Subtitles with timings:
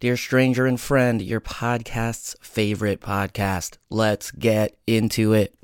[0.00, 3.78] Dear stranger and friend, your podcast's favorite podcast.
[3.90, 5.56] Let's get into it.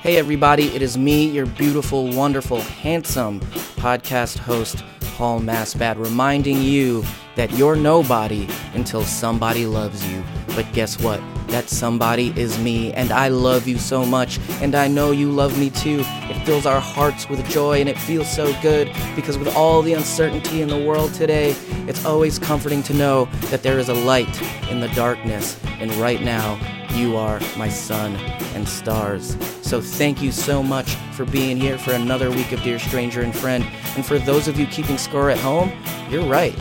[0.00, 3.40] Hey, everybody, it is me, your beautiful, wonderful, handsome
[3.80, 4.84] podcast host,
[5.16, 7.02] Paul Massbad, reminding you
[7.36, 10.22] that you're nobody until somebody loves you.
[10.54, 11.20] But guess what?
[11.48, 15.58] That somebody is me, and I love you so much, and I know you love
[15.58, 16.02] me too.
[16.04, 19.94] It fills our hearts with joy, and it feels so good because with all the
[19.94, 21.54] uncertainty in the world today,
[21.86, 26.22] it's always comforting to know that there is a light in the darkness, and right
[26.22, 26.58] now,
[26.94, 28.14] you are my sun
[28.54, 29.36] and stars.
[29.62, 33.34] So thank you so much for being here for another week of Dear Stranger and
[33.34, 33.64] Friend.
[33.96, 35.72] And for those of you keeping score at home,
[36.08, 36.56] you're right.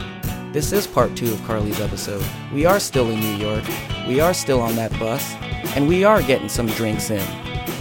[0.53, 2.23] This is part two of Carly's episode.
[2.53, 3.63] We are still in New York,
[4.07, 5.33] we are still on that bus,
[5.75, 7.27] and we are getting some drinks in.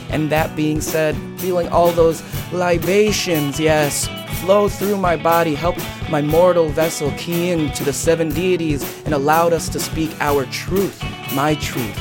[0.09, 4.09] And that being said, feeling all those libations, yes,
[4.41, 5.77] flow through my body, help
[6.09, 10.47] my mortal vessel key in to the seven deities, and allowed us to speak our
[10.47, 10.99] truth,
[11.35, 11.99] my truth,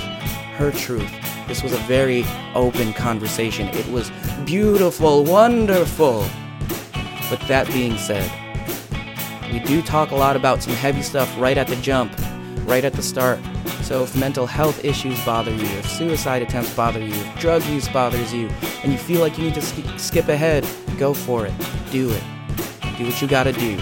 [0.56, 1.12] her truth.
[1.50, 2.24] This was a very
[2.56, 3.68] open conversation.
[3.74, 4.10] It was
[4.46, 6.26] beautiful, wonderful.
[7.30, 8.32] But that being said,
[9.52, 12.14] we do talk a lot about some heavy stuff right at the jump,
[12.66, 13.40] right at the start.
[13.82, 17.90] So if mental health issues bother you, if suicide attempts bother you, if drug use
[17.90, 18.48] bothers you,
[18.84, 20.66] and you feel like you need to sk- skip ahead,
[20.98, 21.54] go for it.
[21.92, 22.24] Do it.
[22.98, 23.78] Do what you gotta do.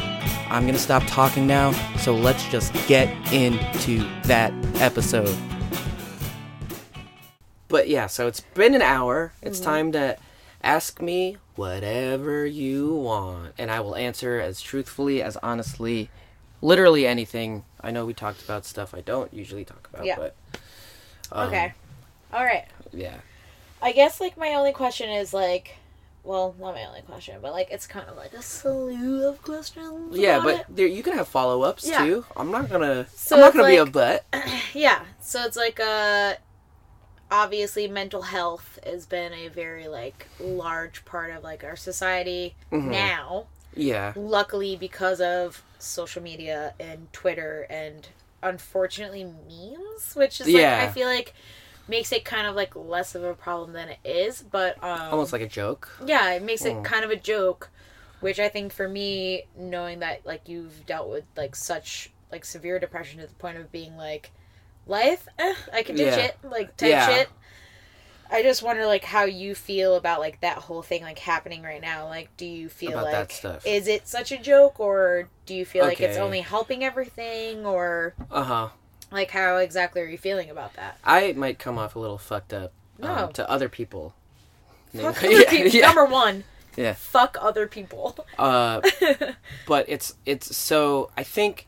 [0.50, 5.38] I'm gonna stop talking now, so let's just get into that episode.
[7.67, 9.31] But yeah, so it's been an hour.
[9.44, 9.70] It's mm-hmm.
[9.70, 10.17] time to
[10.64, 16.10] ask me whatever you want, and I will answer as truthfully, as honestly,
[16.62, 17.66] literally anything.
[17.82, 20.16] I know we talked about stuff I don't usually talk about, Yeah.
[20.16, 20.36] but
[21.34, 21.74] um, Okay.
[22.32, 22.66] All right.
[22.94, 23.18] yeah,
[23.82, 25.76] I guess like my only question is like,
[26.24, 30.18] well, not my only question, but like it's kind of like a slew of questions.
[30.18, 30.40] yeah.
[30.42, 30.66] But it.
[30.70, 32.06] there, you can have follow ups Yeah.
[32.06, 32.26] too.
[32.38, 33.08] I'm not gonna.
[33.14, 34.26] So I'm not gonna be a butt.
[34.73, 35.04] yeah.
[35.22, 36.36] So it's like uh
[37.32, 42.86] obviously mental health has been a very like large part of like our society Mhm.
[42.92, 43.48] now.
[43.76, 48.08] Yeah, Luckily because of social media and Twitter and
[48.42, 50.82] unfortunately memes, which is like Yeah.
[50.84, 51.34] I feel like
[51.88, 55.34] makes it kind of like less of a problem than it is, but um almost
[55.34, 55.89] like a joke.
[56.06, 56.84] yeah it makes it Mm.
[56.84, 57.70] kind of a joke
[58.20, 62.78] which i think for me knowing that like you've dealt with like such like severe
[62.80, 64.30] depression to the point of being like
[64.88, 66.26] life eh, i can ditch Yeah.
[66.26, 67.08] it like type Yeah.
[67.08, 67.30] shit
[68.32, 71.82] i just wonder like how you feel about like that whole thing like happening right
[71.82, 73.66] now like do you feel About like that stuff.
[73.66, 78.14] is it such a joke or do you feel like it's only helping everything or
[78.32, 78.70] Uh huh.
[79.12, 82.54] like how exactly are you feeling about that I might come off a little fucked
[82.54, 84.14] up um, to other people.
[84.95, 85.88] fuck other people yeah.
[85.88, 86.44] number one
[86.76, 86.94] Yeah.
[86.94, 88.82] fuck other people Uh,
[89.68, 91.66] but it's it's so I think.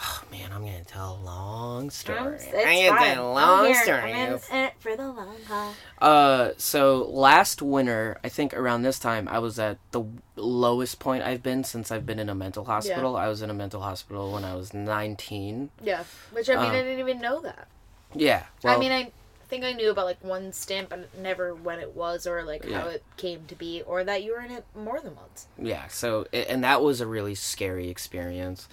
[0.00, 2.18] Oh man, I'm gonna tell a long story.
[2.18, 3.14] I'm, it's I'm gonna fine.
[3.14, 3.82] tell a I'm long here.
[3.82, 4.12] story.
[4.12, 5.74] I'm in it for the long haul.
[6.00, 10.02] Uh, so last winter, I think around this time, I was at the
[10.36, 13.16] lowest point I've been since I've been in a mental hospital.
[13.16, 15.70] I was in a mental hospital when I was 19.
[15.82, 17.68] Yeah, which I mean, Uh, I didn't even know that.
[18.14, 18.44] Yeah.
[18.64, 19.12] Well, I mean, I
[19.48, 22.86] think I knew about like one stamp, but never when it was or like how
[22.88, 25.46] it came to be, or that you were in it more than once.
[25.58, 25.86] yeah.
[25.88, 28.68] So, and that was a really scary experience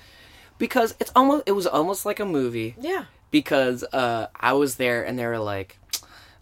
[0.59, 3.05] because it's almost it was almost like a movie Yeah.
[3.31, 5.77] because uh, I was there and they were like.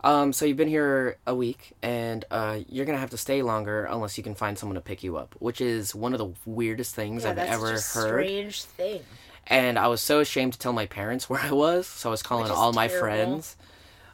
[0.04, 3.86] Um, so you've been here a week, and uh, you're gonna have to stay longer
[3.86, 6.94] unless you can find someone to pick you up, which is one of the weirdest
[6.94, 7.80] things Yeah, I've ever heard.
[7.80, 9.02] strange thing.
[9.48, 12.22] and I was so ashamed to tell my parents where I was, so I was
[12.22, 13.08] calling all my terrible.
[13.08, 13.56] friends.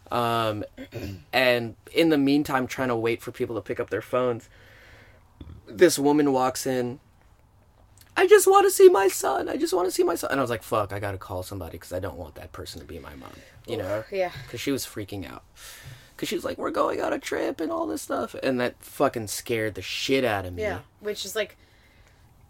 [0.10, 0.64] Um,
[1.34, 4.48] and in the meantime, trying to wait for people to pick up their phones,
[5.68, 7.00] this woman walks in.
[8.16, 9.50] I just want to see my son.
[9.50, 10.32] I just want to see my son.
[10.32, 12.80] And I was like, fuck, I gotta call somebody because I don't want that person
[12.80, 13.32] to be my mom.
[13.68, 14.04] You know?
[14.12, 14.32] Yeah.
[14.44, 15.44] Because she was freaking out.
[16.16, 18.36] Because she was like, we're going on a trip and all this stuff.
[18.44, 20.62] And that fucking scared the shit out of me.
[20.62, 20.80] Yeah.
[21.00, 21.58] Which is like,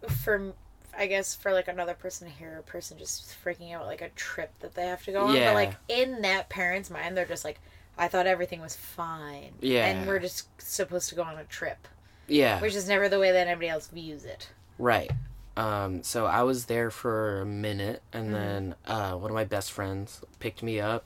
[0.09, 0.53] for,
[0.97, 4.09] I guess, for like another person to hear a person just freaking out like a
[4.09, 5.35] trip that they have to go on.
[5.35, 5.49] Yeah.
[5.49, 7.59] But like in that parent's mind, they're just like,
[7.97, 9.53] I thought everything was fine.
[9.61, 9.85] Yeah.
[9.85, 11.87] And we're just supposed to go on a trip.
[12.27, 12.59] Yeah.
[12.59, 14.49] Which is never the way that anybody else views it.
[14.77, 15.11] Right.
[15.55, 18.33] Um, so I was there for a minute, and Mm-hmm.
[18.33, 21.05] then uh, one of my best friends picked me up.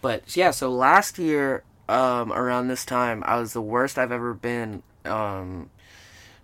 [0.00, 4.34] But yeah, so last year um, around this time, I was the worst I've ever
[4.34, 4.82] been.
[5.04, 5.70] Um,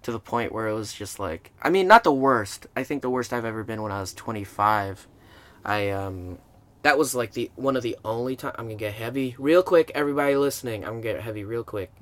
[0.03, 2.67] to the point where it was just like, I mean, not the worst.
[2.77, 5.09] I think the worst I've ever been when I was 25.
[5.65, 6.39] I um,
[6.83, 9.91] that was like the one of the only time I'm gonna get heavy real quick.
[9.95, 11.93] Everybody listening, I'm gonna get heavy real quick.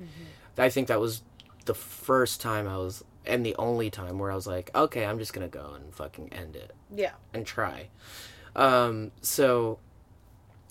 [0.57, 1.23] I think that was
[1.65, 5.19] the first time I was, and the only time where I was like, okay, I'm
[5.19, 7.11] just gonna go and fucking end it Yeah.
[7.33, 7.89] and try.
[8.55, 9.79] Um, so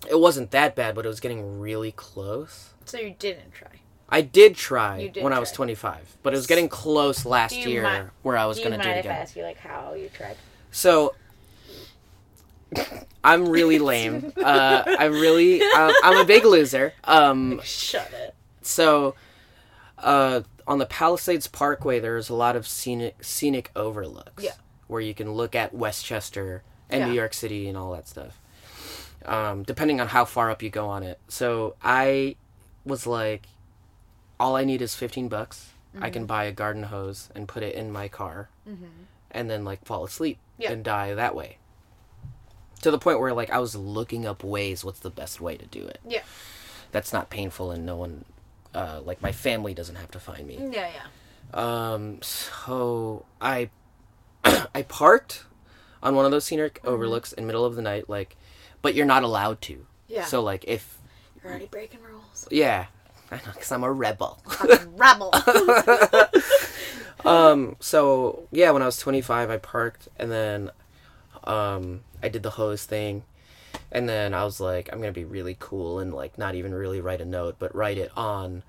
[0.08, 2.70] it wasn't that bad, but it was getting really close.
[2.84, 3.68] So you didn't try.
[4.08, 8.12] I did try did when I was 25, but it was getting close last year
[8.22, 9.16] where I was Do going to do mind it again.
[9.16, 10.36] ask you like how you tried?
[10.70, 11.14] So
[13.24, 14.32] I'm really lame.
[14.46, 16.92] Uh, I'm really um, I'm a big loser.
[17.02, 18.34] Um, Shut it.
[18.62, 19.16] so
[19.98, 24.42] uh, on the Palisades Parkway, there's a lot of scenic scenic overlooks.
[24.44, 24.52] Yeah.
[24.88, 27.06] Where you can look at Westchester and Yeah.
[27.08, 28.40] New York City and all that stuff.
[29.24, 31.18] Um, depending on how far up you go on it.
[31.28, 32.36] So I
[32.84, 33.46] was like,
[34.38, 35.70] all I need is 15 bucks.
[35.94, 36.12] I Mm-hmm.
[36.12, 38.50] can buy a garden hose and put it in my car,
[39.30, 40.72] and then like fall asleep Yeah.
[40.72, 41.56] and die that way.
[42.82, 45.64] To the point where like I was looking up ways, what's the best way to
[45.66, 46.22] do it Yeah.
[46.92, 48.26] that's not painful and no one
[48.76, 51.06] uh, like my family doesn't have to find me Yeah, yeah.
[51.94, 53.70] um so i
[54.78, 55.44] i parked
[56.02, 58.36] on one of those scenic overlooks in middle of the night like
[58.82, 60.24] but you're not allowed to Yeah.
[60.24, 60.98] so like if
[61.42, 62.46] You're already breaking rules.
[62.50, 62.86] yeah
[63.30, 65.30] I know because i'm a rebel Fucking rebel.
[67.24, 70.70] um so yeah when i was 25 i parked and then
[71.44, 73.24] um i did the hose thing
[73.92, 77.00] and then i was like i'm gonna be really cool and like not even really
[77.00, 78.62] write a note but write it on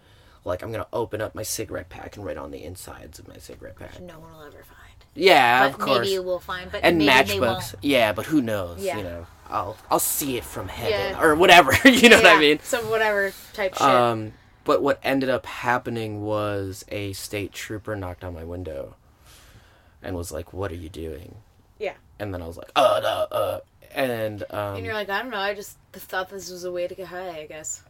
[0.46, 3.38] like i'm gonna open up my cigarette pack and write on the insides of my
[3.38, 5.06] cigarette pack no one will ever find.
[5.14, 6.72] yeah But of course maybe you will find.
[6.72, 8.98] But and matchbooks yeah but who knows Yeah.
[8.98, 11.22] you know i'll i'll see it from heaven Yeah.
[11.22, 13.82] or whatever you know what i mean So whatever type shit.
[13.82, 14.34] um,
[14.66, 18.96] but what ended up happening was a state trooper knocked on my window
[20.04, 21.38] and was like, "What are you doing?"
[21.80, 21.94] Yeah.
[22.20, 23.60] And then I was like, "Uh, uh, uh,"
[23.98, 25.38] and um, and you're like, I don't know.
[25.40, 27.42] I just thought this was a way to get high.
[27.42, 27.82] I guess.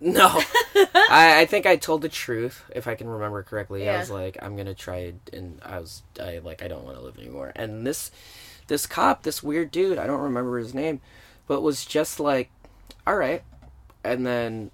[0.00, 0.26] no,
[0.74, 3.88] I, I think I told the truth if I can remember correctly.
[3.88, 6.96] I was like, "I'm gonna try," it," and I was, I like, I don't want
[6.98, 7.52] to live anymore.
[7.56, 8.10] And this,
[8.66, 11.00] this cop, this weird dude, I don't remember his name,
[11.46, 12.50] but was just like,
[13.06, 13.42] "All right,"
[14.04, 14.70] and then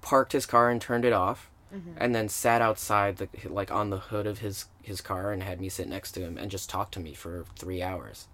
[0.00, 1.92] parked his car and turned it off Mm-hmm.
[1.98, 5.60] and then sat outside the like on the hood of his his car and had
[5.60, 8.26] me sit next to him and just talk to me for three hours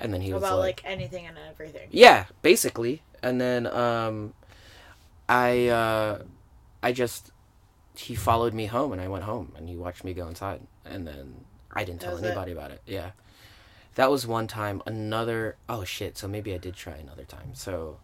[0.00, 1.88] and then he was About like, like anything and everything.
[1.90, 4.34] yeah basically and then um
[5.28, 6.18] i uh
[6.82, 7.30] i just
[7.96, 11.06] he followed me home and i went home and he watched me go inside and
[11.06, 11.34] then
[11.72, 12.26] i didn't tell was it?
[12.26, 13.10] anybody about it yeah
[13.94, 17.98] that was one time another oh shit so maybe i did try another time so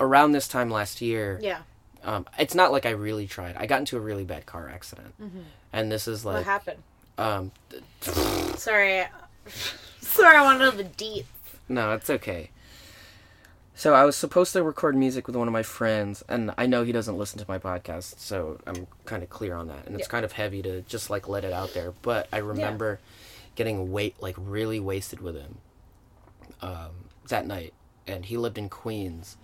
[0.00, 1.58] around this time last year Yeah.
[2.04, 3.56] um, it's not like I really tried.
[3.56, 5.12] I got into a really bad car accident,
[5.72, 6.82] and this is like What happened?
[7.18, 7.50] um,
[8.56, 9.04] Sorry.
[10.08, 11.26] Sorry, I want to know the deep.
[11.68, 12.50] no, it's okay.
[13.74, 16.82] So I was supposed to record music with one of my friends, and I know
[16.82, 19.86] he doesn't listen to my podcast, so I'm kind of clear on that.
[19.86, 20.10] And it's Yeah.
[20.10, 21.92] kind of heavy to just like let it out there.
[22.02, 22.98] But I remember
[23.54, 25.58] getting weight like really wasted with him
[26.60, 26.90] um,
[27.28, 27.72] that night,
[28.06, 29.36] and he lived in Queens,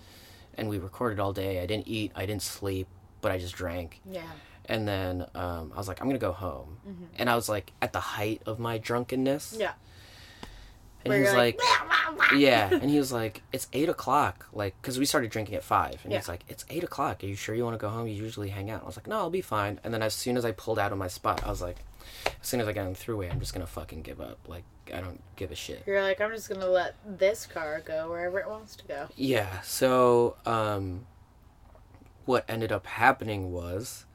[0.57, 1.61] and we recorded all day.
[1.63, 2.89] I didn't eat, I didn't sleep,
[3.21, 4.01] but I just drank.
[4.05, 4.23] Yeah.
[4.67, 6.79] And then um, I was like, I'm gonna go home.
[7.19, 9.53] And I was like at the height of my drunkenness.
[9.53, 9.61] Mm-hmm.
[9.61, 9.73] Yeah.
[11.05, 11.61] And Where he was you're like,
[12.37, 12.71] yeah.
[12.83, 14.47] And he was like, it's eight o'clock.
[14.53, 16.01] Like, because we started drinking at five.
[16.05, 16.19] And Yeah.
[16.19, 17.23] he's like, it's eight o'clock.
[17.23, 18.07] Are you sure you want to go home?
[18.09, 18.83] You usually hang out.
[18.83, 19.81] I was like, no, I'll be fine.
[19.85, 21.77] And then as soon as I pulled out of my spot, I was like,
[22.41, 24.39] as soon as I got on the throughway, I'm just gonna fucking give up.
[24.49, 25.83] Like, I don't give a shit.
[25.87, 29.09] You're like, I'm just gonna let this car go wherever it wants to go.
[29.17, 29.61] Yeah.
[29.63, 31.07] So, um,
[32.25, 34.07] what ended up happening was,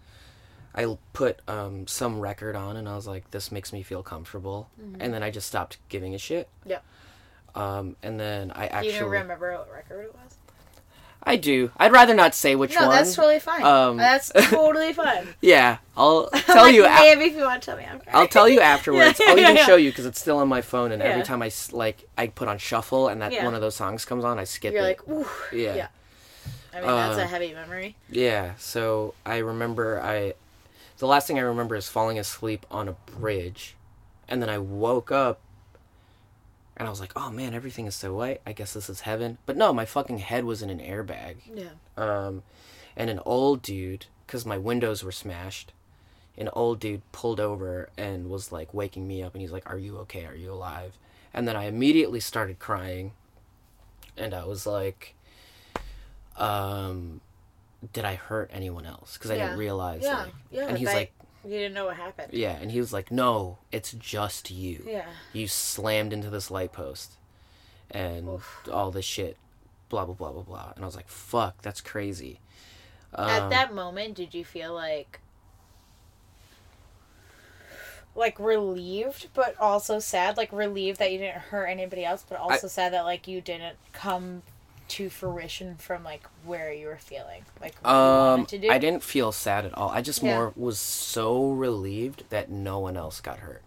[0.76, 4.70] I put um, some record on, and I was like, "This makes me feel comfortable,"
[5.00, 6.48] and then I just stopped giving a shit.
[6.62, 6.70] Mm-hmm.
[6.70, 6.80] Yeah.
[7.56, 8.92] Um, and then I actually.
[8.92, 10.36] Do you remember what record it was?
[11.22, 11.70] I do.
[11.76, 12.90] I'd rather not say which no, one.
[12.90, 13.62] No, that's totally fine.
[13.62, 15.28] Um, that's totally fine.
[15.42, 16.86] yeah, I'll tell like, you.
[16.86, 17.84] a- maybe if you want to tell me.
[17.86, 19.20] I'm I'll tell you afterwards.
[19.20, 19.66] Yeah, I'll even yeah.
[19.66, 22.48] show you because it's still on my phone, and every time I like I put
[22.48, 23.44] on shuffle, and that Yeah.
[23.44, 24.86] one of those songs comes on, I skip You're it.
[24.86, 25.28] like, ooh.
[25.52, 25.76] yeah.
[25.76, 25.88] yeah.
[26.72, 27.96] I mean, that's Uh, a heavy memory.
[28.10, 30.36] Yeah, so I remember I
[31.00, 33.75] the last thing I remember is falling asleep on a bridge
[34.27, 35.41] and then I woke up
[36.77, 38.41] and I was like, "Oh man, everything is so white.
[38.46, 41.38] I guess this is heaven." But no, my fucking head was in an airbag.
[41.53, 41.72] Yeah.
[41.98, 42.44] Um
[42.96, 45.74] and an old dude cuz my windows were smashed.
[46.38, 49.77] An old dude pulled over and was like waking me up and he's like, "Are
[49.77, 50.25] you okay?
[50.25, 50.98] Are you alive?"
[51.34, 53.12] And then I immediately started crying
[54.15, 55.15] and I was like
[56.38, 57.22] um
[57.93, 59.13] did I hurt anyone else?
[59.17, 59.45] Because I Yeah.
[59.48, 60.01] didn't realize.
[60.03, 60.24] Yeah.
[60.24, 60.67] Like, Yeah.
[60.67, 61.13] and he's like,
[61.45, 62.33] you didn't know what happened.
[62.33, 64.83] yeah, and he was like, no, it's just you.
[64.86, 65.05] Yeah.
[65.31, 67.13] You slammed into this light post,
[67.89, 68.67] and Oof.
[68.71, 69.38] all this shit,
[69.88, 70.74] blah blah blah blah blah.
[70.75, 72.39] And I was like, fuck, that's crazy.
[73.13, 75.19] At Um, that moment, did you feel like
[78.15, 80.36] like relieved, but also sad.
[80.36, 83.77] Like relieved that you didn't hurt anybody else, but also sad that like you didn't
[83.93, 84.41] come
[84.89, 88.69] to fruition from like where you were feeling, like what you Um, wanted to do.
[88.69, 89.89] I didn't feel sad at all.
[89.89, 90.29] I just Yeah.
[90.29, 93.62] more was so relieved that no one else got hurt.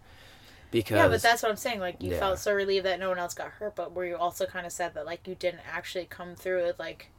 [0.71, 1.79] Because Yeah, but that's what I'm saying.
[1.79, 2.19] Like you Yeah.
[2.19, 4.71] felt so relieved that no one else got hurt, but were you also kind of
[4.71, 7.09] sad that like you didn't actually come through with like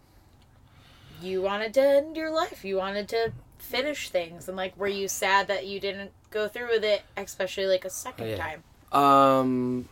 [1.21, 5.09] you wanted to end your life, you wanted to finish things, and like were you
[5.09, 8.37] sad that you didn't go through with it, especially like a second Yeah.
[8.37, 8.63] time?
[8.93, 9.89] Um,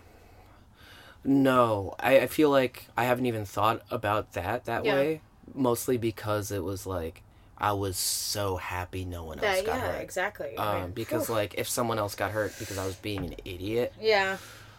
[1.25, 4.95] no, I, I feel like I haven't even thought about that that Yeah.
[4.95, 5.21] way.
[5.55, 7.23] Mostly because it was like
[7.59, 10.00] I was so happy no one else That, got yeah, hurt.
[10.02, 10.57] exactly.
[10.57, 11.37] Um, mean, because whew.
[11.37, 14.38] like if someone else got hurt because I was being an idiot, yeah,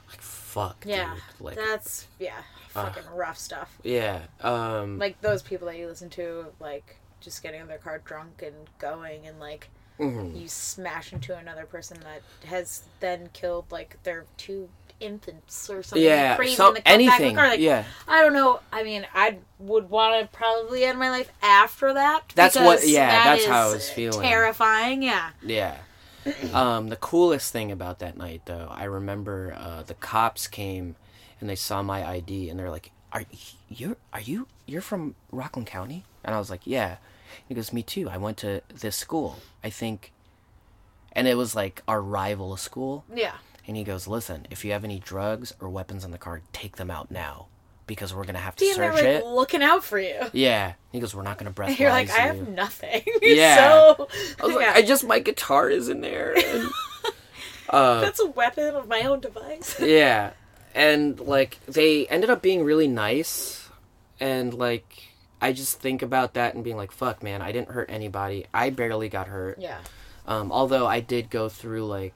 [0.10, 1.46] like fuck, yeah, dude.
[1.46, 3.78] Like that's yeah, fucking rough stuff.
[3.84, 8.00] yeah, um, Like those people that you listen to, like just getting in their car
[8.04, 10.38] drunk and going and like mhm.
[10.38, 14.68] you smash into another person that has then killed like their two
[15.04, 17.48] infants or something yeah, crazy so in the anything, car.
[17.48, 17.84] Like, yeah.
[18.08, 18.60] I don't know.
[18.72, 22.24] I mean, I would want to probably end my life after that.
[22.36, 24.22] That's what- yeah, that that's how I was feeling.
[24.28, 25.04] Terrifying.
[25.04, 25.30] Yeah.
[25.44, 25.78] Yeah.
[26.54, 30.96] Um, the coolest thing about that night, though, I remember uh, the cops came
[31.42, 33.26] and they saw my ID and they're like, "Are
[33.68, 36.96] you are you you're from Rockland County?" And I was like, "Yeah."
[37.46, 38.08] He goes, "Me too.
[38.10, 39.40] I went to this school.
[39.66, 40.14] I think."
[41.12, 43.04] And it was like our rival school.
[43.14, 43.36] Yeah.
[43.68, 46.76] And he goes, "Listen, if you have any drugs or weapons in the car, take
[46.76, 47.48] them out now,
[47.88, 50.20] because we're gonna have to Damn, they're search like it." looking out for you.
[50.34, 50.74] Yeah.
[50.92, 53.04] He goes, "We're not gonna breathalyze You're like, you." I have nothing.
[53.22, 53.56] Yeah.
[53.96, 54.08] so
[54.42, 54.68] I was like.
[54.76, 56.36] I just my guitar is in there.
[56.46, 56.70] And,
[57.70, 59.80] uh, that's a weapon of my own device.
[59.80, 60.32] yeah,
[60.76, 63.68] and like they ended up being really nice,
[64.20, 65.08] and like
[65.42, 68.46] I just think about that and being like, fuck, man, I didn't hurt anybody.
[68.54, 69.58] I barely got hurt.
[69.60, 69.80] yeah.
[70.28, 72.16] Um, although I did go through like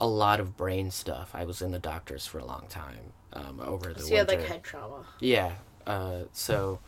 [0.00, 1.30] a lot of brain stuff.
[1.34, 4.28] I was in the doctors for a long time um, over the So you had
[4.28, 5.06] like head trauma.
[5.20, 5.52] Yeah.
[5.86, 6.80] Uh, so,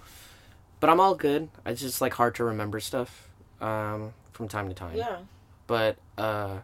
[0.81, 1.49] but I'm all good.
[1.67, 3.29] It's just like hard to remember stuff
[3.61, 4.97] um, from time to time.
[4.97, 5.19] Yeah.
[5.67, 6.59] But uh,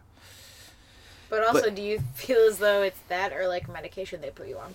[1.29, 4.47] But also, But- do you feel as though it's that or like medication they put
[4.47, 4.73] you on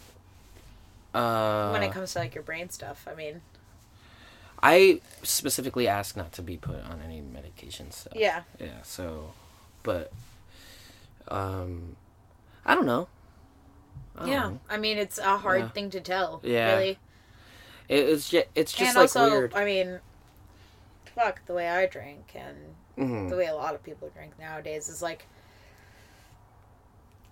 [1.14, 3.06] uh, when it comes to like your brain stuff?
[3.10, 3.40] I mean,
[4.62, 8.12] I specifically asked not to be put on any medication stuff.
[8.16, 8.42] yeah.
[8.58, 8.82] Yeah.
[8.82, 9.32] So,
[9.82, 10.12] but
[11.28, 11.96] um,
[12.64, 13.08] I don't know.
[14.16, 14.40] I don't Yeah.
[14.40, 14.60] know.
[14.68, 15.68] I mean, it's a hard Yeah.
[15.70, 16.40] thing to tell.
[16.44, 16.72] Yeah.
[16.76, 16.98] Really.
[17.88, 19.54] It, it's just it's just and like also, weird.
[19.54, 20.00] I mean,
[21.14, 23.30] fuck, the way I drink and Mhm.
[23.30, 25.26] the way a lot of people drink nowadays is like.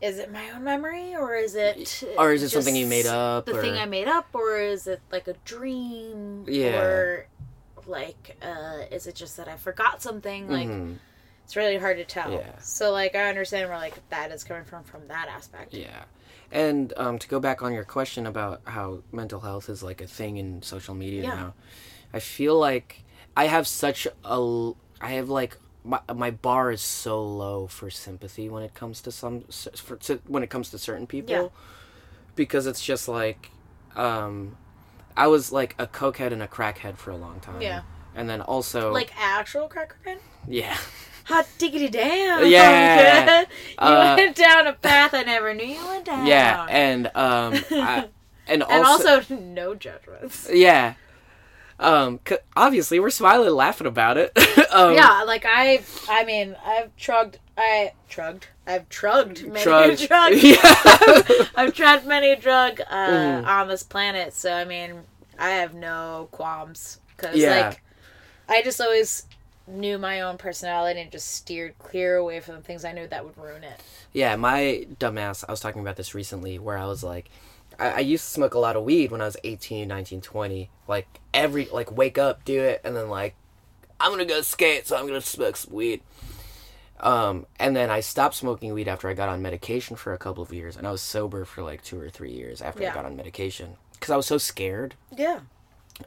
[0.01, 3.47] Is it my own memory, or is it, Or is it something you made up,
[3.47, 6.45] The thing I made up, or is it like a dream?
[6.47, 6.81] Yeah.
[6.81, 7.27] Or
[7.85, 10.49] like, uh, is it just that I forgot something?
[10.49, 10.99] Like, Mhm.
[11.49, 12.31] It's really hard to tell.
[12.31, 12.59] Yeah.
[12.59, 15.73] So like, I understand where like that is coming from from that aspect.
[15.73, 16.03] Yeah.
[16.53, 20.07] And um, to go back on your question about how mental health is like a
[20.07, 21.35] thing in social media Yeah.
[21.35, 21.55] now,
[22.13, 23.03] I feel like
[23.35, 28.51] I have such a I have like my, my bar is so low for sympathy
[28.51, 31.49] when it comes to some for, to, when it comes to certain people Yeah.
[32.37, 33.53] because it's just like
[33.97, 34.59] um
[35.17, 37.63] I was like a cokehead and a crackhead for a long time.
[37.63, 37.83] Yeah.
[38.15, 40.19] And then also Like actual crackhead?
[40.47, 40.77] yeah.
[41.29, 42.47] Hot diggity damn!
[42.47, 43.41] Yeah.
[43.41, 43.47] you
[43.79, 46.27] Uh, went down a path I never knew you went down.
[46.27, 48.09] Yeah, and um I,
[48.47, 50.49] and and also also no judgments.
[50.53, 50.95] Yeah.
[51.81, 54.37] Um, c- obviously we're smiling, laughing about it.
[54.73, 60.43] um, yeah, like I, I mean, I've trugged, I trugged, I've trugged many drugs.
[60.43, 60.59] Yeah.
[61.55, 63.47] I've tried many drug uh, Mhm.
[63.47, 65.03] on this planet, so I mean,
[65.39, 67.69] I have no qualms because Yeah.
[67.69, 67.83] like,
[68.49, 69.28] I just always
[69.69, 73.25] knew my own personality and just steered clear away from the things I knew that
[73.25, 73.81] would ruin it.
[74.13, 77.31] yeah, my dumbass, I was talking about this recently where I was like,
[77.79, 80.71] I, I used to smoke a lot of weed when I was 18, 19, 20.
[80.87, 83.35] Like, every, like, wake up, do it, and then, like,
[84.01, 86.03] I'm gonna go skate, so I'm gonna smoke some weed.
[87.01, 90.43] Um, and then I stopped smoking weed after I got on medication for a couple
[90.43, 92.91] of years, and I was sober for like two or three years after Yeah.
[92.91, 93.77] I got on medication.
[93.93, 95.41] Because I was so scared Yeah.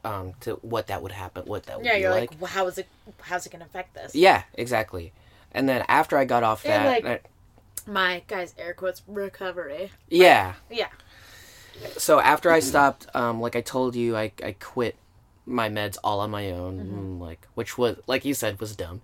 [0.03, 2.31] Um, to what that would happen, what that would Yeah, you're like.
[2.31, 2.87] like, well, how is it?
[3.21, 4.15] How's it gonna affect this?
[4.15, 5.13] Yeah, exactly.
[5.51, 9.91] And then after I got off And, that, like- uh, My guys, air quotes recovery.
[10.09, 10.53] yeah.
[10.69, 10.87] Yeah.
[11.97, 14.95] So after I stopped, um, like I told you, I I quit
[15.51, 17.21] my meds all on my own, Mm-hmm.
[17.21, 19.01] like which was like you said was dumb.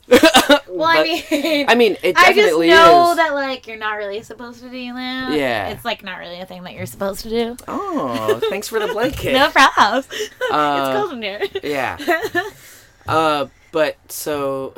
[0.68, 3.18] Well, I mean, I mean, it definitely I just know is.
[3.18, 5.34] that like you're not really supposed to do that.
[5.38, 5.70] Yeah.
[5.70, 7.58] it's like not really a thing that you're supposed to do.
[7.68, 9.34] Oh, thanks for the blanket.
[9.38, 10.04] No problem.
[10.52, 11.42] Uh, it's cold in here.
[11.64, 11.98] Yeah.
[13.08, 14.74] Uh, but so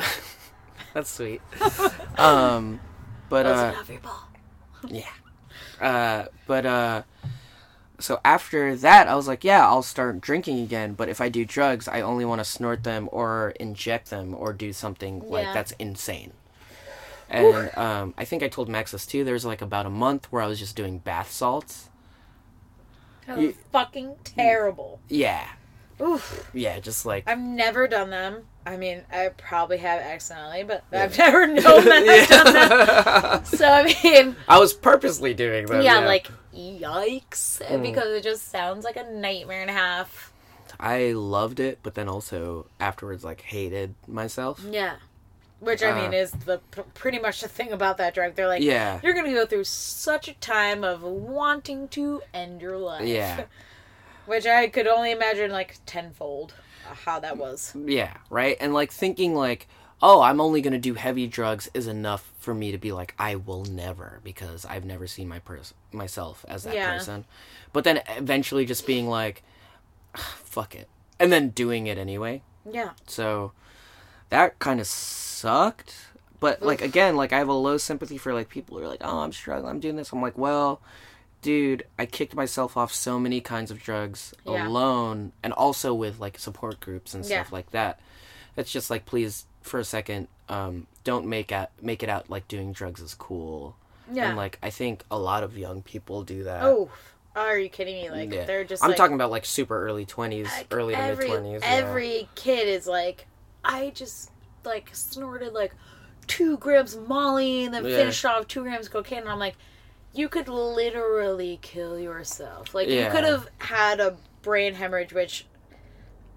[0.94, 1.42] that's sweet.
[2.18, 2.80] Um,
[3.30, 4.28] But uh, are not your ball.
[4.88, 5.06] yeah.
[5.82, 7.02] Uh, but uh,
[8.00, 10.94] so after that, I was like, yeah, I'll start drinking again.
[10.94, 14.54] But if I do drugs, I only want to snort them or inject them or
[14.54, 16.34] do something like that's insane.
[17.30, 19.24] And um, I think I told Max this too.
[19.24, 21.90] There was like about a month where I was just doing bath salts.
[23.28, 25.00] That was You- fucking terrible.
[25.08, 25.48] Yeah,
[26.02, 26.50] Oof.
[26.54, 28.44] yeah, just like I've never done them.
[28.66, 33.44] I mean, I probably have accidentally, but I've never known that I've done them.
[33.46, 35.82] So I mean, I was purposely doing them.
[35.82, 37.82] yeah, like yikes, Mm.
[37.82, 40.32] because it just sounds like a nightmare and a half.
[40.80, 44.64] I loved it, but then also afterwards, like hated myself.
[44.70, 44.96] Yeah.
[45.60, 46.60] Which I mean Uh, is the
[46.94, 48.36] pretty much the thing about that drug.
[48.36, 49.00] They're like, Yeah.
[49.04, 53.06] you're gonna go through such a time of wanting to end your life.
[53.06, 53.44] Yeah.
[54.30, 56.54] Which I could only imagine like tenfold
[56.90, 57.74] uh, how that was.
[57.76, 58.56] Yeah, right?
[58.60, 59.68] And like thinking like,
[60.04, 63.16] oh, I'm only going to do heavy drugs is enough for me to be like
[63.18, 66.94] I will never because I've never seen my pers- myself as that Yeah.
[66.94, 67.26] person.
[67.74, 69.42] But then eventually just being like
[70.16, 70.88] fuck it.
[71.20, 72.44] And then doing it anyway.
[72.70, 72.92] Yeah.
[73.08, 73.52] So
[74.30, 75.96] that kind of sucked.
[76.40, 79.02] But like again, like I have a low sympathy for like people who are like,
[79.04, 79.70] "Oh, I'm struggling.
[79.72, 80.80] I'm doing this." I'm like, "Well,
[81.42, 84.68] dude, I kicked myself off so many kinds of drugs Yeah.
[84.68, 87.42] alone and also with like support groups and Yeah.
[87.42, 88.00] stuff like that."
[88.58, 92.48] It's just like please for a second um don't make out make it out like
[92.48, 93.76] doing drugs is cool.
[94.12, 94.28] Yeah.
[94.30, 96.64] And like I think a lot of young people do that.
[96.64, 96.90] oh,
[97.36, 98.10] are you kidding me?
[98.10, 98.46] Like Yeah.
[98.46, 98.84] they're just.
[98.84, 101.60] I'm like, talking about like super early 20s, like, early to mid 20s.
[101.64, 103.28] Every kid is like,
[103.64, 104.32] I just
[104.66, 105.74] like snorted like
[106.28, 107.98] two grams of Molly and then Yeah.
[107.98, 109.56] finished off two grams of cocaine, and I'm like,
[110.14, 112.74] you could literally kill yourself.
[112.74, 115.46] Like you could have had a brain hemorrhage, which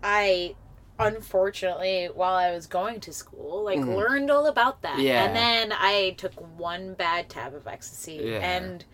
[0.02, 0.54] I
[0.98, 3.96] unfortunately while I was going to school like Mhm.
[3.96, 4.98] learned all about that.
[5.00, 5.24] Yeah.
[5.24, 8.38] And then I took one bad tab of ecstasy Yeah.
[8.38, 8.84] and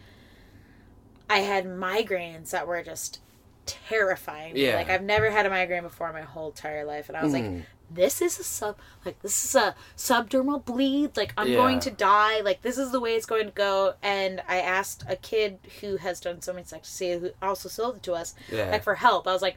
[1.28, 3.20] I had migraines that were just
[3.66, 4.56] terrifying.
[4.56, 4.76] Yeah.
[4.76, 7.34] Like I've never had a migraine before in my whole entire life and I was
[7.34, 7.56] Mhm.
[7.58, 11.56] like this is a sub like this is a subdermal bleed like i'm Yeah.
[11.56, 15.04] going to die like this is the way it's going to go and i asked
[15.08, 18.70] a kid who has done so many ecstasy who also sold it to us Yeah.
[18.70, 19.56] like for help i was like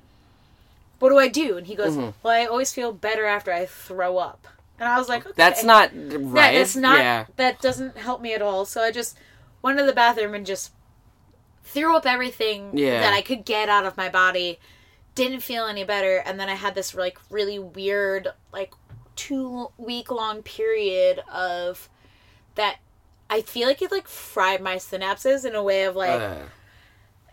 [1.00, 2.14] what do i do and he goes Mhm.
[2.24, 4.48] well i always feel better after i throw up
[4.80, 5.34] and i was like okay.
[5.36, 6.54] That's not right.
[6.54, 7.26] that's not Yeah.
[7.36, 9.18] that doesn't help me at all so i just
[9.62, 10.72] went to the bathroom and just
[11.66, 14.60] threw up everything that i could get out of my body
[15.16, 18.72] didn't feel any better and then i had this like really weird like
[19.16, 21.90] two week long period of
[22.56, 22.78] that
[23.30, 26.36] i feel like it like fried my synapses in a way of like Uh,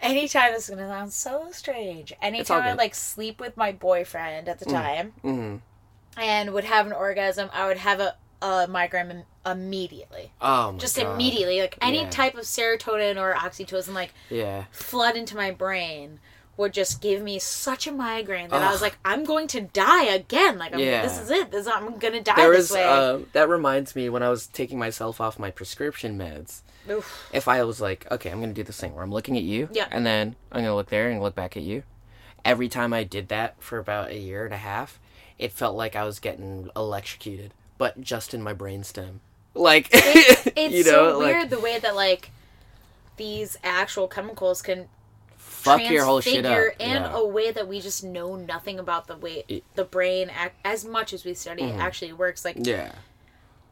[0.01, 4.59] anytime this is gonna sound so strange anytime i like sleep with my boyfriend at
[4.59, 5.61] the time mhm.
[6.17, 10.97] and would have an orgasm i would have a, a migraine immediately Oh my just
[10.97, 11.15] God.
[11.15, 12.11] immediately like any Yeah.
[12.11, 14.65] type of serotonin or oxytocin like Yeah.
[14.71, 16.21] flood into my brain
[16.59, 20.05] would just give me such a migraine that I was like, I'm going to die
[20.07, 20.59] again.
[20.59, 21.03] Like, I'm, Yeah.
[21.03, 21.51] this is it.
[21.51, 22.85] This I'm gonna die There this was way.
[22.85, 26.63] uh, that reminds me when I was taking myself off my prescription meds.
[26.91, 27.29] Oof.
[27.33, 29.69] If I was like, okay, I'm gonna do this thing where I'm looking at you,
[29.73, 29.87] Yeah.
[29.91, 31.85] and then I'm gonna look there and look back at you.
[32.45, 34.99] Every time I did that for about a year and a half,
[35.39, 39.19] it felt like I was getting electrocuted, but just in my brainstem.
[39.55, 42.31] Like, It's you know, so like weird the way that like
[43.17, 44.89] these actual chemicals can
[45.59, 46.75] fuck your whole shit up.
[46.79, 47.13] in yeah.
[47.15, 49.45] a way that we just know nothing about the way
[49.75, 51.75] the brain ac- as much as we study Mhm.
[51.75, 52.45] it actually works.
[52.45, 52.93] Like yeah,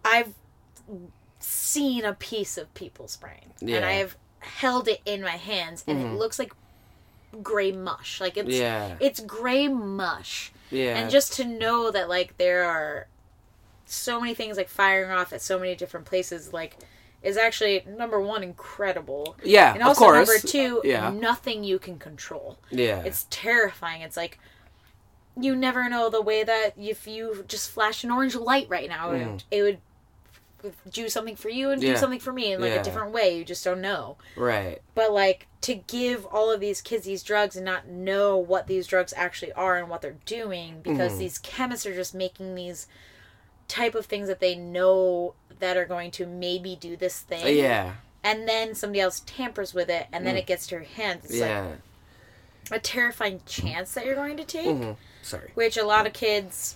[0.05, 0.35] I've
[1.40, 3.77] seen a piece of people's brain Yeah.
[3.77, 6.14] and I've held it in my hands and Mhm.
[6.14, 6.53] it looks like
[7.42, 8.20] gray mush.
[8.20, 10.53] Like it's yeah, it's gray mush.
[10.70, 13.07] yeah, And just to know that like there are
[13.85, 16.77] so many things like firing off at so many different places like
[17.27, 19.37] is actually number one incredible.
[19.43, 19.73] yeah.
[19.75, 22.59] And of also course, number two, yeah, nothing you can control.
[22.71, 24.03] yeah, It's terrifying.
[24.03, 24.39] It's like
[25.39, 29.11] you never know the way that if you just flash an orange light right now,
[29.11, 29.33] it, Mm.
[29.33, 29.81] would, it would
[30.91, 32.81] do something for you and do something for me in like Yeah.
[32.81, 33.37] a different way.
[33.37, 34.17] You just don't know.
[34.37, 34.81] right.
[34.95, 38.87] But like to give all of these kids these drugs and not know what these
[38.87, 41.19] drugs actually are and what they're doing because Mhm.
[41.19, 42.87] these chemists are just making these
[43.69, 47.57] type of things that they know that are going to maybe do this thing.
[47.57, 50.38] Yeah, And then somebody else tampers with it and then Mm.
[50.38, 51.25] it gets to your hands.
[51.27, 51.75] It's yeah.
[52.71, 54.97] like a terrifying chance that you're going to take, Mhm.
[55.23, 55.51] Sorry.
[55.55, 56.75] which a lot of kids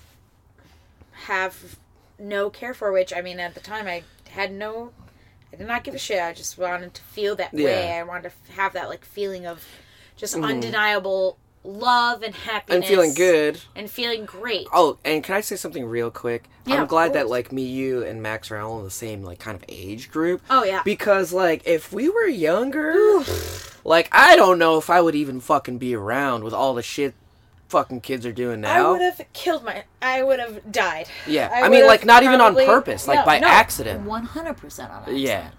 [1.24, 1.76] have
[2.18, 4.92] no care for, which I mean at the time I had no
[5.52, 6.22] I did not give a shit.
[6.22, 7.90] I just wanted to feel that way.
[7.98, 9.66] I wanted to have that like feeling of
[10.16, 10.44] just Mhm.
[10.44, 13.60] undeniable love and happiness and feeling good.
[13.76, 14.66] and feeling great.
[14.72, 16.44] Oh, and can I say something real quick?
[16.66, 19.38] Yeah, I'm glad that like me, you, and Max are all in the same like
[19.38, 20.42] kind of age group.
[20.50, 20.82] Oh, yeah.
[20.84, 22.94] Because like if we were younger,
[23.84, 27.14] like I don't know if I would even fucking be around with all the shit
[27.68, 28.88] fucking kids are doing now.
[28.88, 29.84] I would have killed my.
[30.02, 31.08] I would have died.
[31.26, 34.02] Yeah, I would mean, like, not even on purpose, like, by accident.
[34.04, 35.20] One hundred percent on accident.
[35.22, 35.50] yeah.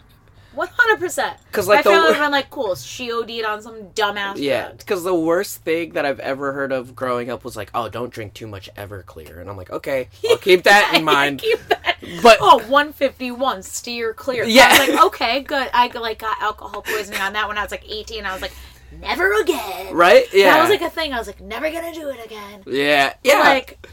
[0.54, 1.38] One hundred percent.
[1.54, 4.34] 'Cause, like, my the family would have been like, "Cool, she OD'd on some dumbass
[4.38, 7.88] Yeah, because the worst thing that I've ever heard of growing up was like, "Oh,
[7.88, 11.68] don't drink too much Everclear," and I'm like, "Okay, I'll keep that in mind." Keep
[11.70, 11.96] that.
[12.22, 14.44] But- oh, 151, steer clear.
[14.44, 14.68] Yeah.
[14.68, 15.70] I was like, okay, good.
[15.74, 18.26] I like got alcohol poisoning on that when I was like 18.
[18.26, 18.52] I was like,
[19.00, 19.94] never again.
[19.96, 20.26] Right?
[20.34, 20.56] Yeah.
[20.56, 21.14] That was like a thing.
[21.14, 22.64] I was like, never gonna do it again.
[22.68, 23.40] yeah, But, yeah.
[23.40, 23.88] like,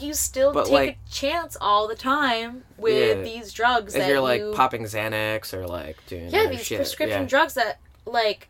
[0.00, 3.22] you still But, take like- a chance all the time with Yeah.
[3.24, 6.78] these drugs if that you're like you popping Xanax or like doing yeah these shit,
[6.78, 7.28] prescription yeah.
[7.28, 8.48] drugs that like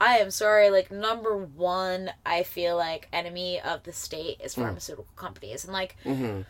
[0.00, 4.44] i am sorry like number one i feel like enemy of the state Mm.
[4.46, 6.44] is pharmaceutical companies and like Mhm.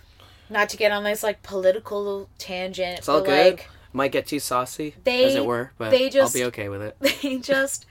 [0.51, 3.53] not to get on this like political tangent It's all but good.
[3.55, 6.69] like Might get too saucy, They- as it were, but they just- I'll be okay
[6.69, 6.97] with it.
[7.23, 7.87] they just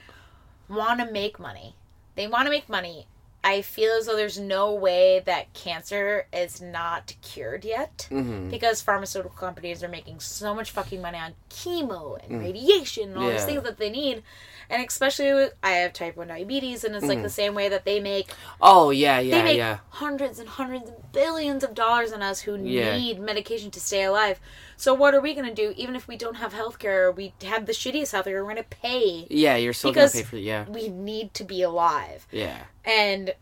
[0.68, 1.74] want to make money
[2.14, 3.06] they want to make money
[3.44, 8.80] i feel as though there's no way that cancer is not cured yet hmm because
[8.80, 13.42] pharmaceutical companies are making so much fucking money on chemo and radiation and all these
[13.42, 13.46] Mm.
[13.46, 14.22] Things that they need.
[14.70, 17.84] And especially with, I have type 1 diabetes, and it's like the same way that
[17.84, 19.30] they make, Oh yeah, they Mm.
[19.30, 19.78] yeah, make yeah.
[19.90, 22.96] hundreds and hundreds and billions of dollars on us who Yeah.
[22.96, 24.40] need medication to stay alive.
[24.80, 25.74] So what are we going to do?
[25.76, 28.62] Even if we don't have health care, we have the shittiest health care, we're going
[28.64, 29.26] to pay.
[29.28, 30.42] Yeah, you're still gonna pay for it.
[30.42, 32.26] yeah, We need to be alive.
[32.30, 33.34] yeah, And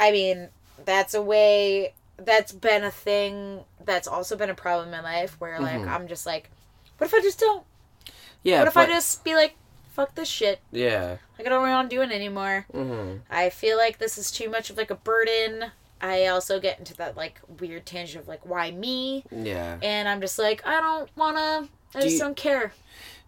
[0.00, 0.48] I mean,
[0.84, 5.36] that's a way that's been a thing that's also been a problem in my life
[5.40, 5.88] where like Mhm.
[5.88, 6.50] I'm just like,
[6.98, 7.64] what if I just don't?
[8.42, 8.58] yeah.
[8.58, 9.54] what if but, I just be like,
[9.92, 10.58] fuck this shit.
[10.72, 12.66] yeah, Like I don't want to do it anymore.
[12.72, 15.70] hmm I feel like this is too much of like a burden.
[16.06, 19.24] I also get into that like weird tangent of like why me?
[19.30, 19.78] yeah.
[19.82, 22.72] And I'm just like, I don't wanna I Do just you- don't care.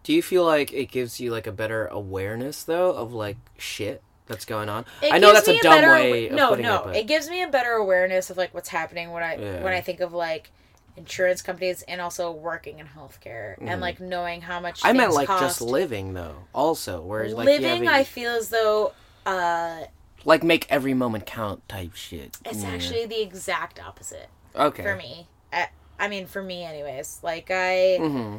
[0.03, 4.01] Do you feel like it gives you like a better awareness though of like shit
[4.27, 4.85] that's going on?
[5.01, 6.77] It I know that's a me dumb better- way of no, putting no.
[6.77, 9.63] it, but It gives me a better awareness of like what's happening when I Yeah.
[9.63, 10.51] when I think of like
[10.95, 13.67] insurance companies and also working in healthcare Mhm.
[13.69, 16.35] and like knowing how much I meant like just living though.
[16.53, 17.87] Also, whereas like living.
[17.87, 18.93] I a- feel as though
[19.25, 19.81] uh,
[20.27, 22.37] like make every moment count type shit.
[22.45, 22.69] it's Yeah.
[22.69, 25.27] actually the exact opposite okay for me.
[25.51, 27.19] I, I mean, for me, anyways.
[27.23, 28.37] Like I, hmm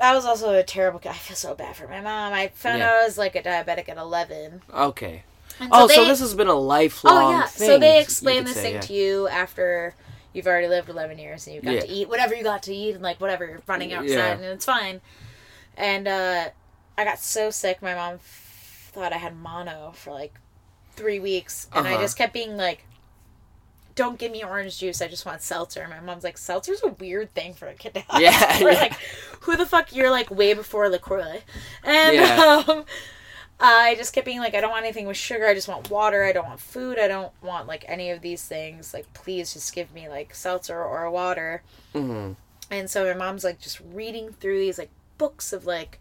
[0.00, 1.00] I was also a terrible.
[1.04, 2.32] I feel so bad for my mom.
[2.32, 2.88] I found Yeah.
[2.90, 4.62] out I was like a diabetic at eleven.
[4.72, 5.22] Okay.
[5.60, 7.14] And oh, so this has been a lifelong.
[7.22, 7.46] Oh yeah.
[7.46, 8.80] Thing, so they explain this say, thing yeah.
[8.80, 9.94] to you after
[10.32, 11.80] you've already lived 11 years and you've got Yeah.
[11.82, 14.32] to eat whatever you got to eat and like whatever you're running outside Yeah.
[14.32, 15.02] and it's fine.
[15.76, 16.48] And uh,
[16.96, 17.82] I got so sick.
[17.82, 20.34] My mom f- thought I had mono for like
[20.94, 22.02] three weeks, and I Uh-huh.
[22.02, 22.84] just kept being like.
[23.94, 25.02] Don't give me orange juice.
[25.02, 25.82] I just want seltzer.
[25.82, 28.22] And my mom's like, seltzer's a weird thing for a kid to have.
[28.22, 28.80] Yeah, We're yeah.
[28.80, 28.94] like,
[29.42, 29.94] who the fuck?
[29.94, 31.42] You're like way before LaCroix.
[31.84, 32.62] And Yeah.
[32.68, 32.86] um,
[33.60, 35.46] I just kept being like, I don't want anything with sugar.
[35.46, 36.24] I just want water.
[36.24, 36.98] I don't want food.
[36.98, 38.94] I don't want like any of these things.
[38.94, 41.62] Like, please just give me like seltzer or water.
[41.94, 42.36] Mhm.
[42.70, 45.98] And so my mom's like just reading through these like books of like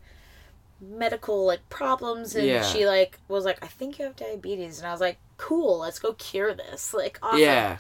[0.82, 2.64] medical like problems and Yeah.
[2.64, 6.00] she like was like I think you have diabetes and I was like cool let's
[6.00, 7.78] go cure this like awesome Yeah.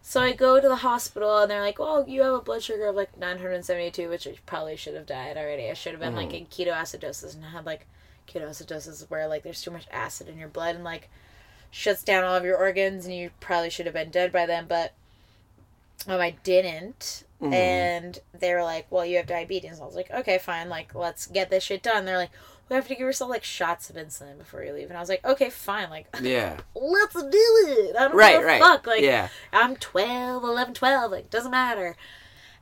[0.00, 2.86] so I go to the hospital and they're like, well you have a blood sugar
[2.86, 5.68] of like 972, which I probably should have died already.
[5.68, 6.36] I should have been like Mm-hmm.
[6.36, 7.86] in ketoacidosis and had like
[8.28, 11.08] ketoacidosis where like there's too much acid in your blood and like
[11.70, 14.66] shuts down all of your organs and you probably should have been dead by then,
[14.68, 14.92] but
[16.08, 17.24] um, I didn't.
[17.40, 17.52] Mhm.
[17.52, 20.68] And they were like, "Well, you have diabetes." I was like, "Okay, fine.
[20.68, 22.30] Like, let's get this shit done." They're like,
[22.68, 25.08] "We have to give yourself like shots of insulin before you leave," and I was
[25.10, 25.90] like, "Okay, fine.
[25.90, 26.56] Like, Yeah.
[26.74, 27.94] let's do it.
[27.96, 28.42] I don't Right.
[28.42, 28.60] Right.
[28.60, 28.86] fuck.
[28.86, 29.28] Like, yeah.
[29.52, 31.96] I'm 12, 11, 12, like, doesn't matter.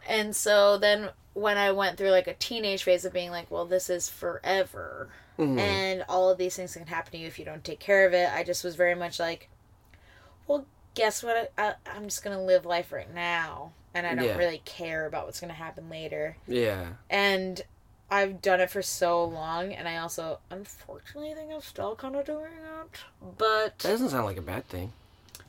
[0.08, 3.64] And so then when I went through like a teenage phase of being like, well,
[3.66, 5.58] this is forever, Mhm.
[5.58, 8.12] and all of these things can happen to you if you don't take care of
[8.12, 9.48] it, I just was very much like,
[10.46, 11.52] well, guess what?
[11.58, 14.36] I, I'm just going to live life right now, and I don't Yeah.
[14.36, 16.36] really care about what's going to happen later.
[16.46, 16.86] Yeah.
[17.10, 17.62] And
[18.10, 22.24] I've done it for so long, and I also, unfortunately, think I'm still kind of
[22.26, 22.98] doing it.
[23.38, 23.78] But.
[23.78, 24.92] That doesn't sound like a bad thing.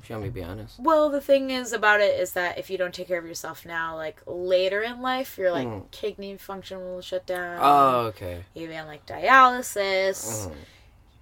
[0.01, 0.79] If you want me to be honest.
[0.79, 3.65] Well, the thing is about it is that if you don't take care of yourself
[3.65, 5.89] now, like later in life, your like Mm.
[5.89, 7.57] kidney function will shut down.
[7.59, 8.43] Oh, okay.
[8.53, 10.47] You'll be on like dialysis.
[10.47, 10.53] Mhm.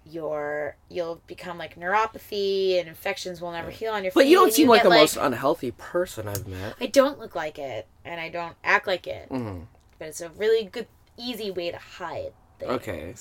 [0.06, 4.12] Your you'll become like neuropathy, and infections will never heal on your.
[4.12, 4.16] Feet.
[4.16, 6.76] But feet, you don't seem like get, the most unhealthy person I've met.
[6.82, 9.30] I don't look like it, and I don't act like it.
[9.30, 9.68] Mhm.
[10.00, 10.88] But it's a really good,
[11.18, 12.72] easy way to hide things.
[12.72, 13.13] Okay.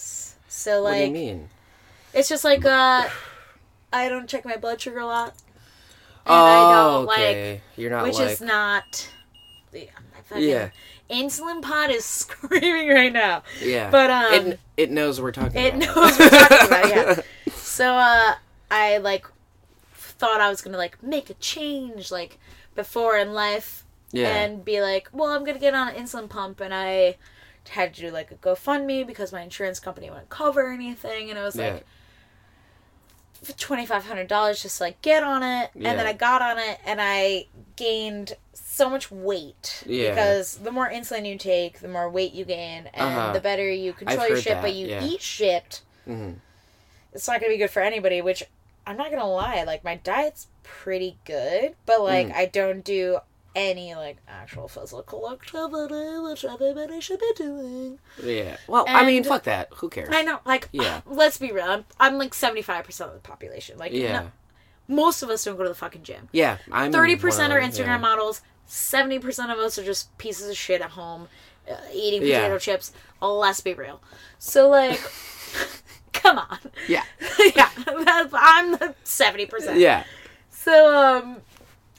[0.49, 1.49] So like what do you mean?
[2.15, 3.09] it's just like uh,
[3.93, 5.35] I don't check my blood sugar a lot.
[6.25, 7.61] And oh, I don't okay.
[7.77, 9.11] You're not like, which like is not.
[9.73, 9.83] Yeah,
[10.37, 10.71] Yeah.
[11.13, 13.43] Insulin pod is screaming right now.
[13.63, 15.61] yeah, but, um, it it knows we're talking.
[15.61, 16.91] It about knows we're talking about it,
[17.47, 17.53] yeah.
[17.55, 18.35] So uh,
[18.71, 19.27] I like
[19.95, 22.39] thought I was gonna like make a change like
[22.75, 26.61] before in life Yeah, and be like, well, I'm gonna get on an insulin pump,
[26.61, 27.17] and I
[27.71, 31.43] had to do like a GoFundMe because my insurance company wouldn't cover anything, and it
[31.43, 36.07] was yeah, like twenty five hundred dollars just to like get on it, and then
[36.07, 37.47] I got on it, and I
[37.77, 38.35] gained
[38.83, 40.11] so much weight Yeah.
[40.11, 43.33] because the more insulin you take, the more weight you gain, and Uh-huh.
[43.33, 45.05] the better you control I've your shit, that, but you yeah.
[45.05, 45.83] eat shit.
[46.09, 46.37] Mhm.
[47.13, 48.21] It's not gonna be good for anybody.
[48.23, 48.43] Which
[48.87, 52.35] I'm not gonna lie, like my diet's pretty good, but like Mm.
[52.35, 53.19] I don't do
[53.55, 57.99] any like actual physical activity, which everybody should be doing.
[58.23, 58.57] yeah.
[58.67, 59.69] Well, I mean, fuck that.
[59.77, 60.09] Who cares?
[60.11, 61.03] I know, like, Yeah.
[61.07, 61.65] let's be real.
[61.67, 63.77] I'm, I'm like 75% of the population.
[63.79, 64.33] Like, Yeah, no-
[64.89, 66.29] most of us don't go to the fucking gym.
[66.33, 66.57] yeah.
[66.73, 67.97] I'm 30% are Instagram yeah.
[67.99, 68.41] models.
[68.69, 71.29] 70% of us are just pieces of shit at home
[71.71, 72.41] uh, eating Yeah.
[72.41, 72.93] potato chips.
[73.21, 74.01] Let's be real.
[74.39, 75.01] So, like,
[76.13, 76.59] come on.
[76.89, 77.05] Yeah,
[77.55, 79.79] yeah, that's, I'm the 70%.
[79.79, 80.05] yeah,
[80.51, 81.43] So, um,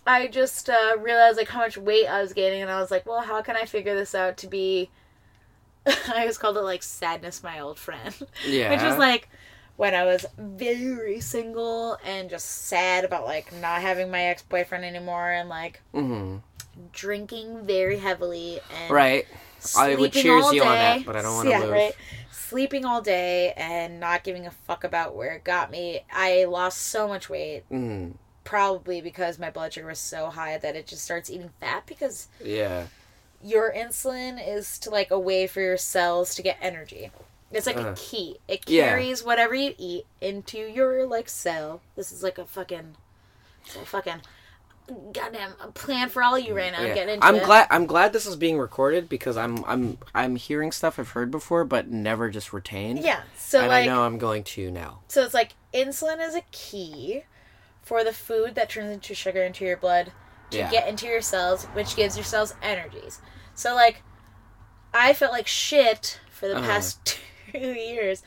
[0.06, 3.06] I just uh, realized, like, how much weight I was gaining, and I was like,
[3.06, 4.90] well, how can I figure this out to be.
[5.86, 8.14] I always called it, like, sadness, my old friend.
[8.46, 8.70] yeah.
[8.70, 9.30] Which was like
[9.76, 14.86] when I was very single and just sad about like not having my ex boyfriend
[14.86, 16.38] anymore and like hmm
[16.92, 19.28] drinking very heavily and Right.
[19.78, 21.70] I would cheers you on that, but I don't wanna yeah, move.
[21.72, 21.96] Right?
[22.32, 26.04] Sleeping all day and not giving a fuck about where it got me.
[26.12, 28.14] I lost so much weight, Mm.
[28.44, 32.28] probably because my blood sugar was so high that it just starts eating fat because
[32.44, 32.88] Yeah.
[33.42, 37.12] your insulin is to like a way for your cells to get energy.
[37.52, 37.90] It's like Uh.
[37.92, 38.40] a key.
[38.48, 38.90] It Yeah.
[38.90, 41.82] carries whatever you eat into your like cell.
[41.96, 42.96] This is like a fucking,
[43.66, 44.22] it's a fucking
[45.14, 46.82] goddamn a plan for all you right now.
[46.82, 46.94] Yeah.
[46.94, 47.44] Getting into I'm it.
[47.46, 47.68] glad.
[47.70, 51.64] I'm glad this is being recorded because I'm I'm I'm hearing stuff I've heard before
[51.66, 53.00] but never just retained.
[53.00, 53.22] Yeah.
[53.38, 55.00] So and like, I know I'm going to now.
[55.08, 57.24] so it's like insulin is a key
[57.82, 60.12] for the food that turns into sugar into your blood
[60.52, 60.72] to Yeah.
[60.72, 63.20] get into your cells, which gives your cells energies.
[63.56, 64.04] So like,
[64.94, 66.66] I felt like shit for the Uh-huh.
[66.68, 67.18] past
[67.52, 68.24] two years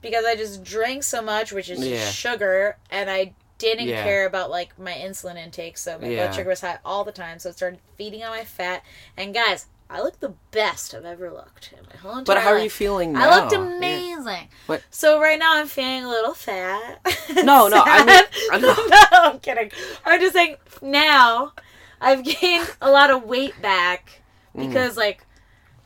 [0.00, 2.10] because I just drank so much, which is just Yeah.
[2.10, 3.34] sugar, and I
[3.70, 4.02] didn't Yeah.
[4.02, 6.26] care about like my insulin intake, so my Yeah.
[6.26, 7.38] blood sugar was high all the time.
[7.38, 8.82] So it started feeding on my fat.
[9.16, 12.50] And guys, I look the best I've ever looked in my whole entire But how
[12.50, 13.28] are you feeling now?
[13.30, 13.58] I looked Yeah.
[13.58, 14.48] amazing.
[14.66, 14.82] What?
[14.90, 17.00] So right now I'm feeling a little fat.
[17.44, 18.28] No, no, I mean- Sad.
[18.52, 18.74] I know.
[18.74, 19.70] no, I'm kidding.
[20.04, 21.52] I'm just saying now
[22.00, 24.22] I've gained a lot of weight back
[24.56, 24.68] Mm.
[24.68, 25.24] because like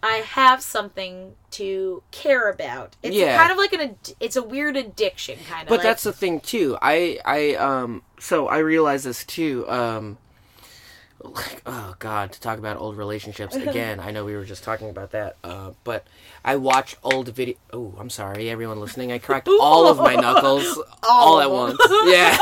[0.02, 2.94] I have something to care about.
[3.02, 3.36] It's Yeah.
[3.38, 5.68] kind of like an ad- it's a weird addiction kind of.
[5.68, 6.76] But like, that's the thing too.
[6.80, 9.68] I I um so I realize this too.
[9.68, 10.18] Um
[11.22, 13.98] like oh god, to talk about old relationships again.
[13.98, 15.36] I know we were just talking about that.
[15.42, 16.06] Uh but
[16.44, 19.10] I watch old video Oh, I'm sorry everyone listening.
[19.12, 21.78] I cracked all of my knuckles all, All at once.
[22.04, 22.36] Yeah.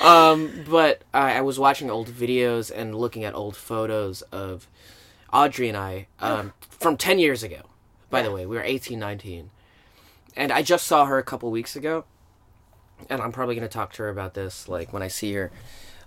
[0.00, 4.66] um but I, I was watching old videos and looking at old photos of
[5.32, 7.62] Audrey and I um from 10 years ago.
[8.10, 9.50] By the way, we were 18, 19.
[10.36, 12.04] And I just saw her a couple weeks ago
[13.10, 15.50] and I'm probably gonna talk to her about this like when I see her.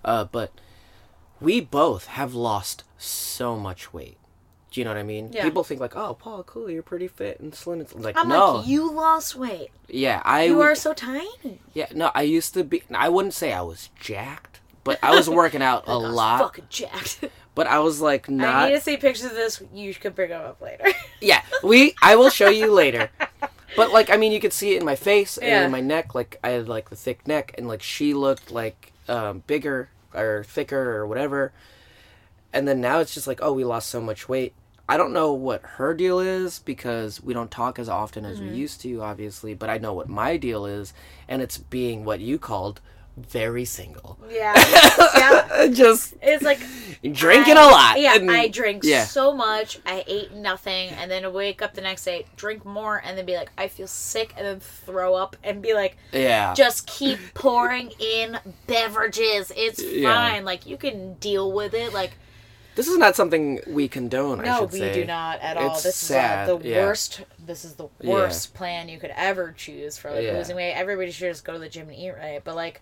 [0.04, 0.52] Uh, but
[1.40, 4.18] we both have lost so much weight.
[4.72, 5.32] Do you know what I mean?
[5.34, 5.44] Yeah.
[5.44, 8.56] People think like, "Oh, Paul, cool, you're pretty fit and slim." It's like, I'm no,
[8.58, 9.70] like you lost weight.
[9.90, 11.60] yeah, I You w- are so tiny.
[11.74, 12.82] yeah, no, I used to be.
[12.94, 16.40] I wouldn't say I was jacked, but I was working out a lot.
[16.40, 17.24] Fucking jacked.
[17.54, 18.56] But I was like not.
[18.56, 19.62] I need to see pictures of this.
[19.74, 20.86] You could bring them up later.
[21.20, 21.94] Yeah, we.
[22.02, 23.10] I will show you later.
[23.76, 25.66] But like, I mean, you could see it in my face and Yeah.
[25.66, 26.16] in my neck.
[26.16, 30.46] Like, I had like the thick neck, and like she looked like um, bigger or
[30.48, 31.52] thicker or whatever.
[32.54, 34.54] And then now it's just like, oh, we lost so much weight.
[34.88, 38.48] I don't know what her deal is because we don't talk as often as we
[38.48, 39.54] used to, obviously.
[39.54, 40.94] But I know what my deal is,
[41.28, 42.80] and it's being what you called
[43.26, 44.18] very single.
[44.30, 44.54] yeah.
[45.18, 45.68] yeah.
[45.68, 46.60] just It's like
[47.14, 48.00] drinking I- a lot.
[48.00, 49.06] Yeah, and- I drink yeah.
[49.06, 49.80] so much.
[49.86, 53.36] I ate nothing, and then wake up the next day, drink more, and then be
[53.36, 56.54] like, I feel sick, and then throw up, and be like, Yeah.
[56.54, 59.52] just keep pouring in beverages.
[59.56, 60.14] It's Yeah.
[60.14, 60.46] fine.
[60.46, 61.94] Like you can deal with it.
[61.94, 62.12] Like
[62.76, 64.40] This is not something we condone.
[64.40, 64.94] I no, we say.
[64.94, 65.74] do not at all.
[65.74, 66.86] It's this sad, is uh, the yeah.
[66.86, 67.22] worst.
[67.46, 70.38] This is the worst plan you could ever choose for like Yeah.
[70.38, 70.74] losing weight.
[70.74, 72.42] Everybody should just go to the gym and eat right.
[72.44, 72.82] But like,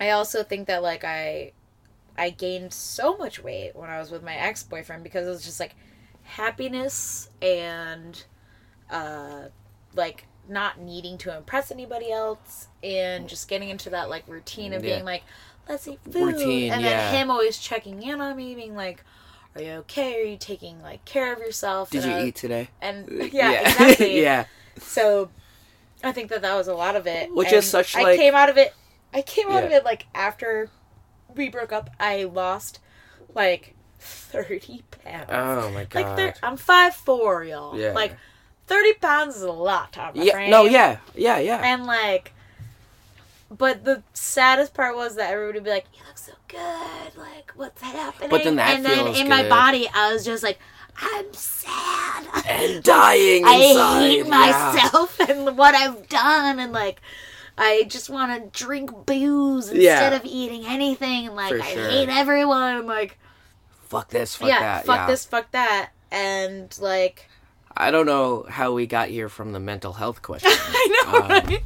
[0.00, 1.52] I also think that like I,
[2.18, 5.44] I gained so much weight when I was with my ex boyfriend because it was
[5.44, 5.74] just like
[6.22, 8.24] happiness and,
[8.90, 9.44] uh,
[9.94, 14.84] like not needing to impress anybody else and just getting into that like routine of
[14.84, 14.94] Yeah.
[14.96, 15.22] being like,
[15.68, 16.34] let's eat food.
[16.34, 17.10] Routine, and yeah.
[17.12, 19.02] then him always checking in on me, being like,
[19.54, 20.20] Are you okay?
[20.20, 21.90] Are you taking like care of yourself?
[21.90, 22.68] Did and you I- eat today?
[22.82, 24.20] And yeah, exactly.
[24.22, 24.44] yeah.
[24.78, 25.30] So
[26.02, 27.34] I think that that was a lot of it.
[27.34, 28.74] Which And is such, I like- came out of it.
[29.14, 30.68] I came out of it like after
[31.34, 31.90] we broke up.
[32.00, 32.80] I lost
[33.34, 35.26] like thirty pounds.
[35.30, 35.94] Oh my god.
[35.94, 37.78] like thir- I'm five four, y'all.
[37.78, 37.92] Yeah.
[37.92, 38.16] Like
[38.66, 40.32] thirty pounds is a lot my yeah.
[40.32, 40.50] frame.
[40.50, 40.64] No.
[40.64, 40.98] Yeah.
[41.14, 41.38] Yeah.
[41.38, 41.62] Yeah.
[41.64, 42.32] And like,
[43.56, 47.16] but the saddest part was that everybody would be like, "You look so good.
[47.16, 50.42] Like, what's happening?" But then that and then feels in my body, I was just
[50.42, 50.58] like,
[50.96, 52.04] "I'm sad."
[52.46, 54.00] and dying I inside.
[54.00, 54.30] hate yeah.
[54.30, 57.00] myself and what I've done, and like,
[57.56, 60.14] I just want to drink booze instead Yeah.
[60.16, 61.26] of eating anything.
[61.28, 61.88] And like, For I sure.
[61.88, 62.76] hate everyone.
[62.78, 63.18] and, Like,
[63.88, 64.34] Fuck this.
[64.36, 64.86] Fuck yeah, that.
[64.86, 65.06] fuck yeah.
[65.06, 67.28] this, fuck that, and like,
[67.76, 70.50] I don't know how we got here from the mental health question.
[70.52, 71.62] I know, Um, right?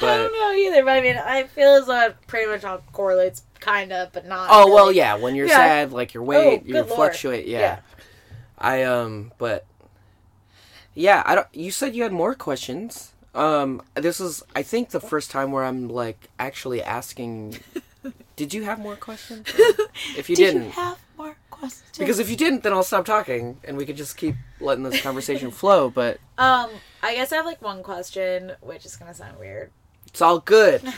[0.00, 0.84] but- I don't know either.
[0.84, 4.26] But I mean, I feel as though it pretty much all correlates, kind of, but
[4.26, 4.48] not.
[4.50, 5.16] oh well, yeah.
[5.16, 5.56] When you're Yeah.
[5.56, 7.46] sad, like your weight, Oh, you fluctuate.
[7.46, 7.58] Yeah.
[7.60, 7.78] Yeah.
[8.58, 9.66] I um, but
[10.94, 11.46] yeah, I don't.
[11.52, 13.12] You said you had more questions.
[13.36, 17.58] Um, this is I think the first time where I'm like actually asking.
[18.36, 19.46] did you have more questions?
[20.16, 21.98] If you Did didn't, you have more questions?
[21.98, 25.00] because if you didn't, then I'll stop talking and we could just keep letting this
[25.02, 25.90] conversation flow.
[25.90, 26.70] But um,
[27.02, 29.70] I guess I have like one question, which is gonna sound weird.
[30.16, 30.80] It's all good.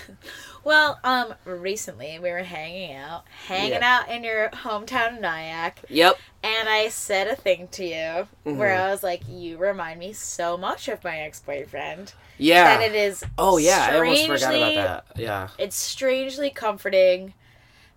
[0.64, 4.00] Well, um, recently we were hanging out, hanging Yeah.
[4.02, 6.18] out in your hometown of Nyack, Yep.
[6.42, 8.80] and I said a thing to you where Mhm.
[8.80, 12.74] I was like, "You remind me so much of my ex-boyfriend," Yeah.
[12.74, 13.24] and it is.
[13.38, 15.04] oh yeah, I almost forgot about that.
[15.18, 15.48] Yeah.
[15.56, 17.32] It's strangely comforting,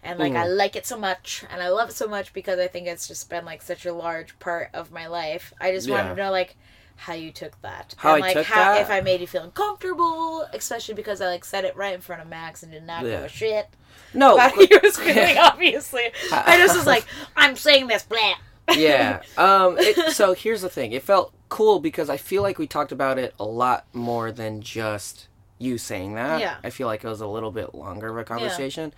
[0.02, 0.56] and like I Mhm.
[0.56, 3.28] like it so much, and I love it so much because I think it's just
[3.30, 5.52] been like such a large part of my life.
[5.60, 6.56] I just wanted to know like
[7.02, 8.82] how you took that, How and I like took how that?
[8.82, 12.22] if I made you feel uncomfortable, especially because I like said it right in front
[12.22, 13.10] of Max and did not Yeah.
[13.18, 13.70] give a shit.
[14.14, 14.34] No.
[14.36, 16.12] about he was feeling, obviously.
[16.32, 18.36] I just was like, I'm saying this, blah.
[18.76, 19.22] yeah.
[19.38, 19.78] Um.
[19.80, 20.92] It, so here's the thing.
[20.92, 24.62] It felt cool because I feel like we talked about it a lot more than
[24.62, 26.40] just you saying that.
[26.40, 26.58] Yeah.
[26.64, 28.94] I feel like it was a little bit longer of a conversation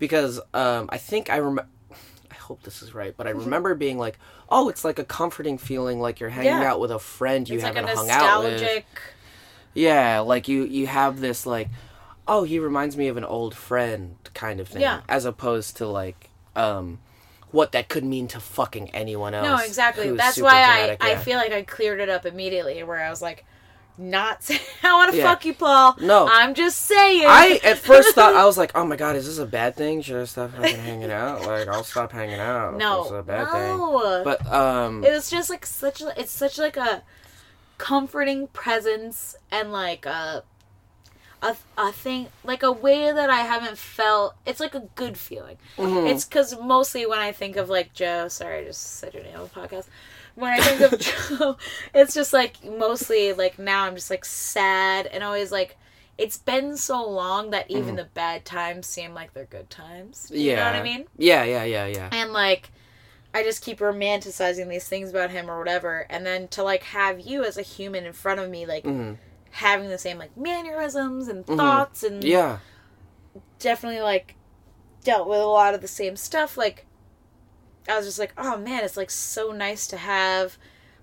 [0.00, 1.66] because um I think I remember.
[2.50, 6.00] Hope this is right, but I remember being like, "Oh, it's like a comforting feeling,
[6.00, 6.72] like you're hanging Yeah.
[6.72, 8.86] out with a friend you It's like a haven't hung out with." nostalgic.
[9.72, 11.68] Yeah, like you you have this like,
[12.26, 15.02] oh, he reminds me of an old friend kind of thing, Yeah.
[15.08, 16.98] as opposed to like, um,
[17.52, 19.46] what that could mean to fucking anyone else.
[19.46, 20.08] No, exactly.
[20.08, 21.18] who's That's super why I, dramatic, I yeah.
[21.20, 23.44] feel like I cleared it up immediately where I was like,
[23.98, 25.24] not saying I want to Yeah.
[25.24, 25.96] fuck you, Paul.
[26.00, 26.26] No.
[26.30, 27.24] I'm just saying.
[27.26, 30.00] I at first thought I was like, oh my god, is this a bad thing?
[30.02, 31.42] Should I stop fucking hanging out?
[31.46, 32.76] Like, I'll stop hanging out.
[32.76, 33.76] no, it's a bad thing.
[33.78, 34.22] no.
[34.24, 36.00] But um, it was just like such.
[36.00, 37.02] a- It's such like a
[37.78, 40.44] comforting presence and like a
[41.42, 44.34] a a thing like a way that I haven't felt.
[44.44, 45.56] It's like a good feeling.
[45.78, 46.10] mhm.
[46.10, 49.36] It's because mostly when I think of like Joe, sorry, I just said your name
[49.36, 49.86] on the podcast.
[50.34, 50.98] When I think of
[51.38, 51.56] Joe,
[51.94, 55.76] it's just like mostly like now I'm just like sad and always like
[56.18, 60.30] it's been so long that even the bad times seem like they're good times.
[60.30, 61.06] You yeah, know what I mean?
[61.16, 62.08] Yeah, yeah, yeah, yeah.
[62.12, 62.70] And like
[63.32, 67.20] I just keep romanticizing these things about him or whatever, and then to like have
[67.20, 69.16] you as a human in front of me, like Mhm.
[69.52, 72.58] having the same like mannerisms and thoughts and Yeah,
[73.58, 74.34] definitely like
[75.04, 76.86] dealt with a lot of the same stuff like
[77.88, 80.56] i was just like oh man it's like so nice to have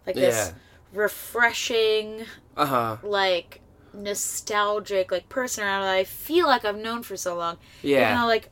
[0.05, 0.53] like this
[0.93, 2.97] refreshing uh huh.
[3.03, 3.61] like
[3.93, 8.13] nostalgic like person around that i feel like i've known for so long Yeah.
[8.13, 8.49] you know like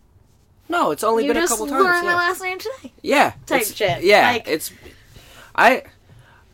[0.68, 1.78] no, it's only been a couple times.
[1.80, 2.18] You just learned my yeah.
[2.18, 4.04] last name today yeah type shit.
[4.04, 4.72] yeah Like- it's
[5.54, 5.84] i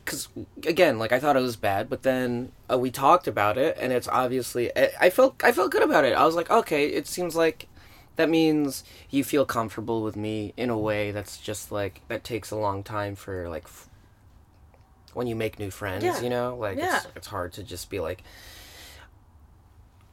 [0.04, 0.28] because
[0.66, 3.94] again like i thought it was bad but then uh, we talked about it and
[3.94, 7.08] it's obviously I, I felt i felt good about it i was like okay it
[7.08, 7.68] seems like
[8.18, 12.52] that means you feel comfortable with me in a way that's just like that takes
[12.52, 13.88] a long time for like f-
[15.14, 16.20] when you make new friends Yeah.
[16.22, 16.98] you know like Yeah.
[16.98, 18.24] it's, it's hard to just be like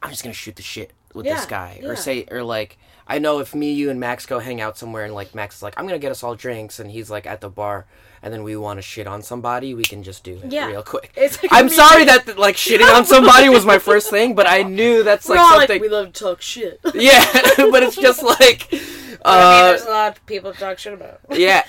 [0.01, 2.77] i'm just gonna shoot the shit with Yeah, this guy or say or like
[3.11, 5.63] I know if me, you, and Max go hang out somewhere, and like Max is
[5.63, 7.87] like, "I'm gonna get us all drinks," and he's like at the bar,
[8.21, 10.67] and then we want to shit on somebody, we can just do it Yeah.
[10.67, 11.13] real quick.
[11.17, 15.03] Like I'm sorry that like shitting on somebody was my first thing, but I knew
[15.03, 15.75] that's we're like all something.
[15.75, 17.25] like we love to talk shit yeah,
[17.57, 20.93] but it's just like, I mean, uh, there's a lot of people to talk shit
[20.93, 21.63] about yeah,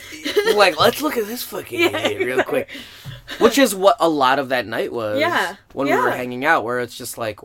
[0.54, 1.98] like let's look at this fucking Yeah.
[1.98, 2.68] idiot real quick,
[3.38, 5.18] which is what a lot of that night was.
[5.20, 7.40] Yeah, when we were hanging out, where it's just like,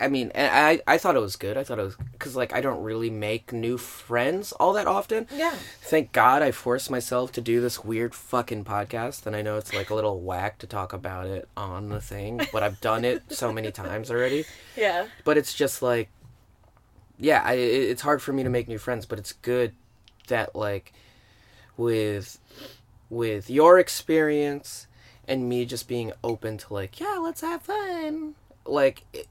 [0.00, 1.56] I mean, and I I thought it was good.
[1.58, 5.26] I thought it was because like I don't really make new friends all that often.
[5.30, 5.54] Yeah.
[5.82, 9.74] Thank God I forced myself to do this weird fucking podcast, and I know it's
[9.74, 13.22] like a little whack to talk about it on the thing, but I've done it
[13.30, 14.44] so many times already.
[14.76, 15.06] Yeah.
[15.24, 16.08] But it's just like,
[17.18, 19.74] yeah, I, it- it's hard for me to make new friends, but it's good
[20.28, 20.92] that like
[21.76, 22.38] with
[23.10, 24.86] with your experience
[25.26, 28.34] and me just being open to like, yeah, let's have fun.
[28.64, 29.26] Like it,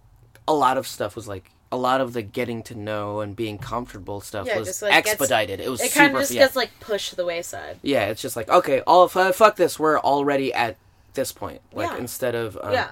[0.49, 3.57] a lot of stuff was like a lot of the getting to know and being
[3.59, 5.59] comfortable stuff Yeah, was just, like, gets- expedited.
[5.59, 6.41] it was It kind of just yeah.
[6.45, 7.77] gets like pushed to the wayside.
[7.83, 9.77] yeah, it's just like okay, all f- fuck this.
[9.79, 10.77] We're already at
[11.13, 11.61] this point.
[11.73, 11.97] Like Yeah.
[11.97, 12.89] instead of um, Yeah.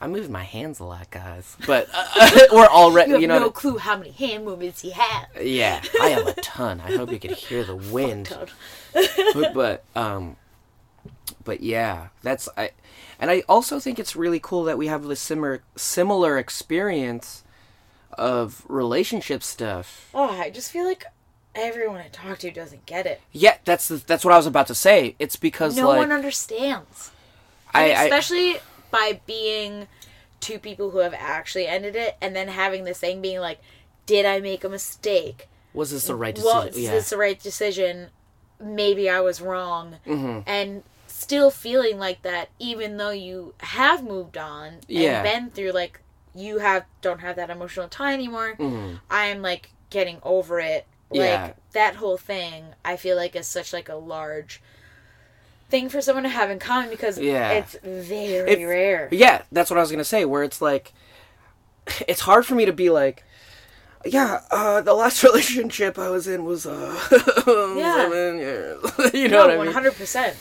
[0.00, 3.50] I'm moving my hands a lot, guys, but uh, we're already You you know no
[3.50, 5.26] clue how many hand movements he had.
[5.40, 6.80] yeah, I have a ton.
[6.84, 8.28] I hope you could hear the wind.
[9.54, 10.36] But um
[11.44, 12.70] but yeah that's i
[13.18, 17.44] and i also think it's really cool that we have this similar similar experience
[18.12, 21.04] of relationship stuff Oh, I just feel like
[21.54, 23.20] everyone I talk to doesn't get it.
[23.32, 26.12] yeah that's the, that's what i was about to say it's because No like one
[26.12, 27.10] understands.
[27.74, 28.56] I, And I especially
[28.90, 29.88] by being
[30.40, 33.58] two people who have actually ended it and then having this thing being like,
[34.06, 35.48] did I make a mistake?
[35.74, 38.08] was this the right decision Was yeah this the right decision?
[38.60, 39.96] Maybe I was wrong.
[40.06, 40.40] Mm-hmm.
[40.46, 40.82] And
[41.26, 45.22] still feeling like that, even though you have moved on and Yeah.
[45.22, 46.00] been through like
[46.34, 48.56] you have don't have that emotional tie anymore.
[49.10, 50.86] I'm like getting over it.
[51.10, 51.46] Like Mm-hmm.
[51.46, 51.52] Yeah.
[51.72, 54.60] that whole thing, I feel like is such like a large
[55.68, 57.50] thing for someone to have in common because Yeah.
[57.58, 59.08] it's very rare.
[59.10, 60.92] yeah that's what i was gonna say where it's like
[62.06, 63.24] it's hard for me to be like
[64.04, 66.94] yeah, uh, the last relationship I was in was uh,
[67.76, 67.96] Yeah.
[67.96, 68.78] seven years.
[69.14, 69.74] you know no, what I one mean?
[69.74, 70.36] hundred percent.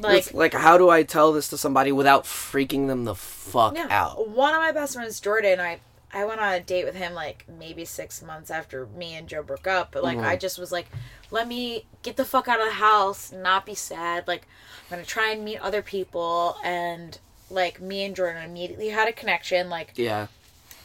[0.00, 3.74] Like It's like, how do I tell this to somebody without freaking them the fuck
[3.76, 3.86] Yeah.
[3.90, 4.28] out?
[4.28, 5.80] One of my best friends, Jordan, I
[6.12, 9.42] I went on a date with him like maybe six months after me and Joe
[9.42, 9.90] broke up.
[9.92, 10.26] But like Mm-hmm.
[10.26, 10.86] I just was like,
[11.30, 14.26] let me get the fuck out of the house, not be sad.
[14.26, 14.46] Like
[14.90, 17.18] I'm gonna try and meet other people and
[17.50, 20.28] like me and Jordan immediately had a connection, like Yeah.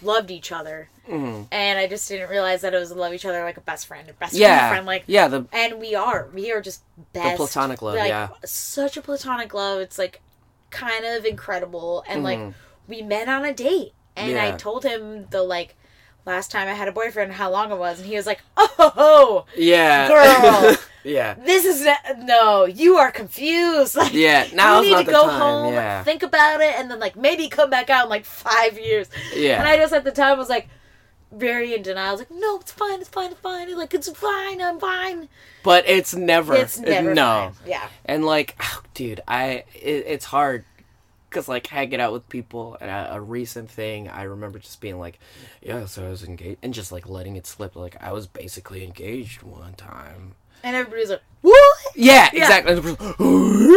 [0.04, 0.89] Loved each other.
[1.10, 1.47] Mhm.
[1.51, 4.10] And I just didn't realize that it was love each other like a best friend,
[4.10, 4.70] a best Yeah.
[4.70, 5.28] friend, like yeah.
[5.28, 6.30] The and we are.
[6.34, 6.82] We are just
[7.14, 7.38] best.
[7.38, 8.30] platonic love, Like, yeah.
[8.45, 9.80] Such a platonic love.
[9.82, 10.22] It's like
[10.70, 12.04] kind of incredible.
[12.08, 12.54] And like Mhm.
[12.88, 13.93] we met on a date.
[14.16, 15.76] And I told him the like
[16.26, 17.99] last time I had a boyfriend how long it was.
[17.99, 20.08] And he was like, oh, yeah.
[20.08, 20.78] Girl.
[21.04, 21.34] yeah.
[21.36, 23.95] this is not, no, you are confused.
[24.04, 24.47] Like, Yeah.
[24.54, 25.39] Now you need to go time.
[25.39, 26.04] home, Yeah.
[26.04, 29.10] think about it, and then like maybe come back out in like five years.
[29.36, 29.60] Yeah.
[29.60, 30.68] And I just at the time was like
[31.32, 32.10] very in denial.
[32.10, 33.76] I was like, no, it's fine, it's fine, it's fine.
[33.76, 35.30] Like it's fine, I'm fine.
[35.64, 36.54] but it's never.
[36.56, 37.54] It's never no.
[37.58, 37.70] fine.
[37.70, 37.88] Yeah.
[38.06, 40.66] And like, oh, dude, I it, it's hard
[41.30, 44.99] because like hanging out with people and a, a recent thing, I remember just being
[44.99, 45.20] like,
[45.64, 47.76] yeah, so I was engaged, and just like letting it slip.
[47.76, 50.36] Like I was basically engaged one time.
[50.64, 51.78] And everybody's like, what?
[51.95, 52.41] Yeah, Yeah.
[52.43, 52.74] exactly.
[52.74, 52.86] And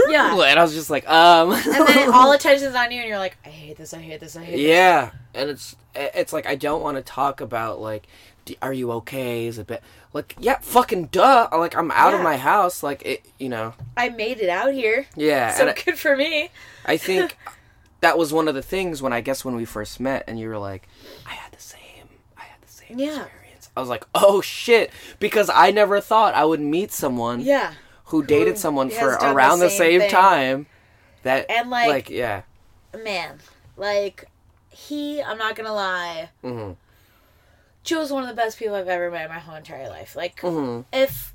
[0.08, 0.32] Yeah.
[0.46, 1.52] And I was just like, um.
[1.52, 4.36] And then all attention's on you, and you're like, I hate this, I hate this,
[4.36, 4.60] I hate this.
[4.60, 8.06] Yeah, and it's it's like I don't want to talk about like,
[8.44, 9.46] d- are you okay?
[9.46, 9.80] Is it bad?
[10.12, 11.48] Like, yeah, fucking duh.
[11.52, 12.82] Like I'm out of my house.
[12.84, 13.74] Like it, you know.
[13.96, 15.06] I made it out here.
[15.16, 16.50] Yeah, So and I, good for me.
[16.84, 17.36] I think
[18.00, 20.48] that was one of the things when I guess when we first met, and you
[20.48, 20.86] were like,
[21.26, 22.08] I had the same,
[22.38, 23.06] I had the same Yeah.
[23.24, 23.32] experience.
[23.76, 27.74] I was like, oh shit, because I never thought I would meet someone Yeah.
[28.06, 30.10] who dated Who someone for the around the same same, thing.
[30.10, 30.66] time.
[31.22, 32.42] That And, like- like yeah,
[33.04, 33.38] Man,
[33.76, 34.24] like,
[34.70, 36.72] he, I'm not gonna lie, hmm
[37.84, 40.16] Joe's one of the best people I've ever met in my whole entire life.
[40.16, 41.34] Like, hmm if,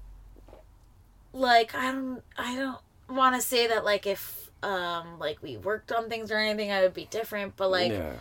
[1.34, 2.80] like, I don't, I don't
[3.10, 6.82] want to say that, like, if, um, like, we worked on things or anything, I
[6.82, 8.14] would be different, but, like, yeah,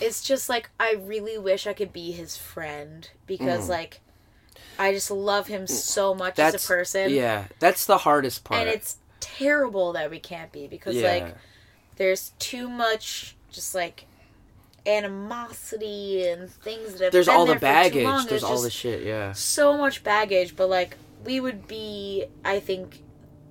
[0.00, 3.70] it's just like I really wish I could be his friend because mm.
[3.70, 4.00] like
[4.78, 5.68] I just love him mm.
[5.68, 7.10] so much that's as a person.
[7.10, 8.60] Yeah, that's the hardest part.
[8.60, 11.12] And it's terrible that we can't be because yeah.
[11.12, 11.36] like
[11.96, 14.06] there's too much just like
[14.86, 18.28] animosity and things that have there's been all the there for too baggage.
[18.28, 19.04] There's all the shit.
[19.04, 19.32] Yeah.
[19.32, 23.02] so much baggage, but like we would be I think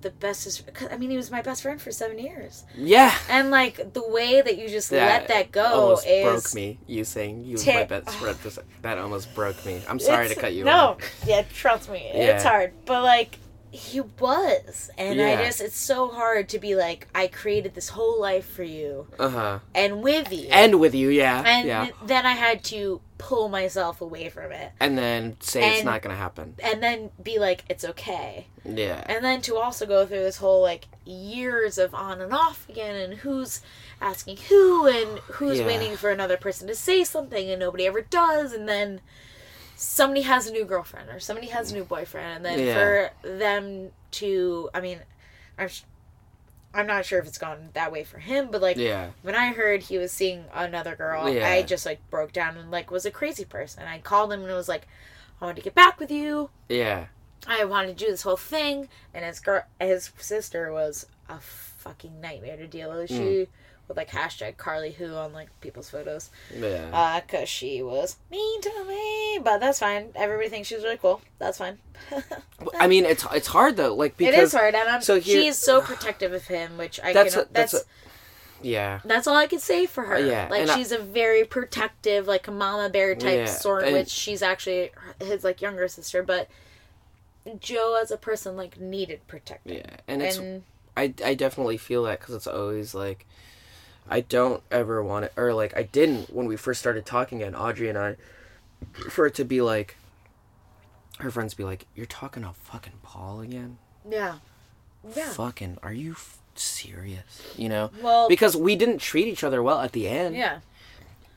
[0.02, 2.64] the bestest cause, I mean he was my best friend for 7 years.
[2.76, 3.14] Yeah.
[3.30, 6.80] And like the way that you just let that go almost is broke me.
[6.88, 8.38] You saying you was my best friend.
[8.82, 9.82] That almost broke me.
[9.88, 10.66] I'm sorry to cut you off.
[10.66, 11.24] no, off.
[11.28, 12.36] yeah, trust me, Yeah.
[12.36, 12.74] it's hard.
[12.86, 13.38] But like,
[13.72, 18.20] he was and i just it's so hard to be like i created this whole
[18.20, 19.60] life for you Uh huh.
[19.76, 21.88] and with you And with you, yeah, and yeah.
[22.04, 26.16] then i had to pull myself away from it And then say it's not gonna
[26.16, 26.56] happen.
[26.64, 29.04] and then be like it's okay Yeah.
[29.08, 32.96] and then to also go through this whole like years of on and off again
[32.96, 33.62] and who's
[34.02, 35.68] asking who and who's Yeah.
[35.68, 39.02] waiting for another person to say something and nobody ever does and then
[39.82, 42.74] somebody has a new girlfriend or somebody has a new boyfriend and then Yeah.
[42.74, 45.00] for them to i mean
[45.58, 45.70] i'm
[46.74, 49.12] i'm not sure if it's gone that way for him but like yeah.
[49.22, 51.48] when i heard he was seeing another girl Yeah.
[51.48, 54.52] i just like broke down and like was a crazy person i called him and
[54.52, 54.86] was like
[55.40, 57.06] i want to get back with you Yeah.
[57.48, 62.20] I wanted to do this whole thing, and his girl, his sister was a fucking
[62.20, 63.08] nightmare to deal with.
[63.08, 63.48] She mm.
[63.90, 66.90] With like hashtag Carly Who on like people's photos, Yeah.
[66.94, 69.40] uh, cause she was mean to me.
[69.44, 70.12] But that's fine.
[70.16, 71.20] Everybody thinks she's really cool.
[71.40, 71.80] That's fine.
[72.80, 75.42] I mean, it's it's hard though, like because it is hard, and I'm, so here-
[75.42, 77.44] she is so protective of him, which I That's can.
[77.44, 77.88] a- that's that's a-
[78.62, 79.00] yeah.
[79.06, 80.20] that's all I could say for her.
[80.20, 83.94] Yeah, like and she's a very protective, like a mama bear type Yeah, sort, and-
[83.94, 86.48] which she's actually his like younger sister, but.
[87.60, 90.64] Joe, as a person, like needed protecting, Yeah, and it's and
[90.96, 93.26] I I definitely feel that because it's always like
[94.10, 97.56] I don't ever want it or like I didn't when we first started talking and
[97.56, 98.16] Audrey and I
[99.10, 99.96] for it to be like
[101.20, 103.78] her friends be like you're talking to fucking Paul again
[104.10, 104.36] yeah,
[105.16, 105.30] yeah.
[105.30, 109.80] fucking are you f- serious you know Well, because we didn't treat each other well
[109.82, 110.60] at the end yeah,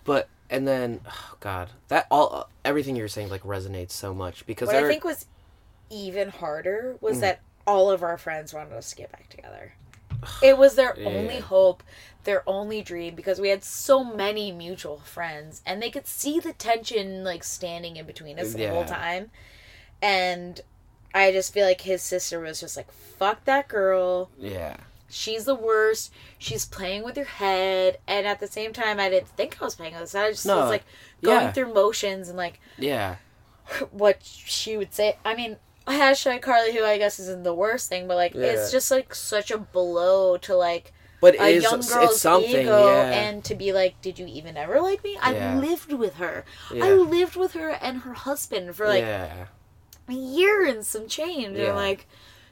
[0.04, 4.66] but and then oh god that all everything you're saying like resonates so much because
[4.68, 5.26] what there I think was
[5.90, 7.20] even harder was Mm.
[7.20, 9.74] that all of our friends wanted us to get back together.
[10.42, 11.08] It was their Yeah.
[11.08, 11.82] only hope,
[12.24, 16.52] their only dream, because we had so many mutual friends, and they could see the
[16.52, 19.30] tension like standing in between us the whole time.
[20.00, 20.60] And
[21.14, 24.76] I just feel like his sister was just like, "Fuck that girl." yeah
[25.14, 26.10] she's the worst.
[26.38, 29.74] She's playing with your head, and at the same time, I didn't think I was
[29.74, 30.14] playing with this.
[30.14, 30.84] I just No, was like
[31.22, 31.52] going yeah.
[31.52, 33.16] through motions and like yeah
[33.90, 35.16] what she would say.
[35.24, 35.56] I mean,
[35.86, 38.46] hashtag Carly, who I guess isn't the worst thing, but like Yeah.
[38.46, 40.92] it's just like such a blow to like
[41.22, 44.26] but a is young it's girl's something ego, yeah and to be like, did you
[44.26, 45.16] even ever like me?
[45.22, 45.56] I Yeah.
[45.58, 46.44] lived with her.
[46.74, 46.84] Yeah.
[46.84, 49.04] I lived with her and her husband for like
[50.08, 52.06] a year and some change, and like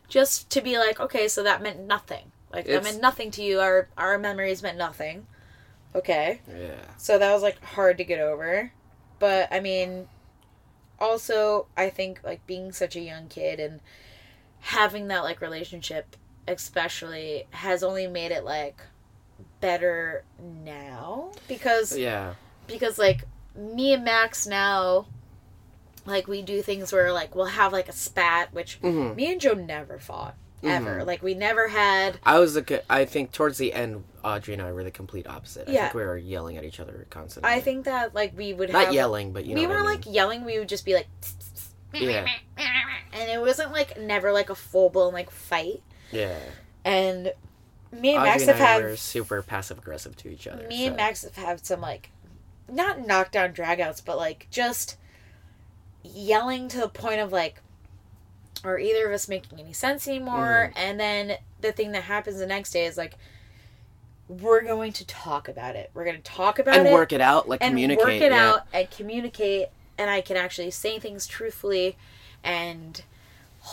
[0.09, 2.33] just to be like, okay, so that meant nothing.
[2.53, 3.61] Like that meant nothing to you.
[3.61, 5.27] Our our memories meant nothing.
[5.95, 6.41] Okay.
[6.49, 8.73] yeah So that was like hard to get over.
[9.19, 10.09] But I mean
[10.99, 13.81] also I think like being such a young kid and
[14.61, 16.17] having that like relationship
[16.49, 18.81] especially has only made it like
[19.61, 20.25] better
[20.65, 22.35] now because yeah
[22.67, 23.25] because like
[23.55, 25.07] me and Max now
[26.07, 29.15] like we do things where like we'll have like a spat which Mhm.
[29.17, 31.07] me and Joe never fought ever Mhm.
[31.07, 34.73] like we never had I was co- I think towards the end, Audrey and I
[34.73, 35.69] were the complete opposite.
[35.69, 35.83] I Yeah.
[35.85, 37.51] think we were yelling at each other constantly.
[37.51, 39.61] I think that like we would not have yelling, but you know.
[39.63, 39.87] we were I mean.
[39.87, 41.07] like yelling we would just be like
[41.95, 42.27] Yeah.
[42.59, 45.83] and it wasn't like never like a full blown like fight
[46.13, 46.39] yeah.
[46.85, 47.33] and
[47.93, 50.67] me and Audrey Max and have I had were super passive aggressive to each other.
[50.69, 52.11] me and Max have had some like
[52.71, 54.97] not knockdown dragouts but like just
[56.03, 57.61] yelling to the point of like
[58.65, 60.79] are either of us making any sense anymore Mm-hmm.
[60.79, 63.15] and then the thing that happens the next day is like
[64.29, 67.21] we're going to talk about it we're going to talk about and it work it
[67.21, 68.05] out, like and communicate.
[68.05, 68.49] work it yeah.
[68.51, 69.67] out and communicate
[69.99, 71.97] and i can actually say things truthfully
[72.45, 73.03] and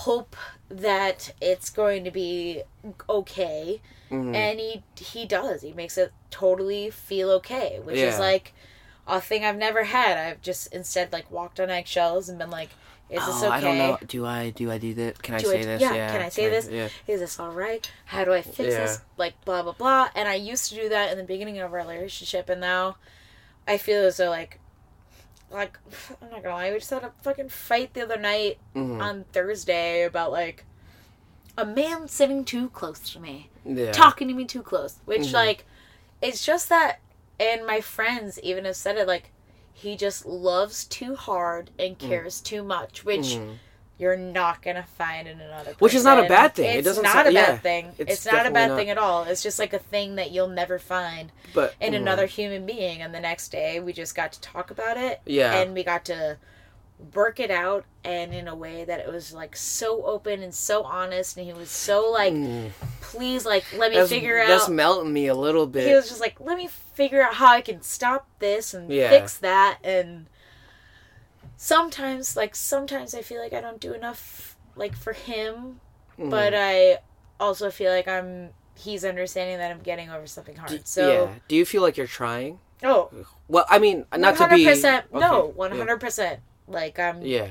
[0.06, 0.36] hope
[0.70, 2.62] that it's going to be
[3.10, 3.82] okay
[4.12, 4.36] Mhm.
[4.36, 8.54] and he he does he makes it totally feel okay which is like
[9.08, 12.70] a thing i've never had i've just instead like walked on eggshells and been like
[13.10, 13.98] is this oh, okay I don't know.
[14.06, 15.24] Do I do I do that?
[15.24, 15.82] Can I do say I, this?
[15.82, 16.68] yeah, can I say this?
[16.70, 16.90] Yeah.
[17.08, 17.90] Is this all right?
[18.04, 18.82] How do I fix Yeah.
[18.82, 19.00] this?
[19.16, 20.10] Like blah blah blah.
[20.14, 22.98] And I used to do that in the beginning of our relationship, and now
[23.66, 24.60] I feel as though like,
[25.52, 25.78] like
[26.22, 29.02] I'm not gonna lie, we just had a fucking fight the other night Mhm.
[29.02, 30.66] on Thursday about like
[31.58, 33.92] a man sitting too close to me, yeah.
[33.92, 35.34] talking to me too close, which Mhm.
[35.34, 35.66] like,
[36.22, 37.00] it's just that.
[37.40, 39.32] And my friends even have said it like.
[39.74, 42.10] He just loves too hard and Mm.
[42.10, 43.58] cares too much, which Mhm.
[44.00, 45.64] You're not gonna find in another.
[45.72, 45.78] person.
[45.80, 46.66] Which is not a bad thing.
[46.76, 47.58] It It's doesn't not sound- a bad yeah.
[47.58, 47.94] thing.
[47.98, 48.78] It's It's, not a bad not.
[48.78, 49.24] thing at all.
[49.24, 51.98] It's just like a thing that you'll never find But in mhm.
[51.98, 53.02] another human being.
[53.02, 55.54] And the next day, we just got to talk about it, Yeah.
[55.56, 56.38] and we got to
[57.14, 60.84] work it out, and in a way that it was like so open and so
[60.84, 62.72] honest, and he was so like, Mm.
[63.02, 64.72] please, like, let me that's, figure that's out.
[64.72, 65.88] melting me a little bit.
[65.88, 69.10] He was just like, let me figure out how I can stop this and Yeah.
[69.10, 70.26] fix that, and
[71.58, 75.80] sometimes like sometimes i feel like i don't do enough like for him
[76.18, 76.98] but I
[77.40, 80.88] also feel like I'm he's understanding that I'm getting over something hard.
[80.88, 81.34] So yeah.
[81.48, 82.60] Do you feel like you're trying?
[82.84, 83.10] oh,
[83.48, 85.20] Well, I mean, not to 100% be.
[85.20, 86.40] no, Okay, one hundred percent.
[86.68, 87.48] Like I'm Yeah.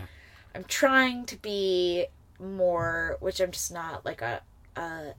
[0.54, 2.06] I'm trying to be
[2.40, 4.42] more, which I'm just not like a,
[4.76, 5.14] a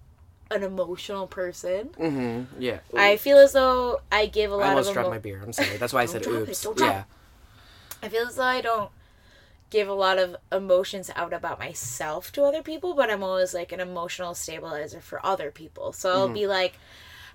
[0.52, 1.90] an emotional person.
[1.98, 2.06] Yeah.
[2.06, 2.62] Mm-hmm.
[2.62, 2.80] Yeah.
[2.96, 5.42] I feel as though I give a lot I almost of dropped my beer.
[5.42, 5.78] I'm sorry.
[5.78, 6.62] That's why I said it, oops.
[6.62, 7.04] drop yeah.
[8.02, 8.92] I feel as though I don't
[9.70, 13.72] give a lot of emotions out about myself to other people, but I'm always like
[13.72, 15.94] an emotional stabilizer for other people.
[15.94, 16.12] So.
[16.12, 16.34] I'll mm-hmm.
[16.34, 16.80] be like,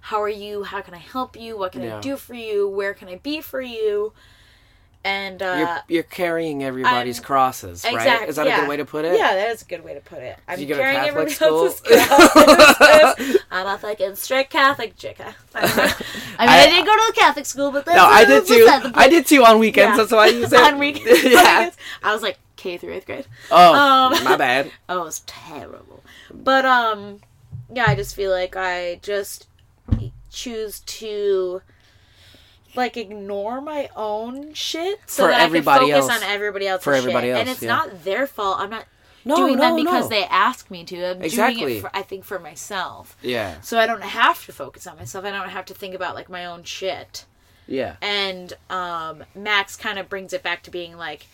[0.00, 0.64] How are you?
[0.64, 1.56] How can I help you?
[1.56, 1.98] What can Yeah.
[1.98, 2.68] I do for you?
[2.68, 4.12] Where can I be for you?
[5.04, 8.28] And uh You're you're carrying everybody's I'm- crosses, right?
[8.28, 9.18] Is that a good way to put it?
[9.18, 10.38] Yeah, that is a good way to put it.
[10.46, 11.64] I'm you go to carrying Catholic everybody school?
[11.64, 13.36] else's crosses.
[13.50, 15.18] I'm a fucking strict Catholic chick.
[15.54, 15.74] I mean,
[16.38, 18.58] I, I- didn't go to the Catholic school, but that's No, I did too.
[18.60, 18.96] beside the point.
[18.96, 19.90] I did too on weekends.
[19.90, 19.96] Yeah.
[19.96, 20.60] That's why I use it.
[20.60, 21.24] on weekends.
[21.24, 21.70] yeah.
[22.04, 23.26] I was like K through eighth grade.
[23.50, 23.74] Oh,
[24.14, 24.70] Um, my bad.
[24.88, 26.04] Oh, it was terrible.
[26.32, 27.18] But um,
[27.74, 29.48] yeah, I just feel like I just
[30.30, 31.60] choose to
[32.74, 36.22] like ignore my own shit so For that everybody I can focus else.
[36.24, 37.34] on everybody else's For everybody shit.
[37.36, 37.68] else, and it's yeah.
[37.68, 38.58] not their fault.
[38.60, 38.86] I'm not
[39.24, 40.08] No, doing that no, because no.
[40.16, 40.96] they ask me to.
[40.96, 41.76] I'm doing Exactly.
[41.78, 43.16] it for I think for myself.
[43.22, 43.60] Yeah.
[43.60, 45.24] So I don't have to focus on myself.
[45.24, 47.24] I don't have to think about like my own shit.
[47.68, 47.96] Yeah.
[48.02, 51.26] And um Max kind of brings it back to being like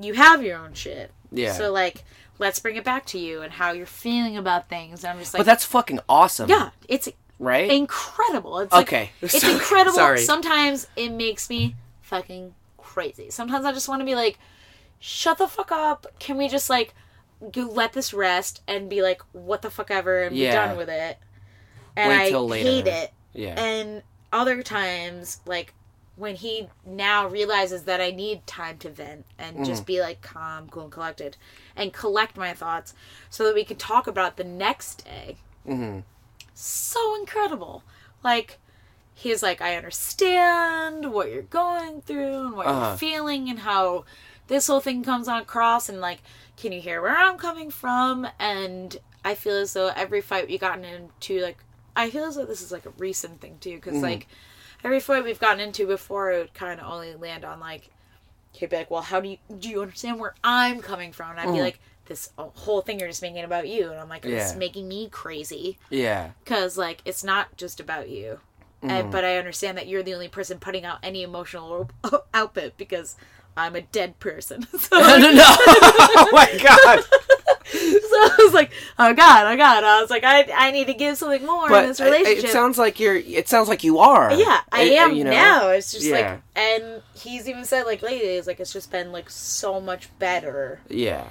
[0.00, 1.10] you have your own shit.
[1.30, 1.52] Yeah.
[1.52, 2.04] So like
[2.38, 5.04] let's bring it back to you and how you're feeling about things.
[5.04, 6.48] And I'm just like But that's fucking awesome.
[6.48, 7.08] yeah, it's
[7.40, 7.70] Right?
[7.70, 8.58] incredible.
[8.60, 9.10] It's like, Okay.
[9.22, 9.94] it's incredible.
[9.96, 10.18] sorry.
[10.24, 13.30] Sometimes it makes me fucking crazy.
[13.30, 14.38] Sometimes I just want to be like,
[15.00, 16.06] shut the fuck up.
[16.20, 16.94] Can we just like
[17.56, 20.50] let this rest and be like, what the fuck ever and Yeah.
[20.50, 21.18] be done with it?
[21.96, 22.68] And Wait I later.
[22.70, 23.12] hate it.
[23.32, 23.60] yeah.
[23.60, 25.72] And other times, like
[26.16, 29.64] when he now realizes that I need time to vent and Mm.
[29.64, 31.38] just be like calm, cool, and collected,
[31.74, 32.92] and collect my thoughts
[33.30, 35.36] so that we can talk about the next day.
[35.64, 36.00] hmm
[36.62, 37.82] So incredible.
[38.22, 38.58] Like,
[39.14, 42.88] he's like, I understand what you're going through and what Uh-huh.
[42.90, 44.04] you're feeling and how
[44.48, 46.22] this whole thing comes on across and like,
[46.56, 48.26] can you hear where I'm coming from?
[48.38, 51.58] And I feel as though every fight we've gotten into, like,
[51.96, 54.28] I feel as though this is like a recent thing too, because like
[54.84, 57.90] every fight we've gotten into before, it would kind of only land on like,
[58.52, 61.30] he'd be like, well, how do you do you understand where I'm coming from?
[61.32, 61.80] And I'd be like,
[62.10, 64.58] this whole thing you're just making about you, and I'm like, it's Yeah.
[64.58, 66.30] making me crazy Yeah.
[66.44, 68.40] because like it's not just about you
[68.82, 68.90] Mm-hmm.
[68.90, 71.90] and, but i understand that you're the only person putting out any emotional
[72.32, 73.14] output because
[73.54, 75.44] i'm a dead person so, no, no, no.
[75.46, 77.04] oh my god.
[77.70, 80.94] so i was like oh god oh god i was like i, I need to
[80.94, 83.16] give something more in this relationship it sounds like you're.
[83.16, 84.32] It sounds like you are.
[84.32, 85.30] yeah i am you know?
[85.30, 86.14] now it's just Yeah.
[86.32, 90.08] like and he's even said like lately it's like it's just been like so much
[90.18, 91.26] better Yeah.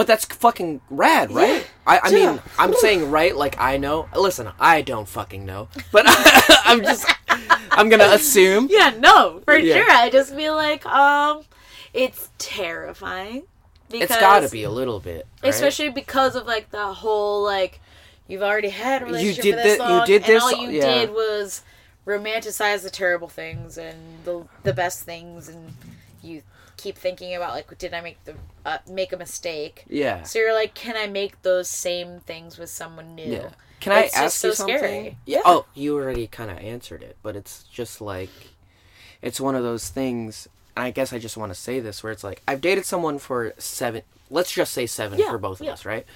[0.00, 1.56] But that's fucking rad, right?
[1.60, 1.62] Yeah.
[1.86, 2.30] I, I Yeah.
[2.32, 4.08] mean, I'm saying right like I know.
[4.16, 5.68] Listen, I don't fucking know.
[5.92, 6.06] But
[6.64, 7.06] I'm just
[7.70, 8.68] I'm to assume.
[8.70, 9.74] yeah no for Yeah.
[9.74, 11.42] sure i just feel like um
[11.92, 13.42] it's terrifying
[13.90, 15.26] because It's got to be a little bit.
[15.42, 15.50] right?
[15.50, 17.80] especially because of like the whole like
[18.26, 20.52] you've already had a relationship did for this thi- you long, did and this- all
[20.56, 20.94] you yeah.
[20.94, 21.62] did was
[22.06, 25.74] romanticize the terrible things and the the best things, and
[26.22, 26.42] you
[26.80, 29.84] keep thinking about like did I make the uh, make a mistake?
[29.88, 30.22] Yeah.
[30.22, 33.24] So you're like, can I make those same things with someone new?
[33.32, 33.50] Yeah.
[33.80, 34.78] Can I It's just ask so you something?
[34.78, 35.16] scary.
[35.26, 35.40] Yeah.
[35.44, 38.30] Oh, you already kind of answered it, but it's just like
[39.22, 40.48] it's one of those things.
[40.76, 43.18] And I guess I just want to say this where it's like I've dated someone
[43.18, 45.72] for 7 let's just say 7 Yeah, for both of yeah.
[45.72, 46.06] us, right?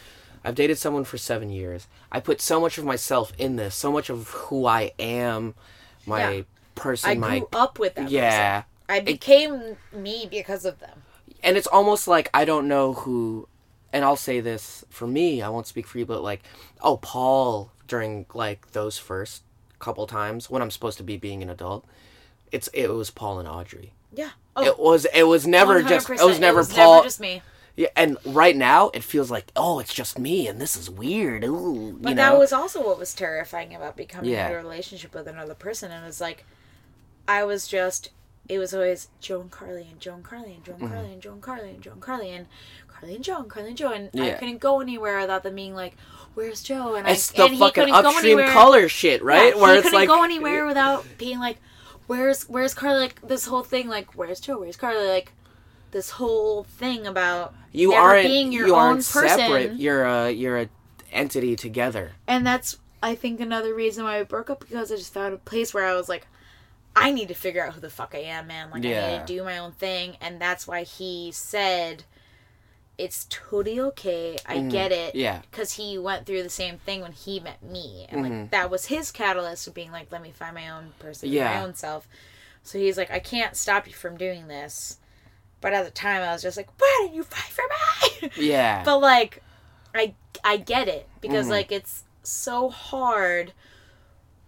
[0.45, 1.89] I've dated someone for 7 years.
[2.13, 5.55] I put so much of myself in this, so much of who I am,
[6.07, 6.43] my Yeah.
[6.75, 8.11] person, I my grew up with that.
[8.11, 8.61] yeah.
[8.61, 8.71] person.
[8.89, 11.03] I became me because of them.
[11.43, 13.49] and it's almost like I don't know who,
[13.93, 16.43] and I'll say this for me, I won't speak for you, but like,
[16.83, 19.43] oh, Paul during like those first
[19.79, 21.85] couple times when I'm supposed to be being an adult,
[22.53, 23.93] it's it was Paul and Audrey.
[24.13, 24.31] Yeah.
[24.57, 26.95] Oh, It was it was never just it was never it was Paul.
[26.97, 27.43] Never just me.
[27.77, 31.43] yeah, and right now it feels like oh, it's just me, and this is weird.
[31.45, 32.39] Ooh, But that know?
[32.39, 34.47] was also what was terrifying about becoming Yeah.
[34.49, 35.91] in a relationship with another person.
[35.91, 36.45] And it was like,
[37.27, 38.11] I was just,
[38.49, 40.93] it was always Joe and Carly and Joe and Carly and Joe and Mm-hmm.
[40.95, 42.47] Carly and Joe and Carly and Joe and Carly and
[42.89, 43.93] Carly and Joe and Carly and Joe.
[43.93, 45.97] And I couldn't go anywhere without them being like,
[46.35, 46.95] where's Joe?
[46.95, 49.55] And it's I, the and he fucking couldn't upstream color shit, right?
[49.55, 51.59] Yeah, Where he couldn't like go anywhere without being like,
[52.07, 53.01] where's, where's Carly?
[53.01, 54.61] Like this whole thing, like, where's Joe?
[54.61, 55.07] Where's Carly?
[55.09, 55.33] Like,
[55.91, 59.39] this whole thing about you aren't being your you own aren't person.
[59.39, 59.75] separate.
[59.77, 60.69] You're a you're a
[61.13, 62.13] entity together.
[62.27, 65.39] And that's I think another reason why we broke up because I just found a
[65.39, 66.27] place where I was like,
[66.97, 68.71] I need to figure out who the fuck I am, man.
[68.71, 72.05] Like I need to do my own thing, and that's why he said,
[72.97, 74.37] it's totally okay.
[74.47, 75.09] I get it.
[75.09, 75.19] Mm-hmm.
[75.19, 75.41] Yeah.
[75.51, 78.07] Because he went through the same thing when he met me.
[78.09, 78.41] And Mm-hmm.
[78.43, 81.53] like that was his catalyst of being like, let me find my own person, Yeah.
[81.57, 82.07] my own self.
[82.63, 84.99] So he's like, I can't stop you from doing this.
[85.61, 87.65] But at the time I was just like, Why didn't you fight for
[88.23, 88.31] me?
[88.47, 88.85] Yeah.
[88.85, 89.43] but like
[89.95, 90.15] I
[90.45, 91.09] I get it.
[91.21, 91.51] Because Mhm.
[91.51, 93.53] like it's so hard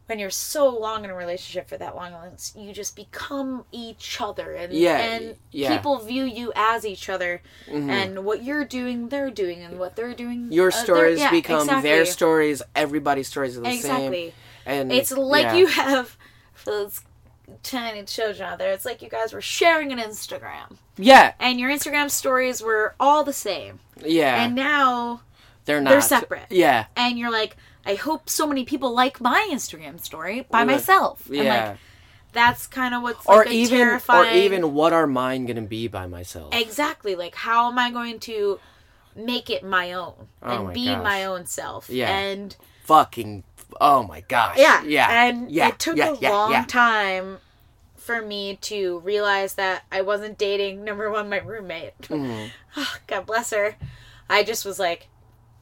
[0.07, 2.13] when you're so long in a relationship for that long
[2.55, 5.77] you just become each other and Yeah, and yeah.
[5.77, 7.91] people view you as each other Mhm.
[7.91, 11.67] and what you're doing they're doing and what they're doing Your uh, stories yeah, become
[11.83, 12.63] their stories.
[12.75, 13.77] Everybody's stories are the same.
[13.79, 14.35] exactly
[14.65, 16.17] And it's like you have
[16.65, 17.03] those
[17.63, 21.35] tiny children out there it's like you guys were sharing an instagram Yeah.
[21.39, 24.43] and your instagram stories were all the same Yeah.
[24.45, 25.21] and now
[25.65, 25.91] they're not.
[25.91, 26.47] they're separate.
[26.51, 26.87] Yeah.
[26.97, 27.57] and you're like
[27.87, 30.65] i hope so many people like my instagram story by Yeah.
[30.65, 31.69] myself and Yeah.
[31.71, 31.79] like
[32.33, 35.89] that's kind of what's or like even terrifying or even what are mine gonna be
[35.89, 36.55] by myself?
[36.55, 38.61] exactly like how am i going to
[39.15, 40.13] make it my own
[40.43, 41.03] Oh and my be gosh.
[41.03, 42.11] my own self Yeah.
[42.15, 43.43] and Fucking.
[43.81, 44.59] Oh my gosh.
[44.59, 45.25] yeah Yeah.
[45.25, 45.69] and yeah.
[45.69, 47.39] it took yeah, a yeah, long time
[47.97, 52.51] for me to realize that i wasn't dating number one my roommate Mhm.
[53.07, 53.77] god bless her
[54.29, 55.09] i just was like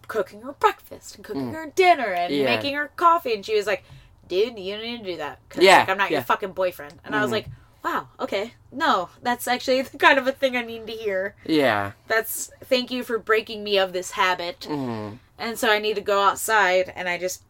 [0.09, 2.39] cooking her breakfast and cooking her dinner and Mm.
[2.39, 2.45] Yeah.
[2.45, 3.85] making her coffee and she was like
[4.29, 6.19] dude you don't need to do that 'cause, Yeah, like, i'm not yeah.
[6.19, 7.33] your fucking boyfriend and i was Mhm.
[7.35, 7.47] like
[7.85, 11.93] wow okay no that's actually the kind of a thing i need to hear Yeah.
[12.09, 15.19] that's thank you for breaking me of this habit Mhm.
[15.39, 17.43] and so i need to go outside and i just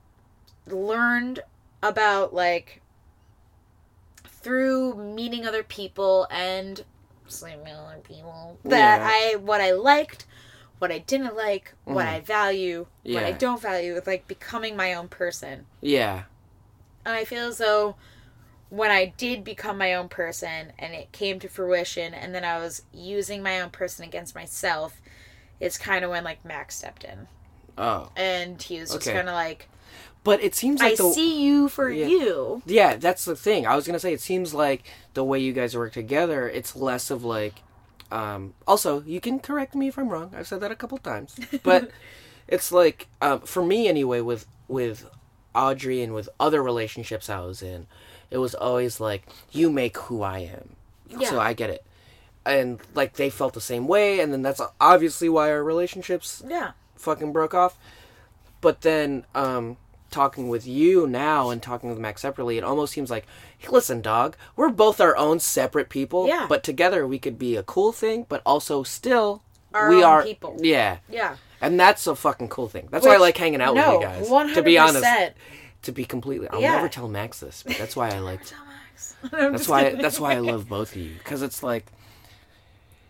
[0.67, 1.41] learned
[1.83, 2.81] about like
[4.27, 6.85] through meeting other people and
[7.27, 9.09] sleeping with other people that Yeah.
[9.11, 10.27] i what i liked
[10.85, 12.09] what i didn't like what Mhm.
[12.11, 16.25] i value what i don't value with like becoming my own person Yeah.
[17.07, 17.97] and i feel as though
[18.69, 22.59] when i did become my own person and it came to fruition and then i
[22.59, 25.01] was using my own person against myself
[25.61, 27.27] it's kind of when like max stepped in
[27.79, 28.11] Oh.
[28.15, 29.17] and he was just Okay.
[29.17, 29.69] kind of like
[30.23, 32.07] But it seems like i the see you for Yeah.
[32.07, 33.67] you Yeah, that's the thing.
[33.67, 37.11] I was gonna say it seems like the way you guys work together, it's less
[37.11, 37.55] of like.
[38.15, 40.33] Um, also, you can correct me if I'm wrong.
[40.37, 41.91] I've said that a couple times, but
[42.49, 44.21] it's like um, for me anyway.
[44.21, 45.11] With with
[45.53, 47.89] Audrey and with other relationships I was in,
[48.31, 50.77] it was always like you make who I am.
[51.09, 51.29] Yeah.
[51.29, 51.85] So I get it,
[52.47, 56.73] and like they felt the same way, and then that's obviously why our relationships yeah
[56.95, 57.77] fucking broke off.
[58.61, 59.77] But then, um,
[60.15, 63.27] talking with you now and talking with Max separately, it almost seems like,
[63.59, 66.29] hey, listen, dog, we're both our own separate people.
[66.29, 66.47] Yeah.
[66.49, 69.43] But together we could be a cool thing, but also still
[69.75, 70.57] Our we own are people.
[70.61, 72.89] Yeah, yeah and that's a fucking cool thing.
[72.91, 74.29] That's why I like hanging out no with you guys.
[74.29, 75.07] 100% To be honest,
[75.83, 76.77] to be completely, I'll Yeah.
[76.77, 78.45] never tell Max this, but that's why I like.
[78.47, 79.17] Tell Max.
[79.33, 79.91] That's why.
[79.95, 81.87] That's why I love both of you because it's like,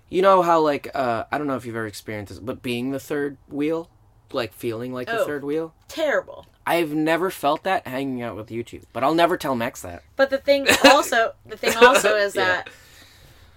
[0.08, 2.90] you know how like uh, I don't know if you've ever experienced this, but being
[2.90, 3.90] the third wheel,
[4.32, 5.26] like feeling like the Oh.
[5.26, 5.74] third wheel.
[5.88, 9.82] terrible I've never felt that hanging out with you two, but I'll never tell Max
[9.82, 10.02] that.
[10.16, 12.44] but the thing also the thing also is Yeah.
[12.44, 12.68] that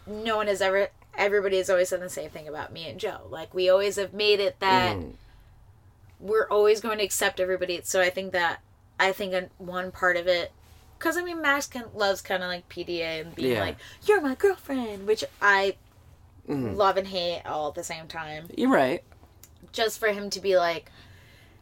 [0.05, 3.21] no one has ever everybody has always said the same thing about me and joe
[3.29, 5.13] like we always have made it that Mm.
[6.19, 8.59] we're always going to accept everybody so i think that
[8.99, 10.51] i think one part of it
[10.97, 13.61] because i mean max can, loves kind of like pda and being Yeah.
[13.61, 15.75] like you're my girlfriend which i
[16.47, 16.75] Mhm.
[16.77, 19.03] love and hate all at the same time You're right.
[19.73, 20.91] just for him to be like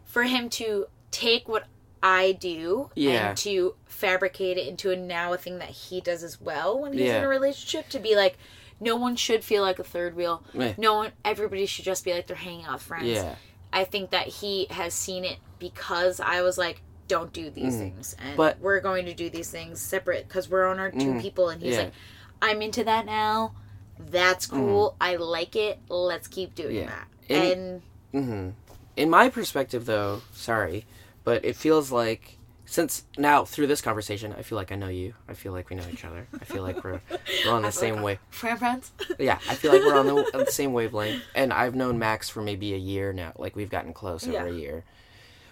[0.06, 1.66] for him to take what
[2.04, 3.30] I do Yeah.
[3.30, 6.94] and to fabricate it into a now a thing that he does as well when
[6.94, 7.20] he's Yeah.
[7.20, 8.38] in a relationship to be like
[8.80, 10.44] no one should feel like a third wheel.
[10.54, 10.74] Yeah.
[10.78, 13.08] No one everybody should just be like they're hanging out with friends.
[13.08, 13.36] Yeah.
[13.72, 18.16] I think that he has seen it because I was like don't do these things
[18.20, 18.38] and Mm.
[18.38, 21.22] But- we're going to do these things separate because we're on our two Mm.
[21.22, 21.84] people and he's Yeah.
[21.84, 21.94] like
[22.42, 23.56] I'm into that now.
[23.98, 24.96] That's cool.
[25.00, 25.80] I like it.
[25.88, 26.80] Let's keep doing Mm.
[26.82, 27.04] Yeah.
[27.30, 27.46] that.
[27.54, 27.82] In-
[28.14, 28.50] and hmm
[28.98, 30.86] In my perspective, though, sorry,
[31.26, 35.14] but it feels like since now through this conversation, I feel like I know you.
[35.28, 36.26] I feel like we know each other.
[36.40, 37.02] I feel like we're
[37.46, 38.20] we're on the same wave.
[38.30, 38.92] friend friends.
[39.20, 41.22] Yeah, I feel like we're on the, on the same wavelength.
[41.36, 43.34] And I've known Max for maybe a year now.
[43.38, 44.54] Like we've gotten close over Yeah.
[44.56, 44.84] a year.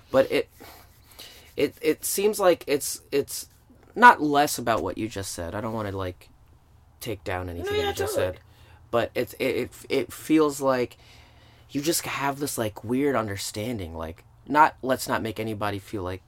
[0.10, 0.50] But it
[1.58, 3.48] it it seems like it's it's
[3.96, 5.54] not less about what you just said.
[5.54, 6.30] I don't want to like
[7.00, 8.34] take down anything yeah, you just totally.
[8.38, 8.40] said.
[8.90, 10.98] But it's it, it it feels like
[11.70, 16.22] you just have this like weird understanding like not let's not make anybody feel like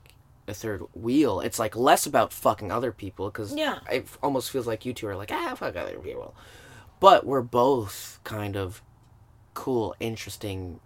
[0.47, 1.39] a third wheel.
[1.39, 3.79] It's like less about fucking other people because Yeah.
[3.91, 6.35] it almost feels like you two are like ah fuck other people,
[6.99, 8.81] but we're both kind of
[9.53, 10.79] cool, interesting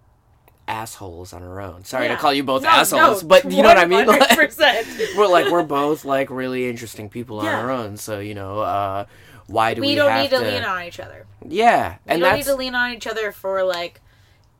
[0.67, 1.83] assholes on our own.
[1.83, 2.15] Sorry Yeah.
[2.15, 4.05] to call you both No, assholes, no, but you know what I mean.
[4.07, 7.59] Like, we're like we're both like really interesting people on Yeah.
[7.59, 7.97] our own.
[7.97, 9.05] So you know, uh,
[9.47, 11.25] why do we, we don't have need to, lean on each other.
[11.47, 13.99] Yeah, We and don't that's need to lean on each other for like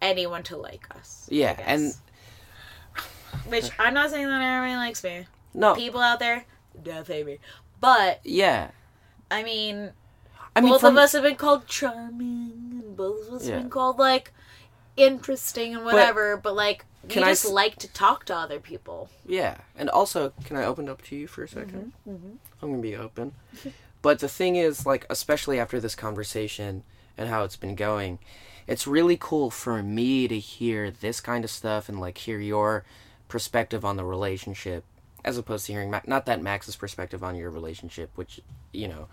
[0.01, 1.27] anyone to like us.
[1.29, 1.93] Yeah, and
[3.47, 5.25] which I'm not saying that everybody likes me.
[5.53, 6.45] no, People out there
[6.83, 7.39] don't hate me,
[7.79, 8.71] but yeah.
[9.31, 9.91] I mean,
[10.55, 13.55] I mean, both from, of us have been called charming, and both of us Yeah.
[13.55, 14.33] have been called like
[14.97, 16.37] interesting and whatever.
[16.37, 19.09] But, like, we Can just s- like to talk to other people.
[19.25, 22.81] Yeah, and also, can I open up to you for a 2nd Mm-hmm, I'm gonna
[22.81, 23.33] be open.
[24.01, 26.83] but the thing is, like, especially after this conversation
[27.17, 28.19] and how it's been going,
[28.67, 32.83] it's really cool for me to hear this kind of stuff and like hear your
[33.29, 34.83] perspective on the relationship,
[35.23, 38.41] as opposed to hearing Ma- not that Max's perspective on your relationship, which
[38.73, 39.07] you know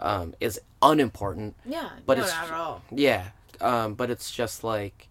[0.00, 1.54] um, is unimportant.
[1.64, 2.82] Yeah, But no, it's- not at all.
[2.90, 3.28] Yeah,
[3.62, 5.08] um, but it's just like,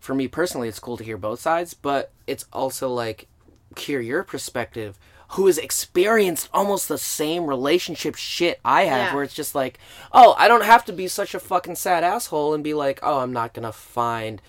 [0.00, 3.28] for me personally, it's cool to hear both sides, but it's also like,
[3.76, 4.98] hear your perspective,
[5.32, 9.14] who has experienced almost the same relationship shit I have, Yeah.
[9.14, 9.78] where it's just like,
[10.10, 13.18] oh, I don't have to be such a fucking sad asshole and be like, oh,
[13.18, 14.40] I'm not gonna find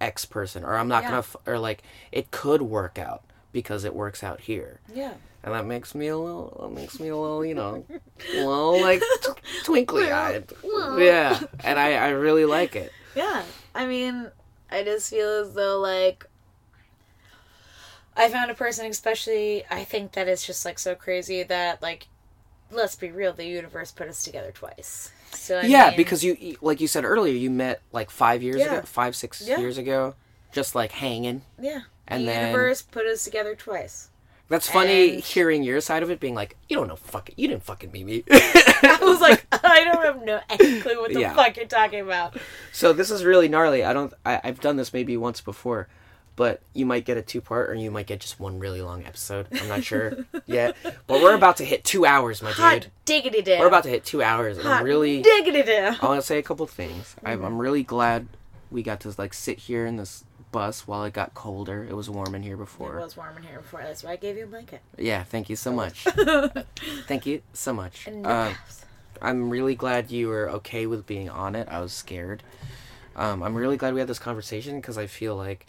[0.00, 1.08] X person, or I'm not Yeah.
[1.10, 1.82] gonna, f- or like,
[2.12, 3.22] it could work out
[3.52, 4.80] because it works out here.
[4.94, 5.14] Yeah.
[5.42, 7.84] And that makes me a little, that makes me a little, you know,
[8.34, 9.32] a little like t-
[9.64, 10.52] twinkly eyed.
[10.98, 12.92] Yeah, and I, I really like it.
[13.14, 13.42] Yeah.
[13.74, 14.30] I mean,
[14.70, 16.26] I just feel as though like
[18.16, 22.08] I found a person especially I think that it's just like so crazy that like
[22.70, 25.10] let's be real, the universe put us together twice.
[25.32, 28.60] So I yeah, mean, because you, like you said earlier, you met like five years
[28.60, 28.74] Yeah.
[28.76, 29.58] ago, five, six Yeah.
[29.58, 30.14] years ago,
[30.52, 31.42] just like hanging.
[31.60, 34.08] yeah, and the then- universe put us together twice.
[34.50, 37.48] That's funny And- hearing your side of it, being like, you don't know fucking, you
[37.48, 38.24] didn't fucking meet me.
[38.30, 40.40] I was like, I don't have no
[40.82, 41.34] clue what the Yeah.
[41.34, 42.34] fuck you're talking about.
[42.72, 43.84] so this is really gnarly.
[43.84, 45.86] I don't, I, I've done this maybe once before,
[46.38, 49.04] but you might get a two part, or you might get just one really long
[49.04, 49.48] episode.
[49.60, 50.16] I'm not sure
[50.46, 50.76] yet,
[51.08, 52.92] but we're about to hit two hours, my Hot dude.
[53.04, 53.58] diggity damn.
[53.58, 55.20] We're about to hit two hours, and Hot I'm really.
[55.20, 55.96] diggity damn.
[56.00, 57.16] I want to say a couple things.
[57.24, 57.44] Mm-hmm.
[57.44, 58.28] I'm really glad
[58.70, 60.22] we got to like sit here in this
[60.52, 61.84] bus while it got colder.
[61.84, 63.00] It was warm in here before.
[63.00, 63.82] It was warm in here before.
[63.82, 64.80] That's why I gave you a blanket.
[64.96, 66.04] Yeah, thank you so much.
[67.08, 68.06] thank you so much.
[68.08, 68.54] Um.
[69.20, 71.68] I'm really glad you were okay with being on it.
[71.68, 72.42] I was scared.
[73.16, 75.66] Um, I'm really glad we had this conversation because I feel like,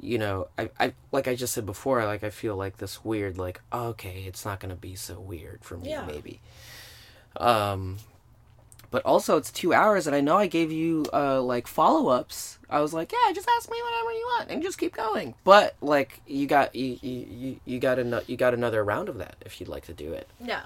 [0.00, 3.38] you know, I, I like I just said before, like I feel like this weird,
[3.38, 6.04] like okay, it's not gonna be so weird for me, Yeah.
[6.06, 6.40] maybe.
[7.36, 7.98] Um,
[8.90, 12.58] but also it's two hours, and I know I gave you uh like follow ups.
[12.70, 15.34] I was like, yeah, just ask me whatever you want, and just keep going.
[15.44, 19.36] But like you got you you, you, got another you got another round of that
[19.44, 20.28] if you'd like to do it.
[20.40, 20.62] Yeah.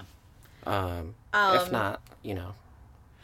[0.65, 2.53] Um, if Um, not, you know.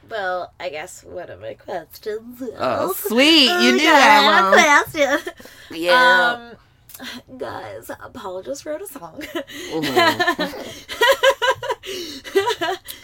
[0.09, 2.41] Well, I guess one of my questions.
[2.41, 3.49] Is, Oh, sweet!
[3.49, 5.33] You knew that, question.
[5.71, 6.55] Yeah.
[6.99, 9.23] Um, guys, Paul just wrote a song.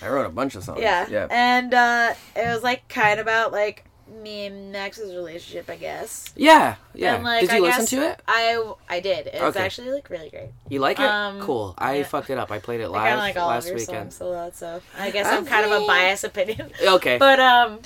[0.02, 0.82] I wrote a bunch of songs.
[0.82, 1.08] yeah.
[1.10, 1.28] Yeah.
[1.30, 6.34] And uh, it was like kind of about like me and Max's relationship, I guess.
[6.36, 6.76] Yeah.
[6.94, 7.16] Yeah.
[7.16, 8.22] And, like, did you I listen to it?
[8.28, 9.28] I I did.
[9.28, 9.66] It was Okay.
[9.66, 10.50] actually like really great.
[10.70, 11.06] You like it?
[11.06, 11.74] um, cool.
[11.78, 12.04] I yeah.
[12.04, 12.52] fucked it up.
[12.52, 14.14] I played it live like all last weekend.
[14.14, 16.72] songs a lot, so I guess I'm kind of a biased opinion.
[16.84, 17.18] Okay.
[17.18, 17.80] But um,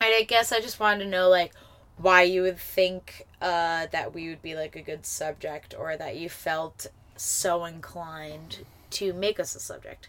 [0.00, 1.52] I guess I just wanted to know like
[1.96, 6.16] why you would think uh that we would be like a good subject, or that
[6.16, 8.58] you felt so inclined
[8.90, 10.08] to make us a subject.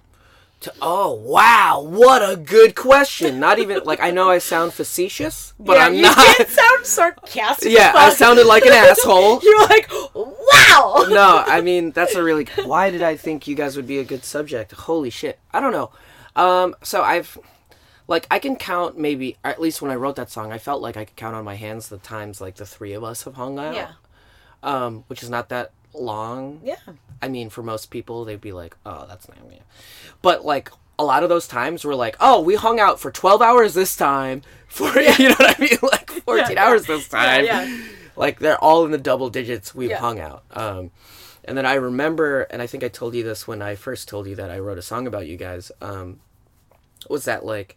[0.61, 1.81] To- oh wow!
[1.81, 3.39] What a good question.
[3.39, 6.37] Not even like I know I sound facetious, but yeah, I'm you not.
[6.37, 7.71] did sound sarcastic.
[7.71, 9.39] yeah, I sounded like an asshole.
[9.43, 11.05] You're like, wow.
[11.07, 12.45] no, I mean that's a really.
[12.65, 14.73] Why did I think you guys would be a good subject?
[14.73, 15.39] Holy shit!
[15.53, 15.91] I don't know.
[16.35, 17.37] Um, so I've,
[18.07, 20.95] like, I can count maybe, at least when I wrote that song, I felt like
[20.95, 23.59] I could count on my hands the times like the three of us have hung
[23.59, 23.75] out.
[23.75, 23.91] Yeah.
[24.61, 26.61] Um, which is not that long.
[26.63, 26.75] Yeah.
[27.21, 29.61] I mean, for most people, they'd be like, "Oh, that's not me,"
[30.21, 33.41] but like a lot of those times were like, "Oh, we hung out for twelve
[33.41, 37.43] hours this time." For you know what I mean, like fourteen Yeah, hours this time.
[37.43, 37.77] yeah.
[38.15, 39.73] Like they're all in the double digits.
[39.73, 39.97] We've Yeah.
[39.99, 40.43] hung out.
[40.51, 40.91] Um,
[41.43, 44.27] and then I remember, and I think I told you this when I first told
[44.27, 45.71] you that I wrote a song about you guys.
[45.81, 46.19] Um,
[47.09, 47.75] was that like?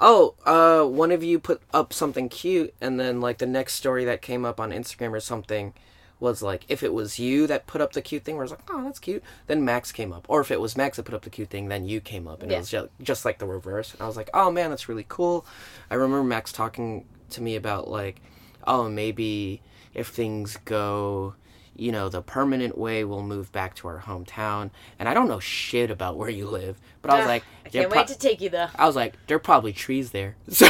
[0.00, 4.04] Oh, uh, one of you put up something cute, and then like the next story
[4.06, 5.74] that came up on Instagram or something
[6.18, 8.50] was like if it was you that put up the cute thing, where I was
[8.52, 9.22] like, oh, that's cute.
[9.46, 11.68] Then Max came up, or if it was Max that put up the cute thing,
[11.68, 12.58] then you came up, and Yeah.
[12.58, 13.92] it was just just like the reverse.
[13.92, 15.44] And I was like, oh man, that's really cool.
[15.90, 18.20] I remember Max talking to me about like,
[18.66, 19.60] oh, maybe
[19.94, 21.34] if things go
[21.78, 24.70] you know, the permanent way we'll move back to our hometown.
[24.98, 27.68] And I don't know shit about where you live, but I was Ah, like, I
[27.70, 28.68] "Yeah, can't pro- wait to take you though.
[28.76, 30.36] I was like, there are probably trees there.
[30.50, 30.64] So,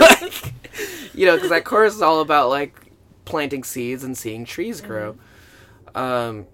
[0.00, 0.54] like,
[1.14, 2.74] you know, because that chorus is all about like
[3.26, 5.16] planting seeds and seeing trees grow.
[5.94, 6.46] Um,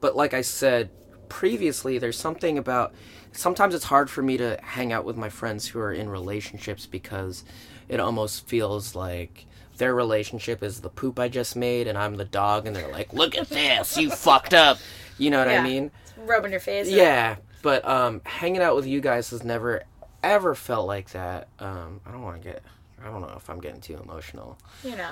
[0.00, 0.90] but like I said
[1.28, 2.94] previously, there's something about
[3.32, 6.86] sometimes it's hard for me to hang out with my friends who are in relationships
[6.86, 7.44] because
[7.88, 9.46] it almost feels like
[9.78, 13.12] their relationship is the poop I just made, and I'm the dog, and they're like,
[13.12, 14.78] "Look at this, you fucked up."
[15.18, 15.64] You know what I Yeah.
[15.64, 15.90] mean?
[16.16, 16.88] Rubbing your face.
[16.88, 19.82] Yeah, but um, hanging out with you guys has never
[20.22, 21.48] ever felt like that.
[21.58, 22.62] Um, I don't want to get.
[23.02, 25.10] I don't know if I'm getting too emotional, You know.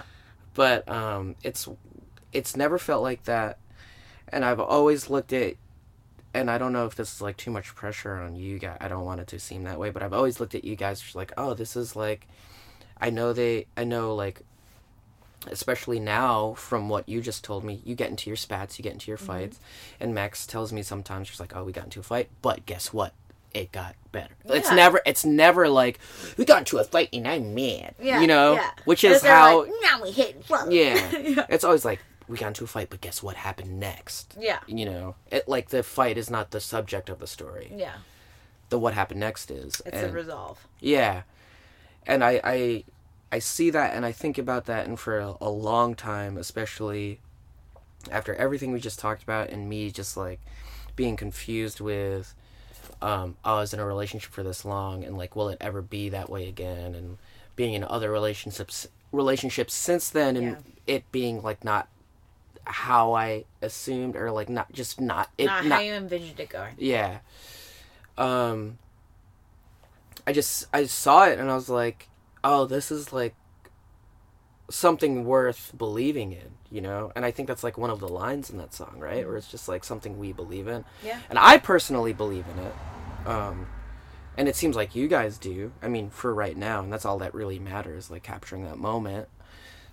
[0.55, 1.69] But um, it's
[2.33, 3.59] it's never felt like that,
[4.29, 5.55] and I've always looked at.
[6.37, 8.77] And I don't know if this is like too much pressure on you guys.
[8.81, 11.01] I don't want it to seem that way, but I've always looked at you guys
[11.01, 12.27] just like, oh, this is like,
[13.01, 14.41] I know they, I know like,
[15.49, 18.95] especially now from what you just told me, you get into your spats, you get
[18.95, 19.27] into your Mm-hmm.
[19.27, 19.61] fights,
[20.01, 22.93] and Max tells me sometimes she's like, oh, we got into a fight, but guess
[22.93, 23.13] what?
[23.55, 24.35] It got better.
[24.47, 26.01] It's never, it's never like
[26.37, 27.95] we got into a fight and I'm mad.
[28.03, 28.21] Yeah.
[28.21, 28.71] you know, yeah.
[28.85, 29.63] which is how.
[29.63, 30.45] like, now we hit.
[30.69, 30.69] Yeah.
[31.17, 31.47] yeah.
[31.49, 34.37] It's always like we got into a fight, but guess what happened next?
[34.39, 34.59] Yeah.
[34.67, 37.73] You know, it like the fight is not the subject of the story.
[37.75, 37.95] Yeah.
[38.71, 39.81] The what happened next is.
[39.87, 40.67] It's a And- resolve.
[40.81, 41.23] yeah,
[42.07, 42.85] and I I
[43.31, 47.21] I see that and I think about that, and for a, a long time, especially
[48.11, 50.41] after everything we just talked about, and me just like
[50.97, 52.35] being confused with,
[53.03, 56.09] um, I was in a relationship for this long, and like, will it ever be
[56.11, 56.95] that way again?
[56.95, 57.19] And
[57.57, 60.57] being in other relationships relationships since then, and Yeah.
[60.87, 61.89] it being like not
[62.65, 66.75] how I assumed, or like not just not it not, how you envisioned it going.
[66.79, 67.19] yeah.
[68.19, 68.79] Um
[70.27, 72.09] I just I saw it and I was like,
[72.43, 73.35] "Oh, this is like
[74.71, 77.13] something worth believing in," you know?
[77.15, 79.27] And I think that's like one of the lines in that song, right?
[79.27, 80.85] Where it's just like something we believe in.
[81.05, 81.21] Yeah.
[81.31, 82.75] And I personally believe in it.
[83.27, 83.67] Um
[84.37, 85.73] and it seems like you guys do.
[85.83, 89.29] I mean, for right now, and that's all that really matters, like capturing that moment.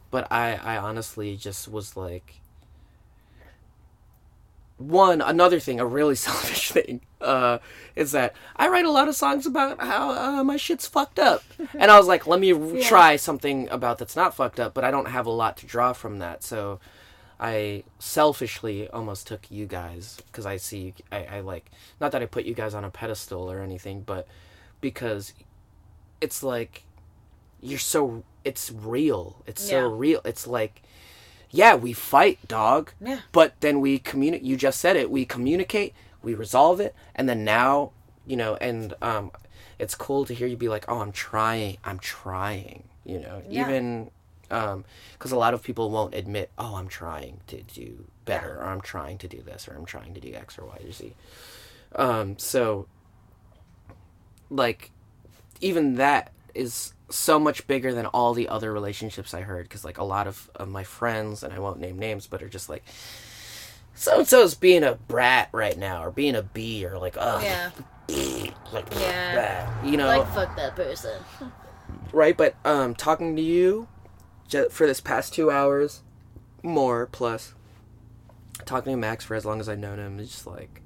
[0.10, 2.41] But I I honestly just was like
[4.82, 7.58] one another thing a really selfish thing uh
[7.96, 11.44] is that i write a lot of songs about how uh, my shit's fucked up.
[11.78, 12.84] And i was like let me Yeah.
[12.88, 15.94] try something about that's not fucked up but i don't have a lot to draw
[15.94, 16.44] from that.
[16.44, 16.80] So
[17.40, 22.26] i selfishly almost took you guys because i see I, I like not that i
[22.26, 24.28] put you guys on a pedestal or anything but
[24.80, 25.34] because
[26.22, 26.84] it's like
[27.62, 29.44] you're so it's real.
[29.46, 30.22] It's so real.
[30.26, 30.82] It's like
[31.52, 33.20] yeah we fight dog Yeah.
[33.32, 35.94] but then we communicate you just said it we communicate
[36.24, 37.92] we resolve it and then now
[38.26, 39.32] you know and um
[39.80, 43.66] it's cool to hear you be like oh i'm trying i'm trying you know Yeah.
[43.68, 44.12] even
[44.50, 48.66] um because a lot of people won't admit oh i'm trying to do better or
[48.66, 51.14] i'm trying to do this or i'm trying to do x or y or z
[51.96, 52.88] um so
[54.50, 54.92] like
[55.60, 59.98] even that is so much bigger than all the other relationships I heard because like
[59.98, 62.84] a lot of, of my friends and I won't name names but are just like
[63.94, 67.42] so and so's being a brat right now or being a bee or like oh
[67.42, 67.72] Yeah.
[68.72, 69.70] like Yeah.
[69.82, 71.22] blah, you know Like fuck that person.
[72.14, 73.88] right but um talking to you
[74.48, 76.02] ju- for this past two hours
[76.64, 77.54] more plus
[78.66, 80.82] talking to Max for as long as I've known him is just like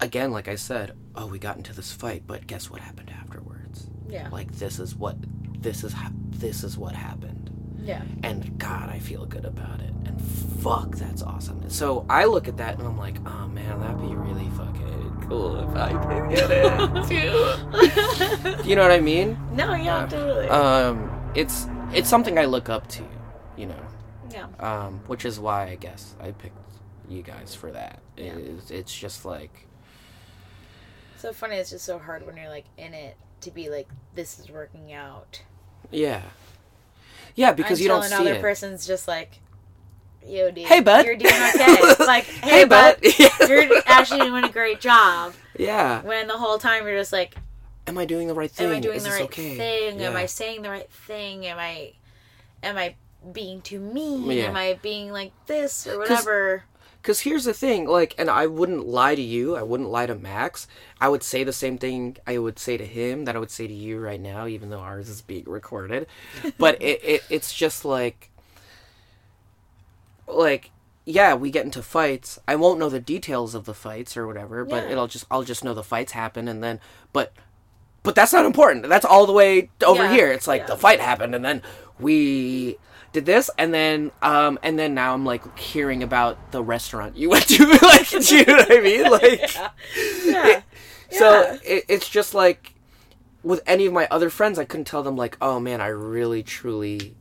[0.00, 3.86] again like I said oh we got into this fight but guess what happened afterwards
[4.08, 4.28] Yeah.
[4.30, 5.16] like this is what
[5.62, 7.50] this is ha- this is what happened
[7.82, 8.02] Yeah.
[8.22, 12.56] and god i feel good about it and fuck that's awesome so i look at
[12.58, 16.50] that and i'm like oh man that'd be really fucking cool if i could get
[16.50, 17.08] it
[18.62, 20.48] too you know what i mean no, yeah, totally.
[20.48, 23.02] um it's it's something i look up to
[23.56, 23.86] you know
[24.30, 24.46] yeah.
[24.60, 26.56] um which is why i guess i picked
[27.08, 28.32] you guys for that Yeah.
[28.34, 29.66] it's, it's just like
[31.18, 31.56] So funny.
[31.56, 34.92] It's just so hard when you're like in it to be like, this is working
[34.92, 35.42] out.
[35.90, 36.22] yeah
[37.36, 39.40] yeah because you don't see another it person's just like,
[40.26, 40.66] yo, dude.
[40.66, 41.04] Hey, bud.
[41.04, 41.94] You're doing okay.
[42.06, 42.96] like, hey, Hey, bud.
[43.02, 43.18] bud.
[43.48, 45.34] you're actually doing a great job.
[45.58, 47.34] yeah When the whole time you're just like,
[47.86, 49.56] am i doing the right thing am I doing Is the right okay?
[49.56, 50.00] thing?
[50.00, 51.44] Am I saying the right thing?
[51.46, 51.92] Am I,
[52.62, 52.94] am I
[53.32, 54.30] being too mean?
[54.30, 54.44] Yeah.
[54.44, 56.64] Am I being like this or whatever?
[57.04, 59.56] Because here's the thing, like, and I wouldn't lie to you.
[59.56, 60.66] I wouldn't lie to Max.
[61.02, 63.66] I would say the same thing I would say to him that I would say
[63.66, 66.06] to you right now, even though ours is being recorded.
[66.58, 68.30] But it, it it's just like,
[70.26, 70.70] like,
[71.04, 72.38] yeah, we get into fights.
[72.48, 74.92] I won't know the details of the fights or whatever, but Yeah.
[74.92, 76.80] it'll just I'll just know the fights happen, and then,
[77.12, 77.34] but,
[78.02, 78.88] but that's not important.
[78.88, 80.10] That's all the way over Yeah.
[80.10, 80.32] here.
[80.32, 80.66] It's like Yeah.
[80.68, 81.60] the fight happened, and then
[82.00, 82.78] we
[83.14, 87.30] did this and then um and then now i'm like hearing about the restaurant you
[87.30, 89.54] went to like do you know what i mean like
[90.26, 90.62] Yeah.
[91.10, 91.56] so Yeah.
[91.64, 92.74] it, it's just like
[93.44, 96.42] with any of my other friends i couldn't tell them like oh man i really
[96.42, 97.14] truly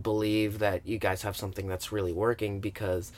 [0.00, 3.10] believe that you guys have something that's really working because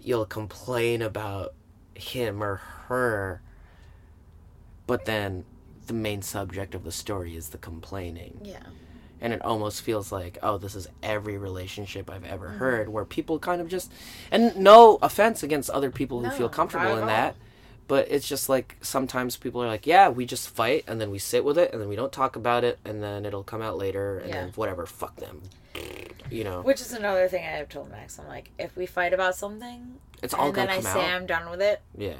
[0.00, 1.52] you'll complain about
[1.94, 2.56] him or
[2.86, 3.42] her
[4.86, 5.44] but then
[5.88, 8.58] the main subject of the story is the complaining Yeah.
[9.26, 12.58] And it almost feels like oh this is every relationship i've ever mm-hmm.
[12.58, 13.92] heard where people kind of just
[14.30, 17.34] and no offense against other people who No, feel comfortable in that
[17.88, 21.18] but it's just like sometimes people are like yeah we just fight and then we
[21.18, 23.76] sit with it and then we don't talk about it and then it'll come out
[23.76, 24.44] later and Yeah.
[24.44, 25.42] then whatever fuck them
[26.30, 26.62] you know?
[26.62, 28.18] Which is another thing I have told Max.
[28.18, 31.14] I'm like, if we fight about something, it's all and then I come say out.
[31.14, 32.14] I'm done with it, yeah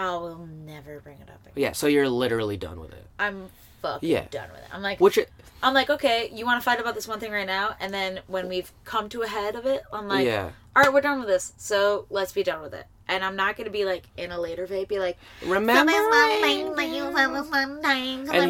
[0.00, 1.54] I will never bring it up again.
[1.56, 3.48] yeah so you're literally done with it I'm
[3.82, 4.24] fucking Yeah.
[4.30, 4.66] done with it.
[4.74, 5.30] I'm like, which it,
[5.62, 8.20] I'm like, okay, you want to fight about this one thing right now, and then
[8.26, 11.18] when we've come to a head of it, I'm like, yeah all right, we're done
[11.18, 12.86] with this, so let's be done with it.
[13.08, 16.50] And I'm not gonna be like in a later vape, be like, remember and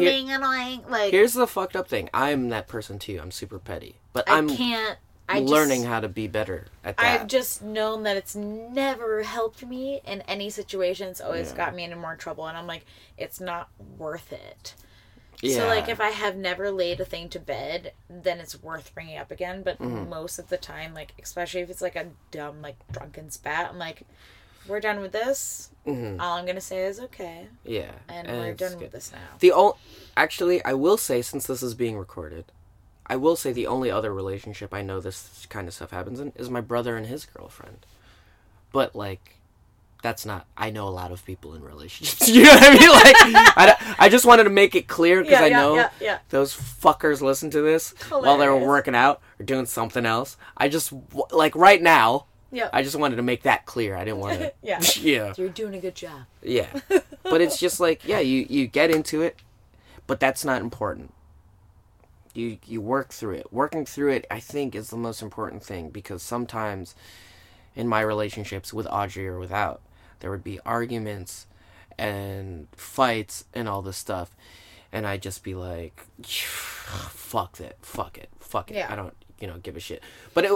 [0.01, 0.83] here- being annoying.
[0.87, 2.09] Like, Here's the fucked up thing.
[2.13, 3.19] I'm that person too.
[3.21, 4.97] I'm super petty, but I I'm can't.
[5.29, 7.21] I learning Just, how to be better at that.
[7.21, 11.07] I've just known that it's never helped me in any situation.
[11.07, 11.57] It's always Yeah.
[11.57, 12.85] got me into more trouble, and I'm like,
[13.17, 14.75] it's not worth it.
[15.41, 15.55] yeah.
[15.57, 19.17] So like if I have never laid a thing to bed, then it's worth bringing
[19.17, 19.63] up again.
[19.63, 20.09] But Mm-hmm.
[20.09, 23.79] most of the time, like especially if it's like a dumb like drunken spat, I'm
[23.79, 24.03] like,
[24.67, 25.69] we're done with this.
[25.87, 26.19] Mhm.
[26.19, 28.81] All I'm gonna say is okay, yeah, and, and we're done good.
[28.81, 29.37] with this now.
[29.39, 29.73] The only,
[30.15, 32.45] actually, I will say since this is being recorded,
[33.11, 36.31] I will say the only other relationship I know this kind of stuff happens in
[36.37, 37.85] is my brother and his girlfriend.
[38.71, 39.35] But like,
[40.01, 40.45] that's not.
[40.55, 42.29] I know a lot of people in relationships.
[42.33, 43.33] You know what I mean?
[43.33, 45.89] Like, I, I just wanted to make it clear because Yeah, I yeah, know yeah,
[45.99, 46.19] yeah.
[46.29, 50.37] those fuckers listen to this while they're working out or doing something else.
[50.55, 50.93] I just
[51.31, 52.27] like right now.
[52.49, 53.97] Yeah, I just wanted to make that clear.
[53.97, 54.53] I didn't want to.
[54.63, 54.79] Yeah.
[55.01, 55.33] yeah.
[55.35, 56.21] you're doing a good job.
[56.41, 56.67] Yeah.
[57.23, 59.35] But it's just like, yeah, you you get into it,
[60.07, 61.13] but that's not important.
[62.33, 63.51] You you work through it.
[63.51, 66.95] Working through it, I think, is the most important thing because sometimes
[67.75, 69.81] in my relationships with Audrey or without,
[70.19, 71.47] there would be arguments
[71.97, 74.35] and fights and all this stuff,
[74.91, 78.91] and I'd just be like, "Fuck it, fuck it, fuck it." Yeah.
[78.91, 80.01] I don't, you know, give a shit.
[80.33, 80.51] But it,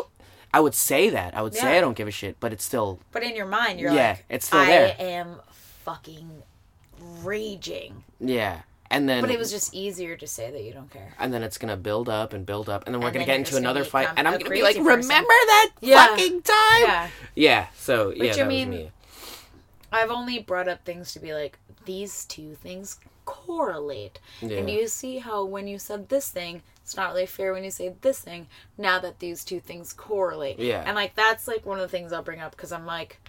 [0.53, 1.35] I would say that.
[1.35, 3.79] I would say I don't give a shit, but it's still But in your mind,
[3.79, 5.41] you're Yeah, like, it's still there." I am
[5.83, 6.43] fucking
[7.23, 8.03] raging.
[8.19, 8.61] yeah.
[8.91, 11.13] And then But it was just easier to say that you don't care.
[11.19, 13.39] and then it's gonna build up and build up, and then we're And gonna then
[13.41, 14.85] get into another fight, and I'm gonna be like, person.
[14.85, 16.07] "Remember that Yeah.
[16.07, 17.09] fucking time?" Yeah.
[17.35, 17.67] Yeah.
[17.75, 18.91] So yeah, Which, I mean, was me.
[19.91, 24.19] I've only brought up things to be like, these two things correlate.
[24.41, 24.57] yeah.
[24.59, 27.71] And you see how when you said this thing, it's not really fair when you
[27.71, 30.59] say this thing, now that these two things correlate.
[30.59, 30.83] Yeah.
[30.85, 33.19] And like, that's like one of the things I'll bring up because I'm like,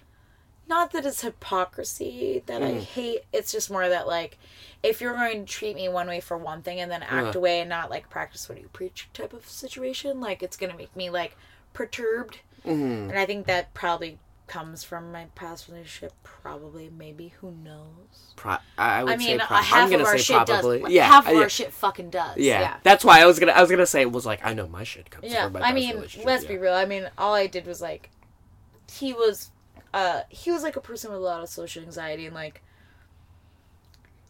[0.68, 2.76] not that it's hypocrisy that Mm.
[2.76, 4.38] I hate, it's just more that like,
[4.82, 7.36] if you're going to treat me one way for one thing and then act Ugh.
[7.36, 10.94] away and not like practice what you preach type of situation, like it's gonna make
[10.96, 11.36] me like
[11.72, 12.40] perturbed.
[12.64, 13.10] Mhm.
[13.10, 16.12] And I think that probably comes from my past relationship.
[16.22, 18.32] Probably, maybe, who knows?
[18.36, 20.80] Pro- I would I mean, say uh, prob- half I'm gonna of our shit probably.
[20.82, 20.90] does.
[20.90, 21.06] Yeah.
[21.08, 21.40] half of yeah.
[21.40, 22.36] our shit fucking does.
[22.36, 22.60] yeah.
[22.60, 22.76] Yeah.
[22.84, 24.84] That's why I was gonna I was gonna say it was like I know my
[24.84, 26.48] shit comes Yeah, from my I mean, let's yeah.
[26.48, 26.74] be real.
[26.74, 28.10] I mean, all I did was like,
[28.92, 29.50] he was,
[29.94, 32.62] uh, he was like a person with a lot of social anxiety, and like,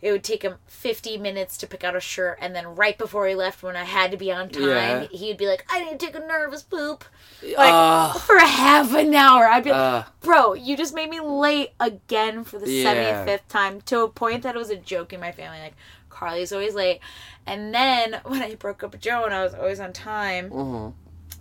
[0.02, 3.26] it would take him fifty minutes to pick out a shirt, and then right before
[3.26, 5.06] he left, when I had to be on time, Yeah.
[5.10, 7.04] he'd be like, "I need to take a nervous poop,"
[7.42, 8.20] like Ugh.
[8.20, 9.46] for half an hour.
[9.48, 12.84] I'd be like, Uh, Bro, you just made me late again for the Yeah.
[13.24, 15.60] 75th time to a point that it was a joke in my family.
[15.60, 15.74] Like,
[16.10, 17.00] Carly's always late.
[17.46, 20.92] And then when I broke up with Joe and I was always on time, mhm.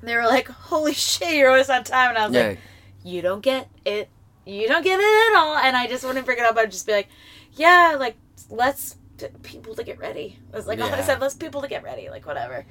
[0.01, 2.09] they were like, holy shit, you're always on time.
[2.11, 2.47] And I was Yeah.
[2.49, 2.59] like,
[3.05, 4.09] you don't get it.
[4.45, 5.55] You don't get it at all.
[5.55, 6.57] And I just wouldn't bring it up.
[6.57, 7.07] I'd just be like,
[7.53, 8.15] yeah, like,
[8.49, 10.39] let's t- people to get ready.
[10.51, 12.09] It was like, all I said, let's people to get ready.
[12.09, 12.65] Like, whatever.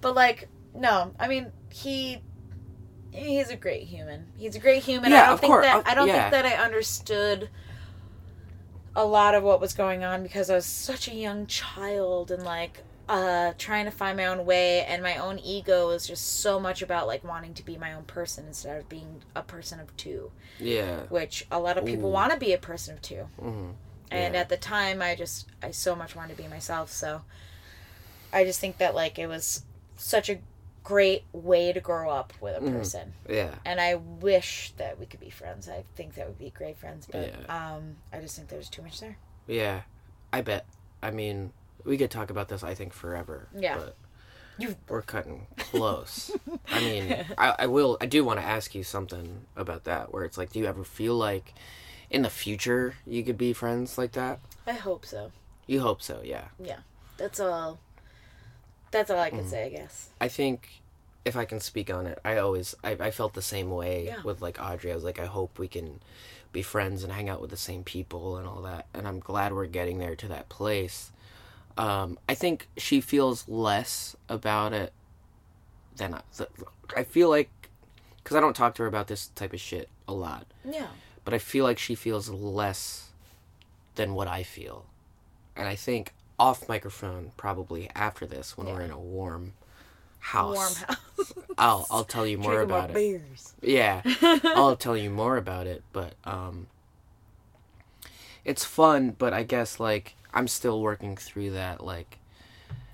[0.00, 1.12] But, like, no.
[1.20, 2.22] I mean, he.
[3.12, 4.26] He's a great human.
[4.36, 5.10] He's a great human.
[5.12, 5.64] I Yeah, don't of think course.
[5.64, 6.28] that I don't yeah.
[6.28, 7.48] think that I understood
[8.94, 12.42] a lot of what was going on because I was such a young child and
[12.42, 16.58] like uh trying to find my own way and my own ego is just so
[16.58, 19.96] much about like wanting to be my own person instead of being a person of
[19.96, 21.02] two Yeah.
[21.08, 22.12] which a lot of people Ooh.
[22.12, 23.70] want to be a person of two mm-hmm.
[24.10, 24.40] and Yeah.
[24.40, 27.22] at the time i just i so much wanted to be myself so
[28.32, 29.62] i just think that like it was
[29.96, 30.38] such a
[30.82, 32.72] great way to grow up with a Mhm.
[32.72, 33.54] person Yeah.
[33.64, 37.06] and i wish that we could be friends i think that would be great friends
[37.10, 37.74] but Yeah.
[37.74, 39.16] um i just think there's too much there
[39.46, 39.82] Yeah.
[40.32, 40.66] I bet.
[41.02, 41.52] I mean,
[41.86, 42.62] we could talk about this.
[42.62, 43.48] I think forever.
[43.56, 43.76] Yeah.
[43.78, 43.96] But
[44.58, 46.30] You- we're cutting close.
[46.70, 47.96] I mean, I, I will.
[48.00, 50.12] I do want to ask you something about that.
[50.12, 51.54] Where it's like, do you ever feel like,
[52.10, 54.38] in the future, you could be friends like that?
[54.66, 55.30] i hope so
[55.66, 56.20] You hope so.
[56.24, 56.46] Yeah.
[56.58, 56.78] Yeah.
[57.18, 57.78] That's all
[58.90, 59.38] that's all i Mm.
[59.40, 60.82] can say i guess I think
[61.24, 64.22] if I can speak on it, I always I, I felt the same way Yeah.
[64.22, 64.92] with like Audrey.
[64.92, 65.98] I was like, I hope we can
[66.52, 68.86] be friends and hang out with the same people and all that.
[68.94, 71.10] And I'm glad we're getting there to that place.
[71.78, 74.92] Um, I think she feels less about it
[75.96, 76.20] than I,
[76.96, 77.50] I feel like
[78.22, 80.88] because I don't talk to her about this type of shit a lot, Yeah.
[81.24, 83.10] but I feel like she feels less
[83.94, 84.86] than what I feel,
[85.54, 89.52] and I think off microphone probably after this when we're in a warm
[90.18, 91.32] house, Warm house.
[91.58, 92.94] I'll I'll tell you more Drinking my about it.
[92.94, 93.54] beers.
[93.62, 94.02] Yeah,
[94.44, 96.66] I'll tell you more about it, but um,
[98.44, 99.10] it's fun.
[99.16, 101.82] But I guess like I'm still working through that.
[101.82, 102.18] Like,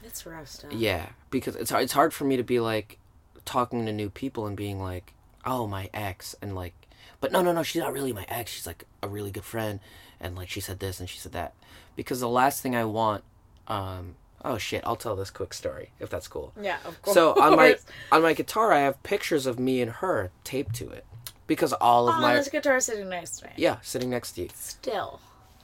[0.02, 0.73] It's rough stuff.
[0.73, 2.98] yeah, because it's it's hard for me to be like
[3.44, 5.12] talking to new people and being like,
[5.44, 6.73] oh my ex, and like,
[7.20, 8.51] but no no no, she's not really my ex.
[8.51, 9.81] She's like a really good friend,
[10.20, 11.55] and like she said this and she said that.
[11.97, 13.23] Because the last thing I want,
[13.69, 14.14] um,
[14.44, 16.52] oh shit, I'll tell this quick story if that's cool.
[16.60, 17.14] Yeah, of course.
[17.14, 17.77] So on my
[18.12, 21.05] on my guitar, I have pictures of me and her taped to it
[21.48, 23.52] because all of Oh, my this guitar sitting next to me.
[23.56, 24.48] yeah sitting next to you.
[24.55, 25.20] Still.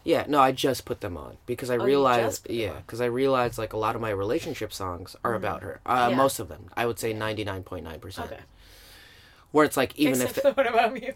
[0.09, 2.73] Yeah, no, I just put them on because I Oh, realized just put them yeah
[2.79, 5.81] because I realized like a lot of my relationship songs are about her.
[5.85, 6.17] Uh, Yeah.
[6.17, 8.31] Most of them, I would say ninety nine point nine percent.
[9.53, 11.11] Where it's like even Except if the one about me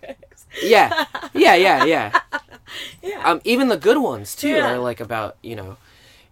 [0.62, 2.20] yeah yeah yeah yeah
[3.02, 3.22] Yeah.
[3.24, 4.72] um even the good ones too Yeah.
[4.72, 5.76] are like about you know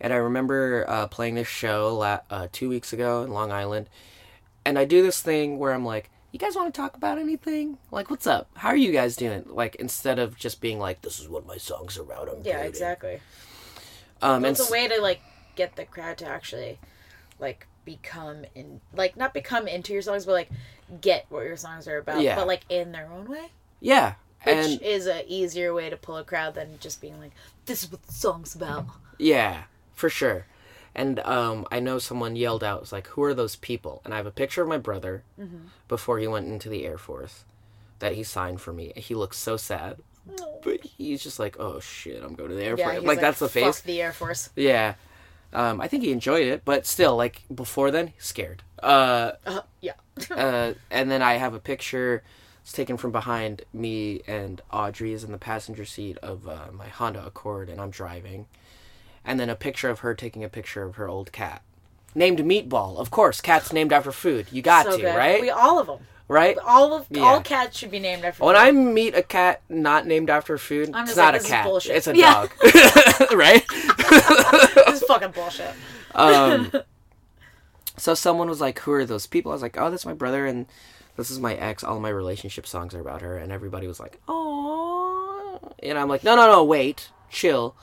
[0.01, 3.89] and i remember uh, playing this show la- uh, two weeks ago in long island
[4.65, 7.78] and i do this thing where i'm like you guys want to talk about anything
[7.90, 11.19] like what's up how are you guys doing like instead of just being like this
[11.20, 13.20] is what my songs are about I'm yeah, dating." exactly.
[14.23, 15.20] um It's a way to like
[15.57, 16.78] get the crowd to actually
[17.39, 20.51] like become in like not become into your songs, but like
[21.01, 22.20] get what your songs are about.
[22.23, 22.36] Yeah.
[22.36, 23.47] But like in their own way.
[23.81, 27.32] yeah Which and is a easier way to pull a crowd than just being like,
[27.66, 28.86] This is what the song's about.
[29.19, 30.47] Yeah, for sure.
[30.95, 34.17] And um, I know someone yelled out, "Was like, who are those people?" And I
[34.17, 35.57] have a picture of my brother Mm-hmm.
[35.89, 37.45] before he went into the Air Force
[38.01, 38.93] that he signed for me.
[38.97, 39.99] He looks so sad,
[40.65, 43.21] but he's just like, "Oh shit, I'm going to the Air Yeah, Force." he's Like,
[43.21, 43.81] that's the "Fuck face.
[43.83, 44.51] the Air Force.
[44.57, 44.95] Yeah.
[45.53, 48.62] Um, I think he enjoyed it, but still, like before then, scared.
[48.83, 49.93] Uh, Uh, yeah.
[50.31, 52.23] uh, and then I have a picture.
[52.62, 56.87] It's taken from behind me and Audrey is in the passenger seat of uh, my
[56.89, 58.47] Honda Accord, and I'm driving.
[59.25, 61.63] And then a picture of her taking a picture of her old cat,
[62.15, 62.97] named Meatball.
[62.99, 64.47] Of course, cats named after food.
[64.51, 65.15] You got so to, good.
[65.17, 65.41] right?
[65.41, 65.99] We all of them.
[66.27, 66.57] right.
[66.67, 67.23] All of Yeah.
[67.23, 68.43] all cats should be named after.
[68.45, 68.61] When food.
[68.61, 71.67] I meet a cat not named after food, I'm it's not like, a cat.
[71.87, 72.47] It's a Yeah.
[72.49, 72.51] dog,
[73.35, 73.63] right?
[73.99, 75.71] this is fucking bullshit.
[76.15, 76.73] um,
[77.97, 80.47] so someone was like, "Who are those people?" I was like, "Oh, that's my brother,
[80.47, 80.67] and
[81.17, 81.85] this is my ex.
[81.85, 86.25] All my relationship songs are about her." And everybody was like, "Oh," and I'm like,
[86.25, 87.77] "No, no, no, wait, chill."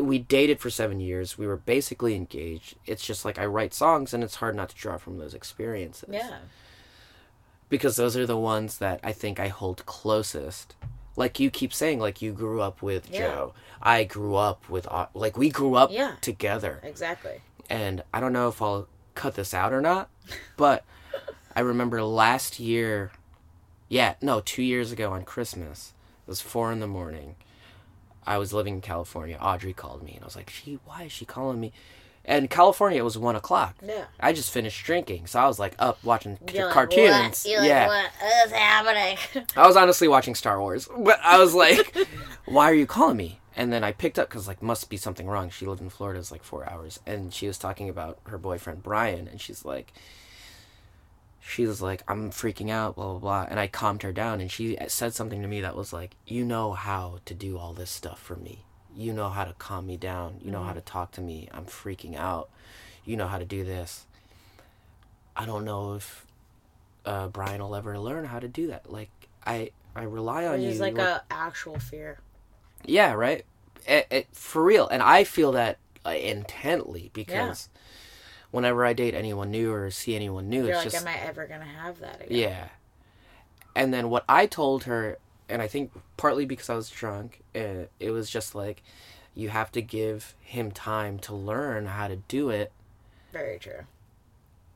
[0.00, 1.38] We dated for seven years.
[1.38, 2.76] We were basically engaged.
[2.86, 6.08] It's just like I write songs, and it's hard not to draw from those experiences.
[6.12, 6.38] Yeah.
[7.68, 10.74] because those are the ones that I think I hold closest.
[11.16, 13.18] Like you keep saying, like you grew up with Yeah.
[13.20, 13.54] Joe.
[13.80, 16.16] I grew up with, like we grew up Yeah.
[16.20, 17.40] together Exactly.
[17.68, 20.08] and I don't know if I'll cut this out or not,
[20.56, 20.84] but
[21.56, 23.12] I remember last year,
[23.88, 25.92] yeah, no, two years ago on Christmas,
[26.26, 27.36] it was four in the morning.
[28.26, 29.38] I was living in California.
[29.40, 31.72] Audrey called me, and I was like, "She, why is she calling me?"
[32.24, 33.76] And California, it was one o'clock.
[33.82, 34.04] Yeah.
[34.20, 37.44] I just finished drinking, so I was like up watching You're like, cartoons.
[37.44, 37.50] What?
[37.50, 38.10] You're like, yeah, what
[38.46, 39.18] is happening?
[39.56, 41.96] I was honestly watching Star Wars, but I was like,
[42.44, 45.26] "Why are you calling me?" And then I picked up because like must be something
[45.26, 45.50] wrong.
[45.50, 48.82] She lived in Florida, it's like four hours, and she was talking about her boyfriend
[48.82, 49.92] Brian, and she's like,
[51.40, 54.50] she was like, "I'm freaking out," blah blah blah, and I calmed her down, and
[54.50, 57.90] she said something to me that was like, "You know how to do all this
[57.90, 58.64] stuff for me.
[58.94, 60.40] You know how to calm me down.
[60.42, 61.48] You know how to talk to me.
[61.52, 62.50] I'm freaking out.
[63.04, 64.06] You know how to do this."
[65.36, 66.26] I don't know if
[67.06, 68.90] uh, Brian will ever learn how to do that.
[68.90, 69.10] Like
[69.46, 70.68] I, I rely on you.
[70.68, 72.18] is like a actual fear.
[72.84, 73.44] yeah, right.
[73.86, 77.70] It, it, for real, and I feel that uh, intently because
[78.50, 81.16] whenever I date anyone new or see anyone new, You're it's like, just am I
[81.26, 82.38] ever gonna have that again?
[82.38, 82.68] yeah.
[83.76, 85.18] And then what I told her,
[85.48, 88.82] and I think partly because I was drunk, uh, it was just like,
[89.34, 92.72] you have to give him time to learn how to do it,
[93.32, 93.84] Very true.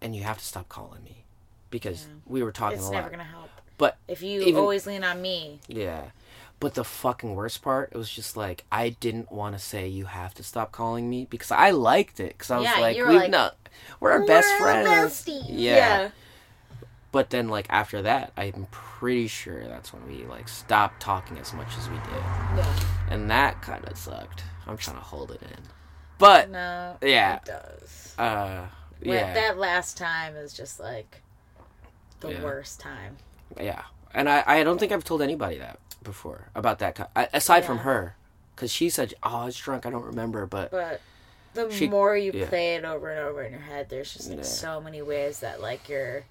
[0.00, 1.24] and you have to stop calling me
[1.70, 2.14] because Yeah.
[2.26, 3.10] we were talking It's a never lot.
[3.10, 3.50] gonna help.
[3.76, 6.10] But If you even- always lean on me, Yeah.
[6.60, 10.06] But the fucking worst part, it was just like I didn't want to say you
[10.06, 13.02] have to stop calling me because I liked it because I was Yeah, like, we
[13.02, 13.50] like, no,
[14.00, 15.22] we're our best "We're friends.
[15.24, 16.10] besties." Yeah.
[17.12, 21.52] But then like after that, I'm pretty sure that's when we like stopped talking as
[21.52, 22.24] much as we did,
[22.56, 22.80] Yeah.
[23.10, 24.42] and that kind of sucked.
[24.66, 25.62] I'm trying to hold it in,
[26.18, 26.96] but No.
[27.02, 27.36] Yeah.
[27.36, 28.14] It does.
[28.18, 28.66] uh,
[29.00, 31.22] When- yeah, That last time is just like
[32.20, 32.42] the Yeah.
[32.42, 33.18] worst time.
[33.60, 33.82] yeah.
[34.12, 37.64] And I I don't think I've told anybody that before about that ki- I- aside
[37.64, 38.16] from her,
[38.56, 39.86] because she said, "Oh, I was drunk.
[39.86, 41.00] I don't remember," but But
[41.54, 42.48] the She- more you yeah.
[42.48, 44.44] play it over and over in your head, there's just like Yeah.
[44.44, 46.24] so many ways that like you're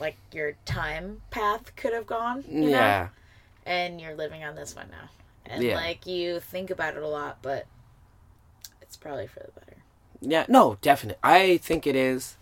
[0.00, 2.44] like your time path could have gone.
[2.48, 2.68] You know?
[2.68, 3.08] yeah.
[3.66, 5.08] And you're living on this one now.
[5.46, 5.76] And Yeah.
[5.76, 7.66] like you think about it a lot, but
[8.80, 9.76] it's probably for the better.
[10.20, 11.18] Yeah, no, definitely.
[11.22, 12.36] I think it is,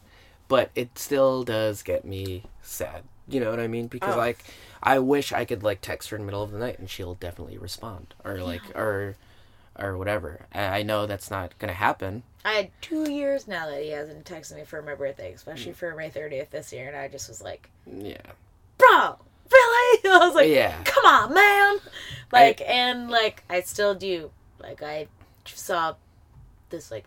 [0.48, 3.04] but it still does get me sad.
[3.28, 3.86] You know what I mean?
[3.86, 4.18] Because Oh.
[4.18, 4.42] like,
[4.82, 7.14] I wish I could like text her in the middle of the night and she'll
[7.14, 9.16] definitely respond, or like, or,
[9.78, 10.46] or whatever.
[10.52, 12.22] I know that's not gonna happen.
[12.44, 15.94] I had two years now that he hasn't texted me for my birthday, especially for
[15.94, 18.16] my 30th this year, and I just was like, Yeah,
[18.78, 19.18] bro,
[19.50, 20.00] really?
[20.10, 20.82] I was like, Yeah.
[20.84, 21.78] come on, man.
[22.32, 24.30] Like, and like, I still do.
[24.58, 25.06] Like, I
[25.44, 25.94] saw
[26.70, 27.04] this like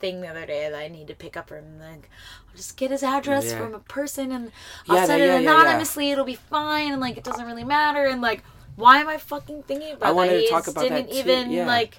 [0.00, 1.78] thing the other day that I need to pick up from.
[1.78, 2.08] Like,
[2.48, 3.58] I'll just get his address Yeah.
[3.58, 4.50] from a person, and
[4.88, 5.36] I'll Yeah, send it yeah.
[5.38, 6.10] anonymously.
[6.10, 8.06] It'll be fine, and like, it doesn't really matter.
[8.06, 8.42] And like,
[8.76, 10.44] why am I fucking thinking about I wanted that?
[10.44, 11.66] to talk about that didn't too, even yeah.
[11.66, 11.98] like,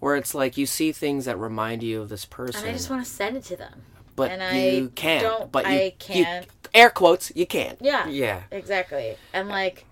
[0.00, 2.90] where it's like you see things that remind you of this person, and I just
[2.90, 3.82] want to send it to them.
[4.16, 5.22] but and I you can't.
[5.22, 6.46] don't- but you, I can't.
[6.72, 7.32] air quotes.
[7.34, 7.78] You can't.
[7.80, 8.06] Yeah.
[8.08, 8.42] Yeah.
[8.50, 9.16] Exactly.
[9.32, 9.86] And like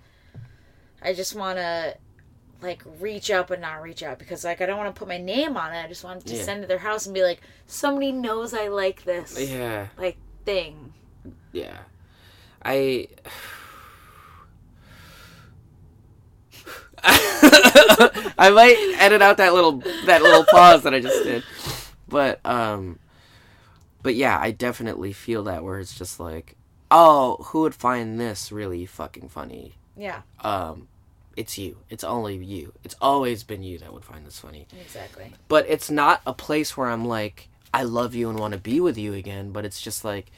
[1.02, 1.96] I just want to
[2.60, 5.18] like reach out but not reach out because like I don't want to put my
[5.18, 5.84] name on it.
[5.84, 6.42] I just want to Yeah.
[6.44, 9.88] send to their house and be like somebody knows I like this Yeah.
[9.98, 10.92] like thing.
[11.52, 11.78] Yeah.
[12.64, 13.08] I
[17.04, 21.42] I might edit out that little that little pause that I just did.
[22.08, 22.98] But um
[24.02, 26.56] but yeah, I definitely feel that where it's just like,
[26.90, 29.74] oh, who would find this really fucking funny?
[29.96, 30.88] Yeah, Um
[31.36, 31.78] it's you.
[31.88, 32.72] It's only you.
[32.84, 34.66] It's always been you that would find this funny.
[34.80, 35.32] exactly.
[35.48, 38.80] But it's not a place where I'm like, I love you and want to be
[38.80, 40.30] with you again, but it's just like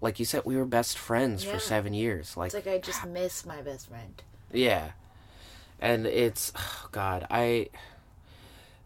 [0.00, 1.52] like you said, we were best friends Yeah.
[1.54, 2.36] for seven years.
[2.36, 4.22] Like, It's like I just miss my best friend.
[4.52, 4.90] yeah.
[5.80, 7.68] And it's oh God, I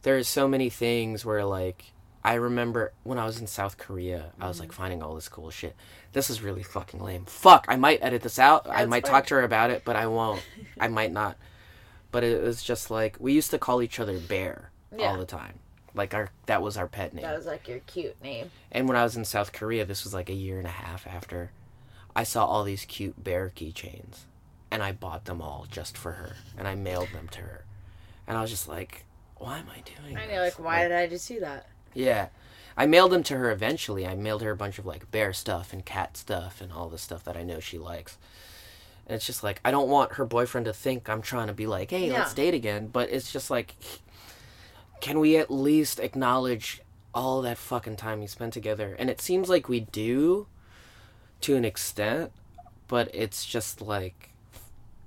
[0.02, 1.92] there's so many things where like
[2.22, 4.64] I remember when I was in South Korea, I was Mm-hmm.
[4.64, 5.74] like finding all this cool shit.
[6.12, 7.24] This is really fucking lame.
[7.26, 8.66] Fuck, I might edit this out.
[8.68, 9.12] I might fine.
[9.12, 10.42] talk to her about it, but I won't.
[10.80, 11.36] I might not.
[12.12, 15.10] But it was just like we used to call each other Bear Yeah.
[15.12, 15.60] all the time.
[15.94, 17.22] Like our that was our pet name.
[17.22, 18.50] That was like your cute name.
[18.72, 21.06] And when I was in South Korea, this was like a year and a half
[21.06, 21.52] after,
[22.14, 24.24] I saw all these cute bear keychains.
[24.70, 26.36] And I bought them all just for her.
[26.56, 27.64] And I mailed them to her.
[28.26, 29.04] And I was just like,
[29.36, 30.36] why am I doing I this?
[30.36, 31.66] know, like why did I just do that?
[31.94, 32.28] Yeah.
[32.76, 34.06] I mailed them to her eventually.
[34.06, 36.98] I mailed her a bunch of like bear stuff and cat stuff and all the
[36.98, 38.16] stuff that I know she likes.
[39.06, 41.66] And it's just like I don't want her boyfriend to think I'm trying to be
[41.66, 43.74] like, "Hey, let's date again." But it's just like
[45.00, 46.82] can we at least acknowledge
[47.14, 48.94] all that fucking time we spent together?
[48.98, 50.46] And it seems like we do
[51.40, 52.32] to an extent,
[52.86, 54.29] but it's just like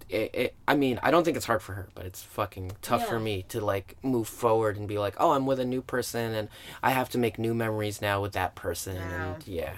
[0.09, 3.07] it, it, I mean, I don't think it's hard for her, but it's fucking tough
[3.07, 6.33] for me to like move forward and be like, oh, I'm with a new person
[6.33, 6.49] and
[6.81, 9.35] I have to make new memories now with that person, Wow.
[9.35, 9.73] and yeah.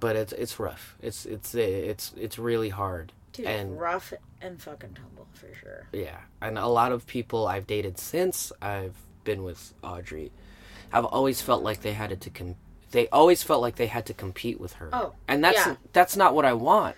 [0.00, 0.96] But it's it's rough.
[1.02, 3.12] It's it's eh, it's it's really hard.
[3.32, 5.86] Dude, and rough and fucking tumble for sure.
[5.92, 8.94] yeah, and a lot of people I've dated since I've
[9.24, 10.30] been with Audrey
[10.90, 12.56] have always felt like they had to com-
[12.92, 14.88] they always felt like they had to compete with her.
[14.92, 15.76] Oh, and that's yeah.
[15.92, 16.96] that's not what I want.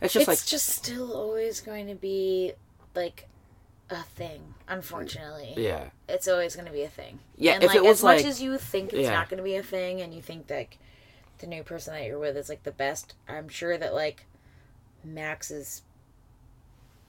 [0.00, 2.52] It's just it's like just still always going to be
[2.94, 3.28] like
[3.90, 5.54] a thing, unfortunately.
[5.56, 7.18] yeah, it's always going to be a thing.
[7.36, 9.12] Yeah, and if like it was as much as you think it's Yeah.
[9.14, 10.78] not going to be a thing, and you think like
[11.38, 14.26] the new person that you're with is like the best, I'm sure that like
[15.04, 15.82] Max is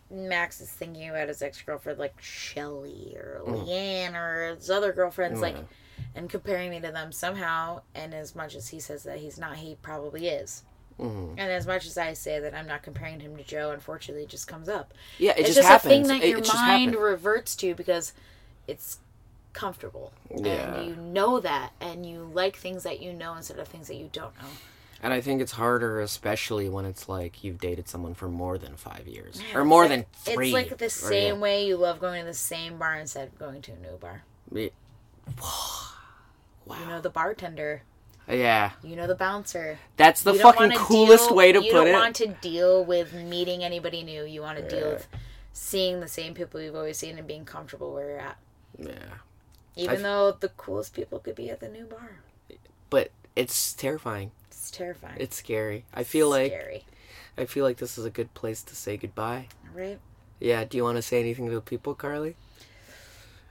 [0.09, 5.41] Max is thinking about his ex girlfriend like Shelly or Leanne or his other girlfriends,
[5.41, 5.65] like, Mm.
[6.15, 7.81] and comparing me to them somehow.
[7.93, 10.63] And as much as he says that he's not, he probably is.
[10.99, 11.31] Mhm.
[11.31, 14.29] And as much as I say that I'm not comparing him to Joe, unfortunately, it
[14.29, 15.85] just comes up yeah, it it's just just, happens.
[15.85, 16.95] a thing that It- your it mind happened.
[17.03, 18.13] reverts to because
[18.67, 18.97] it's
[19.53, 20.75] comfortable Yeah.
[20.75, 23.95] and you know that and you like things that you know instead of things that
[23.95, 24.49] you don't know
[25.01, 28.75] And I think it's harder, especially when it's like you've dated someone for more than
[28.75, 30.47] five years or more like- than three.
[30.47, 31.41] it's like the same yeah.
[31.41, 34.23] way you love going to the same bar instead of going to a new bar
[34.51, 34.69] Yeah.
[36.69, 37.83] you know the bartender
[38.29, 41.67] Yeah, you know the bouncer that's the fucking coolest deal- way to put it.
[41.67, 45.07] you don't want to deal with meeting anybody new you want to deal with
[45.53, 48.37] seeing the same people you've always seen and being comfortable where you're at
[48.77, 48.93] Yeah,
[49.75, 52.17] even I've- though the coolest people could be at the new bar
[52.89, 54.31] but it's terrifying.
[54.49, 55.85] it's terrifying It's scary.
[55.93, 56.83] I feel like scary
[57.37, 59.47] I feel like this is a good place to say goodbye.
[59.73, 59.99] right
[60.39, 60.65] Yeah.
[60.65, 62.35] Do you want to say anything to the people, Carly?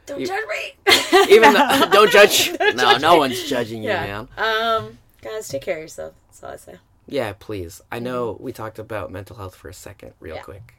[0.06, 0.94] Don't You- judge me.
[1.34, 2.52] Even though, don't judge.
[2.58, 3.18] Don't no, judge no me.
[3.18, 4.06] one's judging you, yeah.
[4.06, 4.28] man.
[4.36, 6.14] Um, guys, take care of yourself.
[6.28, 6.76] That's all I say.
[7.06, 7.80] Yeah, please.
[7.92, 10.38] I know we talked about mental health for a second, real Mm-hmm.
[10.38, 10.42] Yeah.
[10.44, 10.74] quick,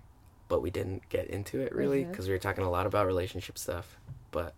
[0.49, 3.57] but we didn't get into it really because we were talking a lot about relationship
[3.57, 3.97] stuff.
[4.31, 4.53] But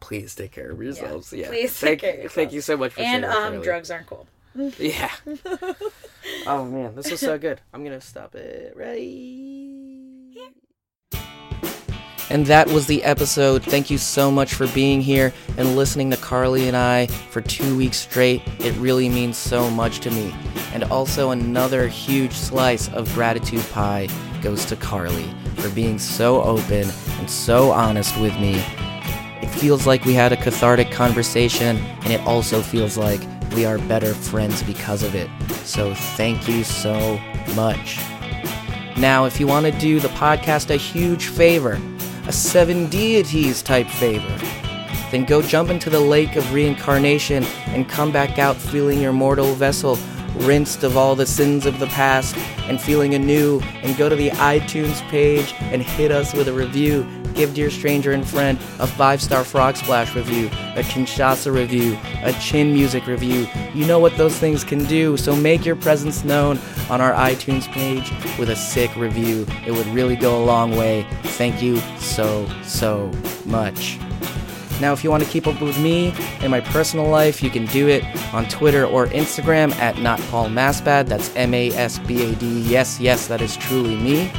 [0.00, 1.32] please take care of yourselves.
[1.32, 4.26] Yeah, please take care of Thank you so much for And um, drugs aren't cool.
[4.78, 5.10] Yeah.
[6.46, 7.60] oh man, this was so good.
[7.72, 8.98] I'm gonna stop it right.
[12.30, 13.64] And that was the episode.
[13.64, 17.76] Thank you so much for being here and listening to Carly and I for two
[17.76, 18.42] weeks straight.
[18.60, 20.32] It really means so much to me.
[20.72, 24.08] And also, another huge slice of gratitude pie
[24.42, 26.88] goes to Carly for being so open
[27.18, 28.62] and so honest with me.
[29.42, 33.20] It feels like we had a cathartic conversation, and it also feels like
[33.56, 35.28] we are better friends because of it.
[35.64, 37.20] So, thank you so
[37.56, 37.98] much.
[38.96, 41.80] Now, if you want to do the podcast a huge favor,
[42.26, 44.36] a seven deities type favor,
[45.10, 49.54] then go jump into the lake of reincarnation and come back out feeling your mortal
[49.54, 49.98] vessel
[50.36, 52.36] rinsed of all the sins of the past
[52.68, 57.19] and feeling anew and go to the iTunes page and hit us with a review.
[57.34, 60.46] Give Dear Stranger and Friend a five star Frog Splash review,
[60.76, 63.46] a Kinshasa review, a Chin Music review.
[63.74, 66.58] You know what those things can do, so make your presence known
[66.88, 69.46] on our iTunes page with a sick review.
[69.66, 71.06] It would really go a long way.
[71.22, 73.10] Thank you so, so
[73.44, 73.98] much.
[74.80, 77.66] Now, if you want to keep up with me in my personal life, you can
[77.66, 78.02] do it
[78.32, 81.06] on Twitter or Instagram at not Paul Masbad.
[81.06, 82.60] That's M A S B A D.
[82.62, 84.32] Yes, yes, that is truly me.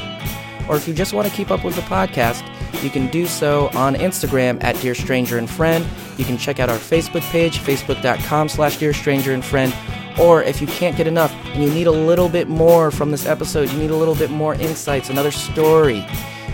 [0.67, 2.47] Or if you just want to keep up with the podcast,
[2.83, 5.85] you can do so on Instagram at Dear Stranger and Friend.
[6.17, 9.73] You can check out our Facebook page, facebook.com slash Dear Stranger and Friend.
[10.19, 13.25] Or if you can't get enough and you need a little bit more from this
[13.25, 16.05] episode, you need a little bit more insights, another story,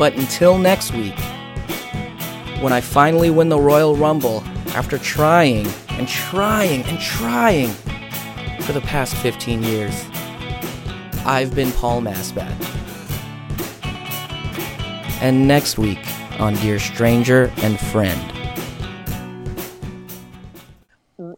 [0.00, 1.18] But until next week,
[2.62, 7.68] when I finally win the Royal Rumble after trying and trying and trying
[8.62, 10.06] for the past 15 years,
[11.26, 12.50] I've been Paul Masbad.
[15.20, 16.00] And next week
[16.40, 18.32] on Dear Stranger and Friend.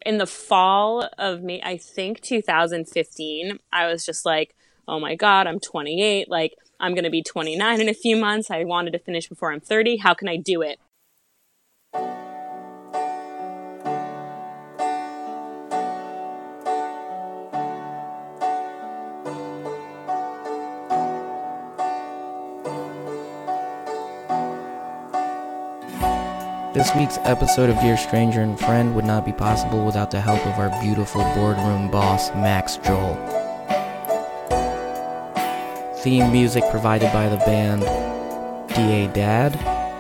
[0.07, 4.55] In the fall of me, I think 2015, I was just like,
[4.87, 6.29] oh my God, I'm 28.
[6.29, 8.51] Like, I'm going to be 29 in a few months.
[8.51, 9.99] I wanted to finish before I'm 30.
[9.99, 10.81] How can I do it?
[26.75, 30.45] This week's episode of Dear Stranger and Friend would not be possible without the help
[30.47, 33.52] of our beautiful boardroom boss, Max Joel.
[36.03, 37.83] Theme music provided by the band
[38.75, 39.53] DA Dad.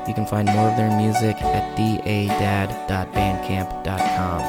[0.09, 4.41] You can find more of their music at dadad.bandcamp.com.